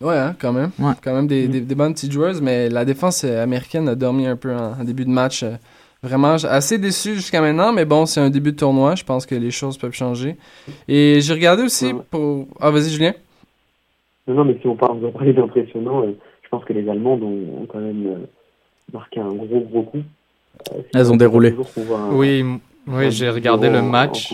Ouais, 0.00 0.16
hein, 0.16 0.34
quand 0.38 0.52
même. 0.52 0.70
Ouais. 0.78 0.92
Quand 1.02 1.14
même 1.14 1.26
des, 1.26 1.48
des, 1.48 1.60
des 1.60 1.74
bonnes 1.74 1.94
petites 1.94 2.12
joueuses, 2.12 2.40
mais 2.40 2.68
la 2.68 2.84
défense 2.84 3.24
américaine 3.24 3.88
a 3.88 3.94
dormi 3.94 4.26
un 4.26 4.36
peu 4.36 4.54
en, 4.54 4.76
en 4.80 4.84
début 4.84 5.04
de 5.04 5.10
match. 5.10 5.44
Vraiment, 6.02 6.34
assez 6.34 6.78
déçu 6.78 7.14
jusqu'à 7.14 7.40
maintenant, 7.40 7.72
mais 7.72 7.84
bon, 7.84 8.06
c'est 8.06 8.20
un 8.20 8.30
début 8.30 8.52
de 8.52 8.56
tournoi. 8.56 8.94
Je 8.94 9.04
pense 9.04 9.26
que 9.26 9.34
les 9.34 9.50
choses 9.50 9.76
peuvent 9.78 9.92
changer. 9.92 10.36
Et 10.88 11.20
j'ai 11.20 11.32
regardé 11.34 11.62
aussi 11.62 11.92
Ouais. 11.92 12.00
pour. 12.10 12.46
Ah, 12.60 12.70
vas-y, 12.70 12.90
Julien. 12.90 13.14
Non, 14.26 14.34
non, 14.34 14.44
mais 14.44 14.58
si 14.60 14.66
on 14.66 14.76
parle, 14.76 15.00
d'impressionnant, 15.00 16.02
euh, 16.02 16.12
je 16.42 16.48
pense 16.50 16.64
que 16.64 16.72
les 16.72 16.88
Allemandes 16.88 17.22
ont, 17.22 17.62
ont 17.62 17.66
quand 17.66 17.78
même 17.80 18.06
euh, 18.06 18.26
marqué 18.92 19.20
un 19.20 19.28
gros, 19.32 19.60
gros 19.60 19.82
coup. 19.82 20.02
Euh, 20.72 20.82
Elles 20.94 21.10
ont 21.12 21.16
déroulé. 21.16 21.54
un- 21.54 22.14
Oui, 22.14 22.44
oui, 22.86 23.10
j'ai 23.10 23.30
regardé 23.30 23.70
le 23.70 23.80
match. 23.82 24.32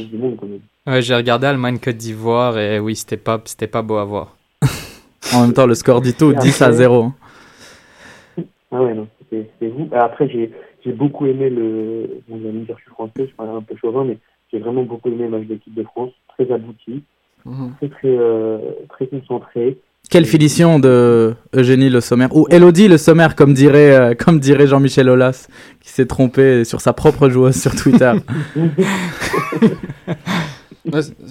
Ouais, 0.86 1.00
j'ai 1.00 1.14
regardé 1.14 1.46
Allemagne 1.46 1.78
Côte 1.78 1.96
d'Ivoire 1.96 2.58
et 2.58 2.78
oui, 2.78 2.94
c'était 2.96 3.16
pas 3.16 3.40
c'était 3.44 3.66
pas 3.68 3.82
beau 3.82 3.96
à 3.96 4.04
voir. 4.04 4.36
En 5.32 5.40
même 5.40 5.54
temps, 5.54 5.66
le 5.66 5.74
score 5.74 6.02
dit 6.02 6.12
tout, 6.14 6.32
Et 6.32 6.36
10 6.36 6.60
à 6.60 6.66
après- 6.66 6.76
0. 6.76 7.02
hein. 7.04 7.14
Ah 8.70 8.82
ouais, 8.82 8.92
non, 8.94 9.06
c'était 9.30 9.68
vous. 9.68 9.88
Après, 9.92 10.28
j'ai 10.28 10.50
j'ai 10.84 10.92
beaucoup 10.92 11.26
aimé 11.26 11.50
le. 11.50 12.20
Bon, 12.28 12.36
dire 12.36 12.74
que 12.74 12.80
je 12.80 12.84
suis 12.84 12.90
français, 12.90 13.26
je 13.30 13.34
parle 13.34 13.50
un 13.56 13.62
peu 13.62 13.74
chauvin, 13.76 14.04
mais 14.04 14.18
j'ai 14.52 14.58
vraiment 14.58 14.82
beaucoup 14.82 15.08
aimé 15.08 15.24
le 15.24 15.30
match 15.30 15.46
d'équipe 15.48 15.74
de 15.74 15.82
France. 15.84 16.10
Très 16.36 16.50
abouti, 16.52 17.02
Mhm. 17.44 17.72
très, 17.78 17.88
très, 17.88 18.08
euh, 18.18 18.58
très 18.90 19.06
concentré. 19.06 19.78
Quelle 20.10 20.26
finition 20.26 20.78
de 20.78 21.34
Eugénie 21.54 21.88
Le 21.88 22.00
Sommer 22.02 22.26
ou 22.32 22.46
Elodie 22.50 22.88
Le 22.88 22.98
Sommer 22.98 23.28
comme 23.36 23.54
dirait 23.54 23.94
euh, 23.96 24.14
comme 24.14 24.38
dirait 24.38 24.66
Jean-Michel 24.66 25.08
Aulas 25.08 25.48
qui 25.80 25.88
s'est 25.88 26.04
trompé 26.06 26.64
sur 26.64 26.80
sa 26.82 26.92
propre 26.92 27.30
joueuse 27.30 27.56
sur 27.60 27.74
Twitter. 27.74 28.12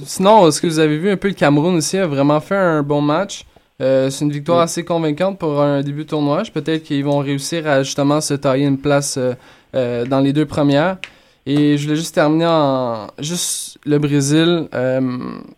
Sinon, 0.05 0.47
est-ce 0.47 0.59
que 0.61 0.67
vous 0.67 0.79
avez 0.79 0.97
vu 0.97 1.09
un 1.11 1.17
peu 1.17 1.27
le 1.27 1.33
Cameroun 1.35 1.75
aussi 1.75 1.97
a 1.97 2.07
vraiment 2.07 2.39
fait 2.39 2.55
un 2.55 2.81
bon 2.81 3.01
match? 3.01 3.45
Euh, 3.81 4.09
c'est 4.09 4.23
une 4.25 4.31
victoire 4.31 4.59
Oui. 4.59 4.63
assez 4.65 4.83
convaincante 4.85 5.39
pour 5.39 5.59
un 5.61 5.81
début 5.81 6.03
de 6.03 6.09
tournoi. 6.09 6.43
Peut-être 6.53 6.83
qu'ils 6.83 7.03
vont 7.03 7.17
réussir 7.19 7.67
à 7.67 7.83
justement 7.83 8.21
se 8.21 8.33
tailler 8.35 8.65
une 8.65 8.77
place 8.77 9.17
euh, 9.17 9.33
euh, 9.75 10.05
dans 10.05 10.19
les 10.19 10.31
deux 10.31 10.45
premières. 10.45 10.97
Et 11.45 11.75
je 11.77 11.83
voulais 11.83 11.95
juste 11.97 12.15
terminer 12.15 12.45
en 12.47 13.07
juste 13.19 13.77
le 13.85 13.97
Brésil. 13.99 14.67
Euh, 14.73 15.01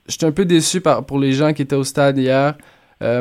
J'étais 0.07 0.25
un 0.25 0.31
peu 0.31 0.45
déçu 0.45 0.81
par, 0.81 1.03
pour 1.03 1.19
les 1.19 1.33
gens 1.33 1.53
qui 1.53 1.61
étaient 1.61 1.75
au 1.75 1.83
stade 1.83 2.17
hier. 2.17 2.55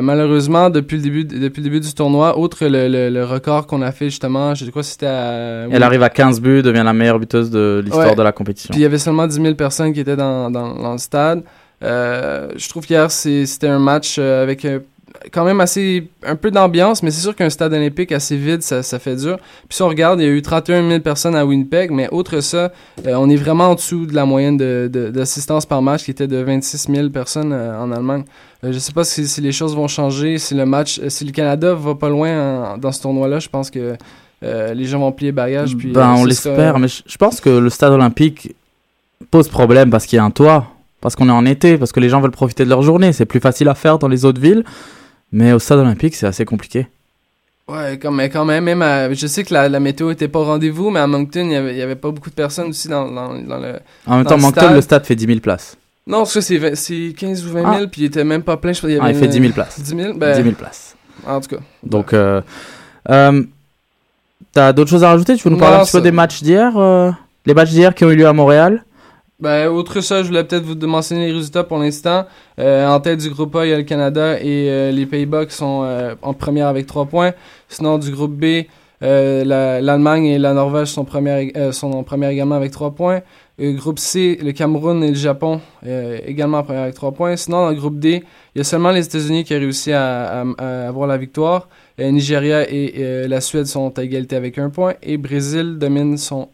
Malheureusement, 0.01 0.71
depuis 0.71 0.95
le 0.97 1.03
début 1.03 1.25
depuis 1.25 1.61
le 1.61 1.69
début 1.69 1.79
du 1.79 1.93
tournoi, 1.93 2.39
outre 2.39 2.65
le, 2.65 2.87
le, 2.87 3.09
le 3.09 3.23
record 3.25 3.67
qu'on 3.67 3.83
a 3.83 3.91
fait 3.91 4.05
justement, 4.09 4.55
je 4.55 4.67
crois 4.71 4.81
que 4.81 4.87
c'était 4.87 5.05
à 5.05 5.67
Elle 5.69 5.83
arrive 5.83 6.01
à 6.01 6.09
15 6.09 6.41
buts, 6.41 6.63
devient 6.63 6.81
la 6.83 6.93
meilleure 6.93 7.19
buteuse 7.19 7.51
de 7.51 7.81
l'histoire 7.85 8.07
Ouais. 8.09 8.15
de 8.15 8.21
la 8.23 8.31
compétition. 8.31 8.71
Puis 8.71 8.79
il 8.79 8.83
y 8.83 8.85
avait 8.85 8.97
seulement 8.97 9.27
10 9.27 9.35
000 9.35 9.53
personnes 9.55 9.93
qui 9.93 9.99
étaient 9.99 10.15
dans, 10.15 10.49
dans, 10.49 10.73
dans 10.75 10.91
le 10.93 10.97
stade. 10.97 11.43
Euh, 11.83 12.49
je 12.55 12.69
trouve 12.69 12.85
qu'hier, 12.85 13.11
c'était 13.11 13.67
un 13.67 13.79
match 13.79 14.15
euh, 14.17 14.41
avec 14.43 14.65
euh, 14.65 14.79
quand 15.31 15.43
même 15.45 15.61
assez 15.61 16.07
un 16.25 16.35
peu 16.35 16.51
d'ambiance, 16.51 17.01
mais 17.03 17.11
c'est 17.11 17.21
sûr 17.21 17.35
qu'un 17.35 17.49
stade 17.49 17.73
olympique 17.73 18.11
assez 18.11 18.35
vide, 18.37 18.61
ça, 18.61 18.83
ça 18.83 18.99
fait 18.99 19.15
dur. 19.15 19.37
Puis 19.67 19.75
si 19.77 19.81
on 19.81 19.87
regarde, 19.87 20.19
il 20.19 20.23
y 20.25 20.29
a 20.29 20.31
eu 20.31 20.41
31 20.41 20.87
000 20.87 20.99
personnes 21.01 21.35
à 21.35 21.45
Winnipeg, 21.45 21.91
mais 21.91 22.07
outre 22.11 22.39
ça, 22.41 22.71
euh, 23.05 23.15
on 23.15 23.29
est 23.29 23.35
vraiment 23.35 23.69
en 23.69 23.75
dessous 23.75 24.05
de 24.05 24.13
la 24.15 24.25
moyenne 24.25 24.57
de- 24.57 24.89
de- 24.91 25.09
d'assistance 25.09 25.65
par 25.65 25.81
match 25.81 26.03
qui 26.03 26.11
était 26.11 26.27
de 26.27 26.37
26 26.37 26.87
000 26.91 27.09
personnes 27.09 27.53
euh, 27.53 27.79
en 27.79 27.91
Allemagne. 27.91 28.23
Euh, 28.63 28.71
je 28.73 28.79
sais 28.79 28.91
pas 28.93 29.03
si, 29.03 29.27
si 29.27 29.41
les 29.41 29.51
choses 29.51 29.75
vont 29.75 29.87
changer, 29.87 30.37
si 30.37 30.53
le 30.55 30.65
match, 30.65 30.99
si 31.07 31.23
le 31.25 31.31
Canada 31.31 31.73
va 31.73 31.95
pas 31.95 32.09
loin 32.09 32.73
en- 32.73 32.77
dans 32.77 32.91
ce 32.91 33.01
tournoi-là, 33.01 33.39
je 33.39 33.49
pense 33.49 33.69
que 33.69 33.95
les 34.41 34.85
gens 34.85 34.99
vont 34.99 35.11
plier 35.11 35.31
bagage. 35.31 35.75
Puis, 35.75 35.91
ben, 35.91 36.13
on 36.21 36.25
l'espère, 36.25 36.77
mais 36.77 36.87
je 36.87 37.01
je 37.07 37.17
pense 37.17 37.41
que 37.41 37.49
le 37.49 37.69
stade 37.71 37.93
olympique 37.93 38.53
pose 39.31 39.47
problème 39.47 39.89
parce 39.89 40.05
qu'il 40.05 40.17
y 40.17 40.19
a 40.19 40.23
un 40.23 40.29
toit, 40.29 40.67
parce 41.05 41.15
qu'on 41.15 41.29
est 41.29 41.31
en 41.31 41.45
été, 41.45 41.77
parce 41.77 41.91
que 41.91 41.99
les 41.99 42.09
gens 42.09 42.19
veulent 42.19 42.31
profiter 42.31 42.63
de 42.65 42.69
leur 42.69 42.81
journée. 42.81 43.13
C'est 43.13 43.27
plus 43.27 43.39
facile 43.39 43.69
à 43.69 43.75
faire 43.75 43.99
dans 43.99 44.07
les 44.07 44.25
autres 44.25 44.41
villes, 44.41 44.63
mais 45.31 45.53
au 45.53 45.59
stade 45.59 45.77
olympique, 45.77 46.15
c'est 46.15 46.25
assez 46.25 46.45
compliqué. 46.45 46.87
Ouais, 47.67 47.99
quand, 48.01 48.09
mais 48.11 48.27
quand 48.31 48.43
même, 48.43 48.63
même 48.63 48.81
à- 48.81 49.13
je 49.13 49.27
sais 49.27 49.43
que 49.43 49.53
la, 49.53 49.69
la 49.69 49.79
météo 49.79 50.09
était 50.09 50.27
pas 50.27 50.39
au 50.39 50.45
rendez-vous, 50.45 50.89
mais 50.89 50.99
à 50.99 51.05
Moncton, 51.05 51.41
il 51.45 51.51
y 51.51 51.55
avait, 51.55 51.73
il 51.73 51.77
y 51.77 51.81
avait 51.83 51.95
pas 51.95 52.09
beaucoup 52.09 52.31
de 52.31 52.35
personnes 52.35 52.69
aussi 52.69 52.87
dans, 52.87 53.05
dans, 53.11 53.35
dans 53.39 53.57
le... 53.59 53.73
En 54.07 54.15
même 54.15 54.23
Dans 54.23 54.31
temps, 54.31 54.35
le 54.37 54.41
Moncton, 54.41 54.61
stade. 54.61 54.73
le 54.75 54.81
stade 54.81 55.05
fait 55.05 55.15
10 55.15 55.25
000 55.27 55.39
places. 55.41 55.77
Non, 56.07 56.25
ça, 56.25 56.41
c'est, 56.41 56.57
vingt- 56.57 56.73
c'est 56.75 57.13
15 57.15 57.45
ou 57.45 57.51
20 57.51 57.61
000, 57.61 57.73
Ah. 57.83 57.87
puis 57.91 58.01
il 58.01 58.05
était 58.05 58.23
même 58.23 58.41
pas 58.41 58.57
plein, 58.57 58.73
je 58.73 58.79
crois 58.79 58.89
qu'il 58.89 58.97
y 58.97 58.99
Ah, 58.99 59.03
avait... 59.05 59.13
il 59.13 59.19
fait 59.19 59.27
10 59.27 59.37
une- 59.37 59.43
000 59.43 59.53
places. 59.53 59.79
10 59.79 59.95
000? 59.95 60.13
Ben, 60.15 60.35
10 60.35 60.41
000 60.43 60.55
places. 60.55 60.95
en 61.27 61.39
tout 61.39 61.49
cas. 61.55 61.61
Donc, 61.83 62.13
euh, 62.13 62.41
euh, 63.11 63.43
t'as 64.53 64.73
d'autres 64.73 64.89
choses 64.89 65.03
à 65.03 65.09
rajouter? 65.09 65.35
Tu 65.35 65.43
veux 65.43 65.51
nous 65.51 65.57
parler 65.59 65.75
Non, 65.77 65.81
un 65.81 65.85
petit 65.85 65.91
peu 65.91 66.01
des 66.01 66.11
matchs 66.11 66.41
d'hier 66.41 66.75
euh, 66.77 67.11
Les 67.45 67.53
matchs 67.53 67.69
d'hier 67.69 67.93
qui 67.93 68.05
ont 68.05 68.09
eu 68.11 68.15
lieu 68.15 68.27
à 68.27 68.33
Montréal? 68.33 68.83
Ben, 69.45 69.69
outre 69.69 70.01
ça, 70.01 70.23
je 70.23 70.27
voulais 70.29 70.43
peut-être 70.43 70.63
vous 70.65 70.75
mentionner 70.87 71.27
les 71.27 71.31
résultats 71.33 71.63
pour 71.63 71.77
l'instant. 71.77 72.25
Euh, 72.57 72.87
en 72.87 72.99
tête 72.99 73.19
du 73.19 73.29
groupe 73.29 73.55
A, 73.57 73.63
il 73.67 73.69
y 73.69 73.73
a 73.73 73.77
le 73.77 73.83
Canada 73.83 74.39
et 74.41 74.67
euh, 74.71 74.91
les 74.91 75.05
Pays-Bas 75.05 75.45
qui 75.45 75.53
sont 75.53 75.83
euh, 75.83 76.15
en 76.23 76.33
première 76.33 76.65
avec 76.67 76.87
3 76.87 77.05
points. 77.05 77.31
Sinon, 77.69 77.99
du 77.99 78.09
groupe 78.09 78.33
B, 78.33 78.63
euh, 79.03 79.43
la- 79.45 79.81
l'Allemagne 79.81 80.25
et 80.25 80.39
la 80.39 80.53
Norvège 80.55 80.87
sont, 80.87 81.05
euh, 81.15 81.71
sont 81.73 81.91
en 81.91 82.01
première 82.01 82.31
également 82.31 82.55
avec 82.55 82.71
3 82.71 82.95
points. 82.95 83.21
Euh, 83.61 83.73
groupe 83.73 83.99
C, 83.99 84.39
le 84.41 84.51
Cameroun 84.51 85.03
et 85.03 85.09
le 85.09 85.15
Japon 85.15 85.61
également 86.25 86.57
en 86.57 86.63
première 86.63 86.81
avec 86.81 86.95
3 86.95 87.11
points. 87.11 87.35
Sinon, 87.35 87.65
dans 87.65 87.69
le 87.69 87.75
groupe 87.75 87.99
D, 87.99 88.23
il 88.55 88.57
y 88.57 88.61
a 88.61 88.63
seulement 88.63 88.89
les 88.89 89.05
États-Unis 89.05 89.43
qui 89.43 89.53
ont 89.53 89.59
réussi 89.59 89.91
à, 89.93 90.41
à- 90.41 90.45
à 90.57 90.87
avoir 90.87 91.07
la 91.07 91.17
victoire. 91.17 91.69
Nigeria 91.99 92.67
et 92.69 93.27
la 93.27 93.39
Suède 93.41 93.67
sont 93.67 93.93
à 93.99 94.03
égalité 94.03 94.35
avec 94.35 94.57
un 94.57 94.69
point. 94.71 94.95
Et 95.03 95.17
Brésil 95.17 95.77
domine 95.77 96.17
son, 96.17 96.49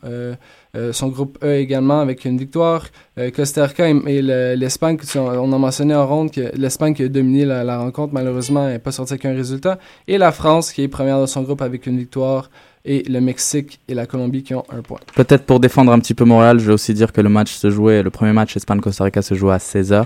son 0.94 1.10
groupe 1.10 1.38
E 1.44 1.56
également 1.60 2.00
avec 2.02 2.24
une 2.26 2.38
victoire. 2.38 2.86
Euh, 3.18 3.30
Costa 3.32 3.66
Rica 3.66 3.90
et, 3.90 3.96
et 4.08 4.22
le- 4.22 4.56
l'Espagne, 4.56 4.98
on 5.16 5.52
a 5.54 5.58
mentionné 5.58 5.94
en 5.96 6.08
ronde 6.08 6.32
que 6.32 6.52
l'Espagne 6.56 6.94
qui 6.94 7.04
a 7.04 7.10
dominé 7.10 7.46
la, 7.46 7.64
la 7.64 7.78
rencontre, 7.80 8.14
malheureusement, 8.14 8.68
n'est 8.68 8.80
pas 8.80 8.92
sorti 8.92 9.14
avec 9.14 9.26
un 9.26 9.34
résultat. 9.34 9.80
Et 10.08 10.18
la 10.18 10.32
France 10.32 10.72
qui 10.72 10.84
est 10.84 10.88
première 10.88 11.20
de 11.20 11.26
son 11.26 11.42
groupe 11.42 11.62
avec 11.62 11.88
une 11.88 11.98
victoire. 11.98 12.50
et 12.84 13.04
le 13.08 13.20
Mexique 13.22 13.80
et 13.88 13.94
la 13.94 14.06
Colombie 14.08 14.42
qui 14.44 14.56
ont 14.56 14.64
un 14.72 14.82
point. 14.82 14.98
Peut-être 15.16 15.46
pour 15.46 15.60
défendre 15.60 15.92
un 15.92 16.00
petit 16.00 16.16
peu 16.16 16.24
Montréal, 16.26 16.58
je 16.60 16.66
vais 16.66 16.74
aussi 16.74 16.94
dire 16.96 17.12
que 17.12 17.22
le 17.22 17.30
match 17.30 17.52
se 17.54 17.70
jouait, 17.70 18.02
le 18.02 18.10
premier 18.10 18.34
match 18.34 18.56
Espagne-Costa 18.58 19.04
Rica 19.04 19.22
se 19.22 19.36
jouait 19.36 19.54
à 19.54 19.58
16h. 19.60 20.06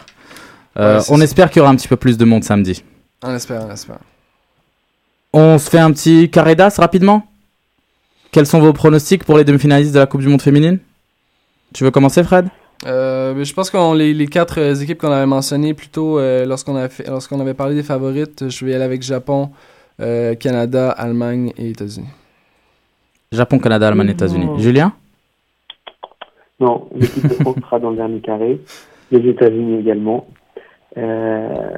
Euh, 0.77 0.97
Ouais, 0.99 1.05
on 1.09 1.17
ça. 1.19 1.23
espère 1.23 1.49
qu'il 1.49 1.59
y 1.59 1.61
aura 1.61 1.71
un 1.71 1.75
petit 1.77 1.87
peu 1.87 1.95
plus 1.95 2.17
de 2.17 2.25
monde 2.25 2.43
samedi. 2.43 2.83
On 3.23 3.33
espère, 3.33 3.65
on 3.65 3.71
espère. 3.71 3.99
On 5.31 5.57
se 5.57 5.69
fait 5.69 5.79
un 5.79 5.91
petit 5.91 6.29
carré 6.29 6.55
d'as 6.55 6.75
rapidement? 6.77 7.25
Quels 8.35 8.45
sont 8.45 8.59
vos 8.59 8.73
pronostics 8.73 9.23
pour 9.23 9.37
les 9.37 9.45
demi-finalistes 9.45 9.93
de 9.93 9.99
la 9.99 10.07
Coupe 10.07 10.19
du 10.19 10.27
Monde 10.27 10.41
féminine? 10.41 10.79
Tu 11.73 11.85
veux 11.85 11.91
commencer 11.91 12.21
Fred? 12.21 12.47
Euh, 12.85 13.33
mais 13.33 13.45
je 13.45 13.53
pense 13.53 13.69
que 13.69 13.97
les, 13.97 14.13
les 14.13 14.27
quatre 14.27 14.59
euh, 14.59 14.75
équipes 14.75 14.97
qu'on 14.97 15.09
avait 15.09 15.25
mentionnées 15.25 15.73
plus 15.73 15.87
tôt 15.87 16.19
euh, 16.19 16.45
lorsqu'on 16.45 16.75
avait, 16.75 16.89
fait- 16.89 17.07
lorsqu'on 17.07 17.39
avait 17.39 17.53
parlé 17.53 17.75
des 17.75 17.81
favorites, 17.81 18.49
je 18.49 18.65
vais 18.65 18.71
y 18.71 18.75
aller 18.75 18.83
avec 18.83 19.03
Japon, 19.03 19.51
euh, 20.01 20.35
Canada, 20.35 20.89
Allemagne 20.89 21.53
et 21.57 21.69
États-Unis. 21.69 22.09
Japon, 23.31 23.57
Canada, 23.57 23.87
Allemagne, 23.87 24.09
États-Unis. 24.09 24.49
Julien? 24.57 24.91
Non, 26.59 26.89
l'équipe 26.93 27.25
de 27.25 27.35
France 27.35 27.55
sera 27.61 27.79
dans 27.79 27.91
le 27.91 27.95
dernier 27.95 28.19
carré. 28.19 28.59
Les 29.11 29.29
États-Unis 29.29 29.79
également. 29.79 30.27
Euh, 30.97 31.77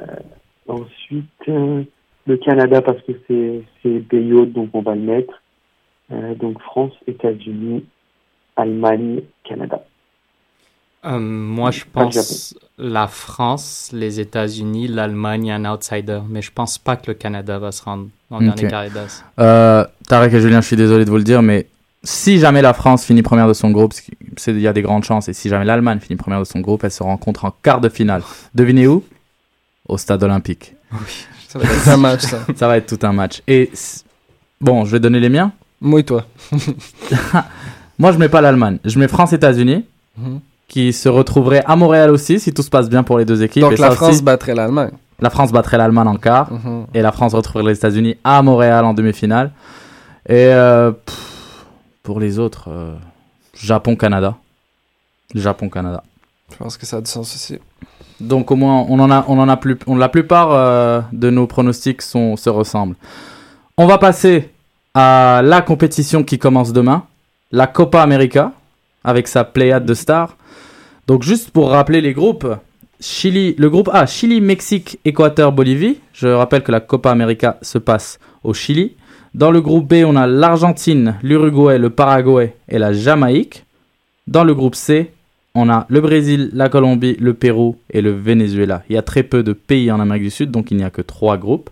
ensuite, 0.66 1.24
euh, 1.46 1.84
le 2.26 2.36
Canada 2.38 2.82
parce 2.82 3.00
que 3.02 3.12
c'est 3.28 3.60
c'est 3.80 4.00
pays 4.08 4.32
hôte, 4.32 4.52
donc 4.52 4.70
on 4.72 4.82
va 4.82 4.96
le 4.96 5.02
mettre. 5.02 5.40
Euh, 6.12 6.34
donc 6.34 6.60
France, 6.62 6.92
États-Unis, 7.06 7.84
Allemagne, 8.56 9.20
Canada. 9.44 9.82
Euh, 11.04 11.18
moi, 11.18 11.70
je 11.70 11.84
pense 11.92 12.54
la 12.76 13.06
France, 13.06 13.90
les 13.92 14.18
États-Unis, 14.20 14.88
l'Allemagne, 14.88 15.52
un 15.52 15.64
outsider. 15.72 16.20
Mais 16.28 16.42
je 16.42 16.50
pense 16.52 16.78
pas 16.78 16.96
que 16.96 17.06
le 17.08 17.14
Canada 17.14 17.58
va 17.58 17.72
se 17.72 17.82
rendre 17.82 18.08
dans 18.30 18.40
le 18.40 18.48
Ok. 18.48 18.54
dernier 18.56 18.70
carré 18.70 18.90
d'as. 18.90 19.22
Euh, 19.38 19.84
Tarek 20.08 20.32
et 20.32 20.40
Julien, 20.40 20.60
je 20.60 20.66
suis 20.66 20.76
désolé 20.76 21.04
de 21.04 21.10
vous 21.10 21.16
le 21.18 21.22
dire, 21.24 21.42
mais 21.42 21.66
si 22.02 22.38
jamais 22.38 22.62
la 22.62 22.72
France 22.74 23.04
finit 23.04 23.22
première 23.22 23.46
de 23.48 23.52
son 23.52 23.70
groupe, 23.70 23.92
c'est- 24.36 24.52
il 24.52 24.60
y 24.60 24.66
a 24.66 24.72
des 24.72 24.82
grandes 24.82 25.04
chances, 25.04 25.28
et 25.28 25.32
si 25.34 25.48
jamais 25.48 25.64
l'Allemagne 25.64 26.00
finit 26.00 26.16
première 26.16 26.40
de 26.40 26.44
son 26.44 26.60
groupe, 26.60 26.82
elle 26.84 26.90
se 26.90 27.02
rencontre 27.02 27.44
en 27.44 27.50
quart 27.62 27.80
de 27.80 27.88
finale. 27.88 28.22
Devinez 28.54 28.86
où? 28.88 29.04
Au 29.88 29.98
stade 29.98 30.22
olympique. 30.22 30.74
Ça 31.48 31.58
va 31.58 31.64
être 31.64 31.88
un 31.88 31.96
match, 31.96 32.20
ça. 32.22 32.38
Ça 32.56 32.66
va 32.68 32.76
être 32.76 32.96
tout 32.96 33.06
un 33.06 33.12
match. 33.12 33.40
Et 33.46 33.70
bon, 34.60 34.84
je 34.84 34.92
vais 34.92 35.00
donner 35.00 35.20
les 35.20 35.28
miens. 35.28 35.52
Moi 35.80 36.00
et 36.00 36.04
toi. 36.04 36.24
Moi, 37.98 38.12
je 38.12 38.18
mets 38.18 38.28
pas 38.28 38.40
l'Allemagne. 38.40 38.78
Je 38.84 38.98
mets 38.98 39.08
France-États-Unis, 39.08 39.84
Mhm. 40.18 40.40
qui 40.68 40.92
se 40.92 41.08
retrouverait 41.08 41.62
à 41.66 41.76
Montréal 41.76 42.10
aussi, 42.10 42.40
si 42.40 42.52
tout 42.52 42.62
se 42.62 42.70
passe 42.70 42.88
bien 42.88 43.02
pour 43.04 43.18
les 43.18 43.24
deux 43.24 43.42
équipes. 43.42 43.62
Donc 43.62 43.72
Et 43.72 43.76
la 43.76 43.90
France 43.92 44.14
aussi, 44.14 44.22
battrait 44.22 44.54
l'Allemagne. 44.54 44.90
la 45.20 45.30
France 45.30 45.52
battrait 45.52 45.78
l'Allemagne 45.78 46.08
en 46.08 46.16
quart. 46.16 46.52
Mhm. 46.52 46.86
et 46.94 47.02
la 47.02 47.12
France 47.12 47.34
retrouverait 47.34 47.70
les 47.72 47.78
États-Unis 47.78 48.16
à 48.24 48.42
Montréal 48.42 48.84
en 48.84 48.94
demi-finale. 48.94 49.52
Et 50.28 50.46
euh, 50.52 50.90
pff, 50.90 51.64
pour 52.02 52.18
les 52.20 52.38
autres, 52.38 52.68
euh, 52.68 52.94
Japon-Canada. 53.54 54.34
Japon-Canada. 55.34 56.02
Je 56.52 56.56
pense 56.56 56.76
que 56.76 56.86
ça 56.86 56.96
a 56.96 57.00
du 57.00 57.10
sens 57.10 57.34
aussi. 57.34 57.58
Donc 58.20 58.50
au 58.50 58.56
moins, 58.56 58.84
on 58.88 58.98
en 58.98 59.10
a, 59.10 59.24
on 59.28 59.38
en 59.38 59.48
a 59.48 59.56
plus, 59.56 59.78
on, 59.86 59.96
la 59.96 60.08
plupart 60.08 60.50
euh, 60.52 61.00
de 61.12 61.30
nos 61.30 61.46
pronostics 61.46 62.02
sont, 62.02 62.36
se 62.36 62.50
ressemblent. 62.50 62.96
On 63.76 63.86
va 63.86 63.98
passer 63.98 64.50
la 64.98 65.62
compétition 65.62 66.24
qui 66.24 66.38
commence 66.38 66.72
demain, 66.72 67.04
la 67.52 67.66
Copa 67.66 68.02
América, 68.02 68.52
avec 69.04 69.28
sa 69.28 69.44
pléiade 69.44 69.86
de 69.86 69.94
stars. 69.94 70.36
Donc 71.06 71.22
juste 71.22 71.50
pour 71.50 71.70
rappeler 71.70 72.00
les 72.00 72.12
groupes, 72.12 72.46
Chili, 73.00 73.54
le 73.58 73.70
groupe 73.70 73.88
A, 73.92 74.06
Chili, 74.06 74.40
Mexique, 74.40 74.98
Équateur, 75.04 75.52
Bolivie. 75.52 75.98
Je 76.12 76.26
rappelle 76.28 76.62
que 76.62 76.72
la 76.72 76.80
Copa 76.80 77.10
América 77.10 77.58
se 77.62 77.78
passe 77.78 78.18
au 78.42 78.52
Chili. 78.54 78.94
Dans 79.34 79.52
le 79.52 79.60
groupe 79.60 79.88
B, 79.88 80.04
on 80.04 80.16
a 80.16 80.26
l'Argentine, 80.26 81.14
l'Uruguay, 81.22 81.78
le 81.78 81.90
Paraguay 81.90 82.56
et 82.68 82.78
la 82.78 82.92
Jamaïque. 82.92 83.64
Dans 84.26 84.42
le 84.42 84.54
groupe 84.54 84.74
C, 84.74 85.12
on 85.54 85.70
a 85.70 85.86
le 85.88 86.00
Brésil, 86.00 86.50
la 86.52 86.68
Colombie, 86.68 87.16
le 87.20 87.34
Pérou 87.34 87.76
et 87.90 88.02
le 88.02 88.10
Venezuela. 88.10 88.82
Il 88.90 88.94
y 88.94 88.98
a 88.98 89.02
très 89.02 89.22
peu 89.22 89.42
de 89.42 89.52
pays 89.52 89.92
en 89.92 90.00
Amérique 90.00 90.24
du 90.24 90.30
Sud, 90.30 90.50
donc 90.50 90.70
il 90.70 90.76
n'y 90.76 90.84
a 90.84 90.90
que 90.90 91.02
trois 91.02 91.36
groupes. 91.36 91.70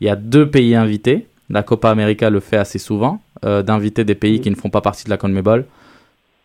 Il 0.00 0.06
y 0.06 0.10
a 0.10 0.16
deux 0.16 0.48
pays 0.48 0.76
invités. 0.76 1.26
La 1.50 1.62
Copa 1.62 1.90
América 1.90 2.28
le 2.30 2.40
fait 2.40 2.56
assez 2.58 2.78
souvent, 2.78 3.20
euh, 3.44 3.62
d'inviter 3.62 4.04
des 4.04 4.14
pays 4.14 4.40
qui 4.40 4.50
ne 4.50 4.54
font 4.56 4.70
pas 4.70 4.80
partie 4.80 5.04
de 5.04 5.10
la 5.10 5.16
CONMEBOL. 5.16 5.64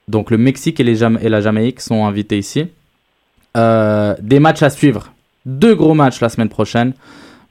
Donc 0.07 0.31
le 0.31 0.37
Mexique 0.37 0.79
et, 0.79 0.83
les 0.83 1.03
et 1.03 1.29
la 1.29 1.41
Jamaïque 1.41 1.81
sont 1.81 2.05
invités 2.05 2.37
ici. 2.37 2.67
Euh, 3.57 4.15
des 4.21 4.39
matchs 4.39 4.63
à 4.63 4.69
suivre. 4.69 5.11
Deux 5.45 5.75
gros 5.75 5.93
matchs 5.93 6.21
la 6.21 6.29
semaine 6.29 6.49
prochaine. 6.49 6.93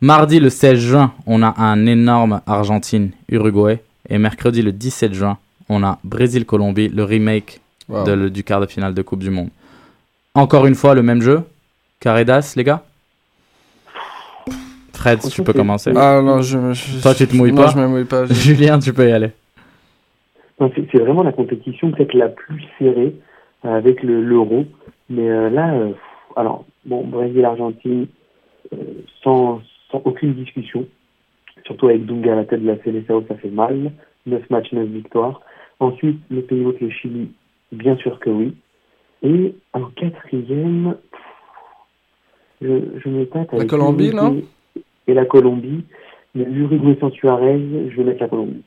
Mardi 0.00 0.40
le 0.40 0.50
16 0.50 0.78
juin, 0.78 1.12
on 1.26 1.42
a 1.42 1.54
un 1.58 1.86
énorme 1.86 2.40
Argentine-Uruguay. 2.46 3.82
Et 4.08 4.18
mercredi 4.18 4.62
le 4.62 4.72
17 4.72 5.14
juin, 5.14 5.38
on 5.68 5.82
a 5.84 5.98
Brésil-Colombie, 6.04 6.88
le 6.88 7.04
remake 7.04 7.60
Wow. 7.88 8.04
de- 8.04 8.12
le- 8.12 8.30
du 8.30 8.44
quart 8.44 8.60
de 8.60 8.66
finale 8.66 8.94
de 8.94 9.02
Coupe 9.02 9.20
du 9.22 9.30
Monde. 9.30 9.48
Encore 10.34 10.66
une 10.66 10.74
fois, 10.74 10.94
le 10.94 11.02
même 11.02 11.20
jeu. 11.20 11.42
Carredas, 12.00 12.52
les 12.56 12.64
gars? 12.64 12.82
Fred, 14.94 15.20
tu 15.30 15.42
peux 15.42 15.52
commencer. 15.52 15.92
Ah 15.96 16.20
non, 16.22 16.40
je, 16.42 16.72
je- 16.72 17.02
Toi, 17.02 17.14
tu 17.14 17.26
te 17.26 17.34
mouilles 17.36 17.52
non, 17.52 17.62
pas 17.62 17.68
je 17.70 17.78
me 17.78 17.86
mouille 17.88 18.04
pas. 18.04 18.24
Je- 18.26 18.34
Julien, 18.34 18.78
tu 18.78 18.92
peux 18.92 19.08
y 19.08 19.12
aller. 19.12 19.30
Non, 20.60 20.70
c'est 20.74 20.98
vraiment 20.98 21.22
la 21.22 21.32
compétition 21.32 21.90
peut-être 21.90 22.14
la 22.14 22.28
plus 22.28 22.62
serrée 22.78 23.14
euh, 23.64 23.76
avec 23.76 24.02
le- 24.02 24.22
l'euro. 24.22 24.64
Mais 25.10 25.28
euh, 25.28 25.50
là, 25.50 25.72
euh, 25.74 25.92
alors, 26.36 26.64
bon, 26.86 27.04
Brésil-Argentine, 27.06 28.06
euh, 28.72 28.76
sans, 29.22 29.60
sans 29.90 30.02
aucune 30.04 30.34
discussion. 30.34 30.86
Surtout 31.66 31.88
avec 31.88 32.06
Dunga 32.06 32.32
à 32.32 32.36
la 32.36 32.44
tête 32.44 32.62
de 32.62 32.66
la 32.66 32.76
CLSAO, 32.76 33.24
ça 33.28 33.34
fait 33.36 33.50
mal. 33.50 33.92
9 34.26 34.48
matchs, 34.50 34.72
9 34.72 34.86
victoires. 34.88 35.40
Ensuite, 35.80 36.20
le 36.30 36.42
pays 36.42 36.64
hôte, 36.64 36.80
le 36.80 36.90
Chili, 36.90 37.32
bien 37.72 37.96
sûr 37.96 38.20
que 38.20 38.30
oui. 38.30 38.54
Et 39.24 39.54
en 39.72 39.84
quatrième, 39.86 40.94
pff, 41.10 41.20
je, 42.62 43.00
je 43.04 43.08
me 43.08 43.24
tâte 43.26 43.52
avec 43.52 43.68
Colombie, 43.68 44.12
non? 44.14 44.42
Et 45.08 45.14
la 45.14 45.24
Colombie. 45.24 45.84
Mais 46.34 46.44
l'Uruguay 46.44 46.96
sans 47.00 47.10
Suarez, 47.10 47.60
je 47.90 47.96
vais 47.96 48.04
mettre 48.04 48.22
la 48.22 48.28
Colombie. 48.28 48.62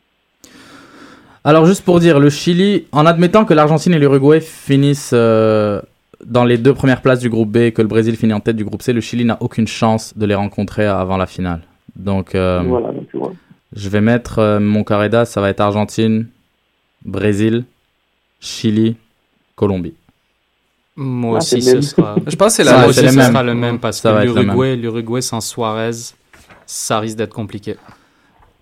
Alors, 1.43 1.65
juste 1.65 1.83
pour 1.85 1.99
dire, 1.99 2.19
le 2.19 2.29
Chili, 2.29 2.85
en 2.91 3.05
admettant 3.05 3.45
que 3.45 3.53
l'Argentine 3.53 3.93
et 3.93 3.99
l'Uruguay 3.99 4.39
finissent 4.41 5.11
euh, 5.13 5.79
dans 6.25 6.43
les 6.43 6.57
deux 6.57 6.73
premières 6.73 7.01
places 7.01 7.19
du 7.19 7.29
groupe 7.29 7.51
B 7.51 7.57
et 7.57 7.71
que 7.71 7.81
le 7.81 7.87
Brésil 7.87 8.15
finit 8.15 8.33
en 8.33 8.39
tête 8.39 8.55
du 8.55 8.65
groupe 8.65 8.81
C, 8.81 8.93
le 8.93 9.01
Chili 9.01 9.25
n'a 9.25 9.37
aucune 9.41 9.67
chance 9.67 10.17
de 10.17 10.25
les 10.25 10.35
rencontrer 10.35 10.85
avant 10.85 11.17
la 11.17 11.27
finale. 11.27 11.61
Donc, 11.95 12.33
euh, 12.35 12.61
Voilà, 12.65 12.91
donc 12.91 13.07
tu 13.09 13.17
vois. 13.17 13.31
je 13.75 13.89
vais 13.89 14.01
mettre 14.01 14.39
euh, 14.39 14.59
mon 14.59 14.83
ça 15.25 15.41
va 15.41 15.49
être 15.49 15.61
Argentine, 15.61 16.27
Brésil, 17.03 17.65
Chili, 18.39 18.95
Colombie. 19.55 19.93
Moi 20.95 21.35
Ah, 21.35 21.37
aussi, 21.37 21.61
ce 21.61 21.81
sera. 21.81 22.15
Je 22.27 22.35
pense 22.35 22.57
que 22.57 22.63
c'est 22.63 22.71
la 22.71 22.91
ce 22.91 23.01
sera 23.01 23.43
le 23.43 23.53
même 23.53 23.79
parce 23.79 23.99
Ça 23.99 24.13
que 24.13 24.23
l'Uruguay, 24.25 24.75
l'Uruguay 24.77 25.21
sans 25.21 25.41
Suarez, 25.41 25.91
ça 26.65 26.99
risque 26.99 27.17
d'être 27.17 27.33
compliqué. 27.33 27.75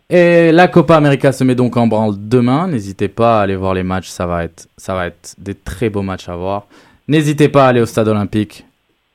Et 0.10 0.52
la 0.52 0.68
Copa 0.68 0.96
América 0.96 1.32
se 1.32 1.44
met 1.44 1.56
donc 1.56 1.78
en 1.78 1.88
branle 1.88 2.16
demain. 2.18 2.68
N'hésitez 2.68 3.08
pas 3.08 3.40
à 3.40 3.44
aller 3.44 3.56
voir 3.56 3.74
les 3.74 3.84
matchs, 3.84 4.10
ça 4.10 4.28
va 4.28 4.44
être, 4.44 4.68
ça 4.78 4.94
va 4.94 5.08
être 5.08 5.36
des 5.38 5.56
très 5.56 5.90
beaux 5.90 6.02
matchs 6.02 6.30
à 6.30 6.36
voir. 6.36 6.68
N'hésitez 7.08 7.50
pas 7.50 7.66
à 7.66 7.70
aller 7.70 7.82
au 7.82 7.86
stade 7.86 8.08
olympique 8.08 8.66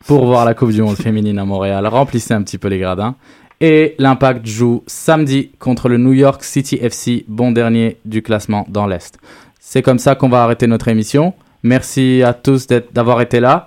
pour 0.06 0.24
voir 0.26 0.44
la 0.44 0.54
Coupe 0.54 0.72
du 0.72 0.82
Monde 0.82 0.96
féminine 0.96 1.38
à 1.38 1.44
Montréal. 1.44 1.86
Remplissez 1.86 2.34
un 2.34 2.42
petit 2.42 2.58
peu 2.58 2.68
les 2.68 2.78
gradins. 2.78 3.14
Et 3.60 3.96
l'Impact 3.98 4.46
joue 4.46 4.84
samedi 4.86 5.50
contre 5.58 5.88
le 5.88 5.98
New 5.98 6.12
York 6.12 6.44
City 6.44 6.78
FC, 6.80 7.24
bon 7.26 7.50
dernier 7.50 7.96
du 8.04 8.22
classement 8.22 8.64
dans 8.68 8.86
l'Est. 8.86 9.18
C'est 9.58 9.82
comme 9.82 9.98
ça 9.98 10.14
qu'on 10.14 10.28
va 10.28 10.44
arrêter 10.44 10.66
notre 10.66 10.88
émission. 10.88 11.34
Merci 11.62 12.22
à 12.24 12.34
tous 12.34 12.68
d'avoir 12.68 13.20
été 13.20 13.40
là. 13.40 13.66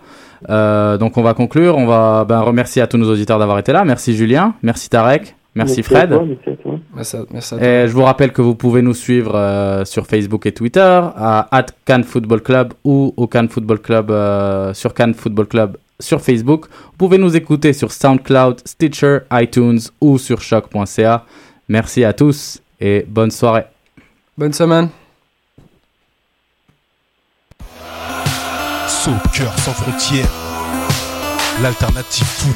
Euh, 0.49 0.97
donc 0.97 1.17
on 1.17 1.21
va 1.21 1.33
conclure. 1.33 1.77
On 1.77 1.85
va 1.85 2.25
ben, 2.25 2.39
remercier 2.41 2.81
à 2.81 2.87
tous 2.87 2.97
nos 2.97 3.09
auditeurs 3.09 3.39
d'avoir 3.39 3.59
été 3.59 3.71
là. 3.71 3.83
Merci 3.85 4.15
Julien, 4.15 4.55
merci 4.63 4.89
Tarek, 4.89 5.35
merci 5.55 5.83
Fred. 5.83 6.09
toi, 6.09 6.23
merci 6.25 6.49
à 6.49 6.55
toi. 6.55 6.79
Merci 6.95 7.15
à, 7.15 7.19
merci 7.31 7.53
à 7.53 7.57
toi. 7.57 7.67
Et 7.67 7.87
je 7.87 7.93
vous 7.93 8.03
rappelle 8.03 8.31
que 8.31 8.41
vous 8.41 8.55
pouvez 8.55 8.81
nous 8.81 8.93
suivre 8.93 9.35
euh, 9.35 9.85
sur 9.85 10.07
Facebook 10.07 10.45
et 10.45 10.51
Twitter 10.51 10.99
à 11.15 11.65
Cannes 11.85 12.03
Football 12.03 12.41
Club 12.41 12.73
ou 12.83 13.13
au 13.17 13.27
Cannes 13.27 13.49
Football 13.49 13.79
Club 13.79 14.11
euh, 14.11 14.73
sur 14.73 14.93
Cannes 14.93 15.13
Football 15.13 15.47
Club 15.47 15.77
sur 15.99 16.21
Facebook. 16.21 16.65
Vous 16.69 16.97
pouvez 16.97 17.17
nous 17.17 17.35
écouter 17.35 17.73
sur 17.73 17.91
SoundCloud, 17.91 18.61
Stitcher, 18.65 19.19
iTunes 19.31 19.79
ou 20.01 20.17
sur 20.17 20.41
choc.ca. 20.41 21.25
Merci 21.69 22.03
à 22.03 22.13
tous 22.13 22.61
et 22.79 23.05
bonne 23.07 23.31
soirée. 23.31 23.65
Bonne 24.37 24.53
semaine. 24.53 24.89
Soccer 29.04 29.52
sans 29.58 29.74
frontières, 29.74 30.30
l'alternative 31.60 32.24
foot. 32.24 32.56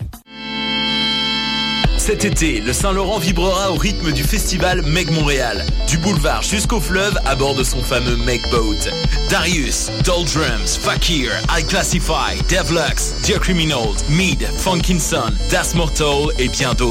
Cet 2.03 2.25
été, 2.25 2.61
le 2.61 2.73
Saint-Laurent 2.73 3.19
vibrera 3.19 3.71
au 3.71 3.75
rythme 3.75 4.11
du 4.11 4.23
festival 4.23 4.81
Meg 4.81 5.11
Montréal. 5.11 5.63
Du 5.87 5.99
boulevard 5.99 6.41
jusqu'au 6.41 6.79
fleuve 6.79 7.15
à 7.25 7.35
bord 7.35 7.53
de 7.53 7.63
son 7.63 7.79
fameux 7.83 8.17
Meg 8.17 8.41
Boat. 8.49 8.89
Darius, 9.29 9.91
Doldrums, 10.03 10.79
Fakir, 10.81 11.31
I 11.55 11.63
Classify, 11.63 12.41
Devlux, 12.49 13.13
Dear 13.23 13.39
Criminals, 13.39 14.03
Mead, 14.09 14.47
Funkinson, 14.57 15.31
Das 15.51 15.75
Mortal 15.75 16.33
et 16.39 16.49
bien 16.49 16.73
d'autres. 16.73 16.79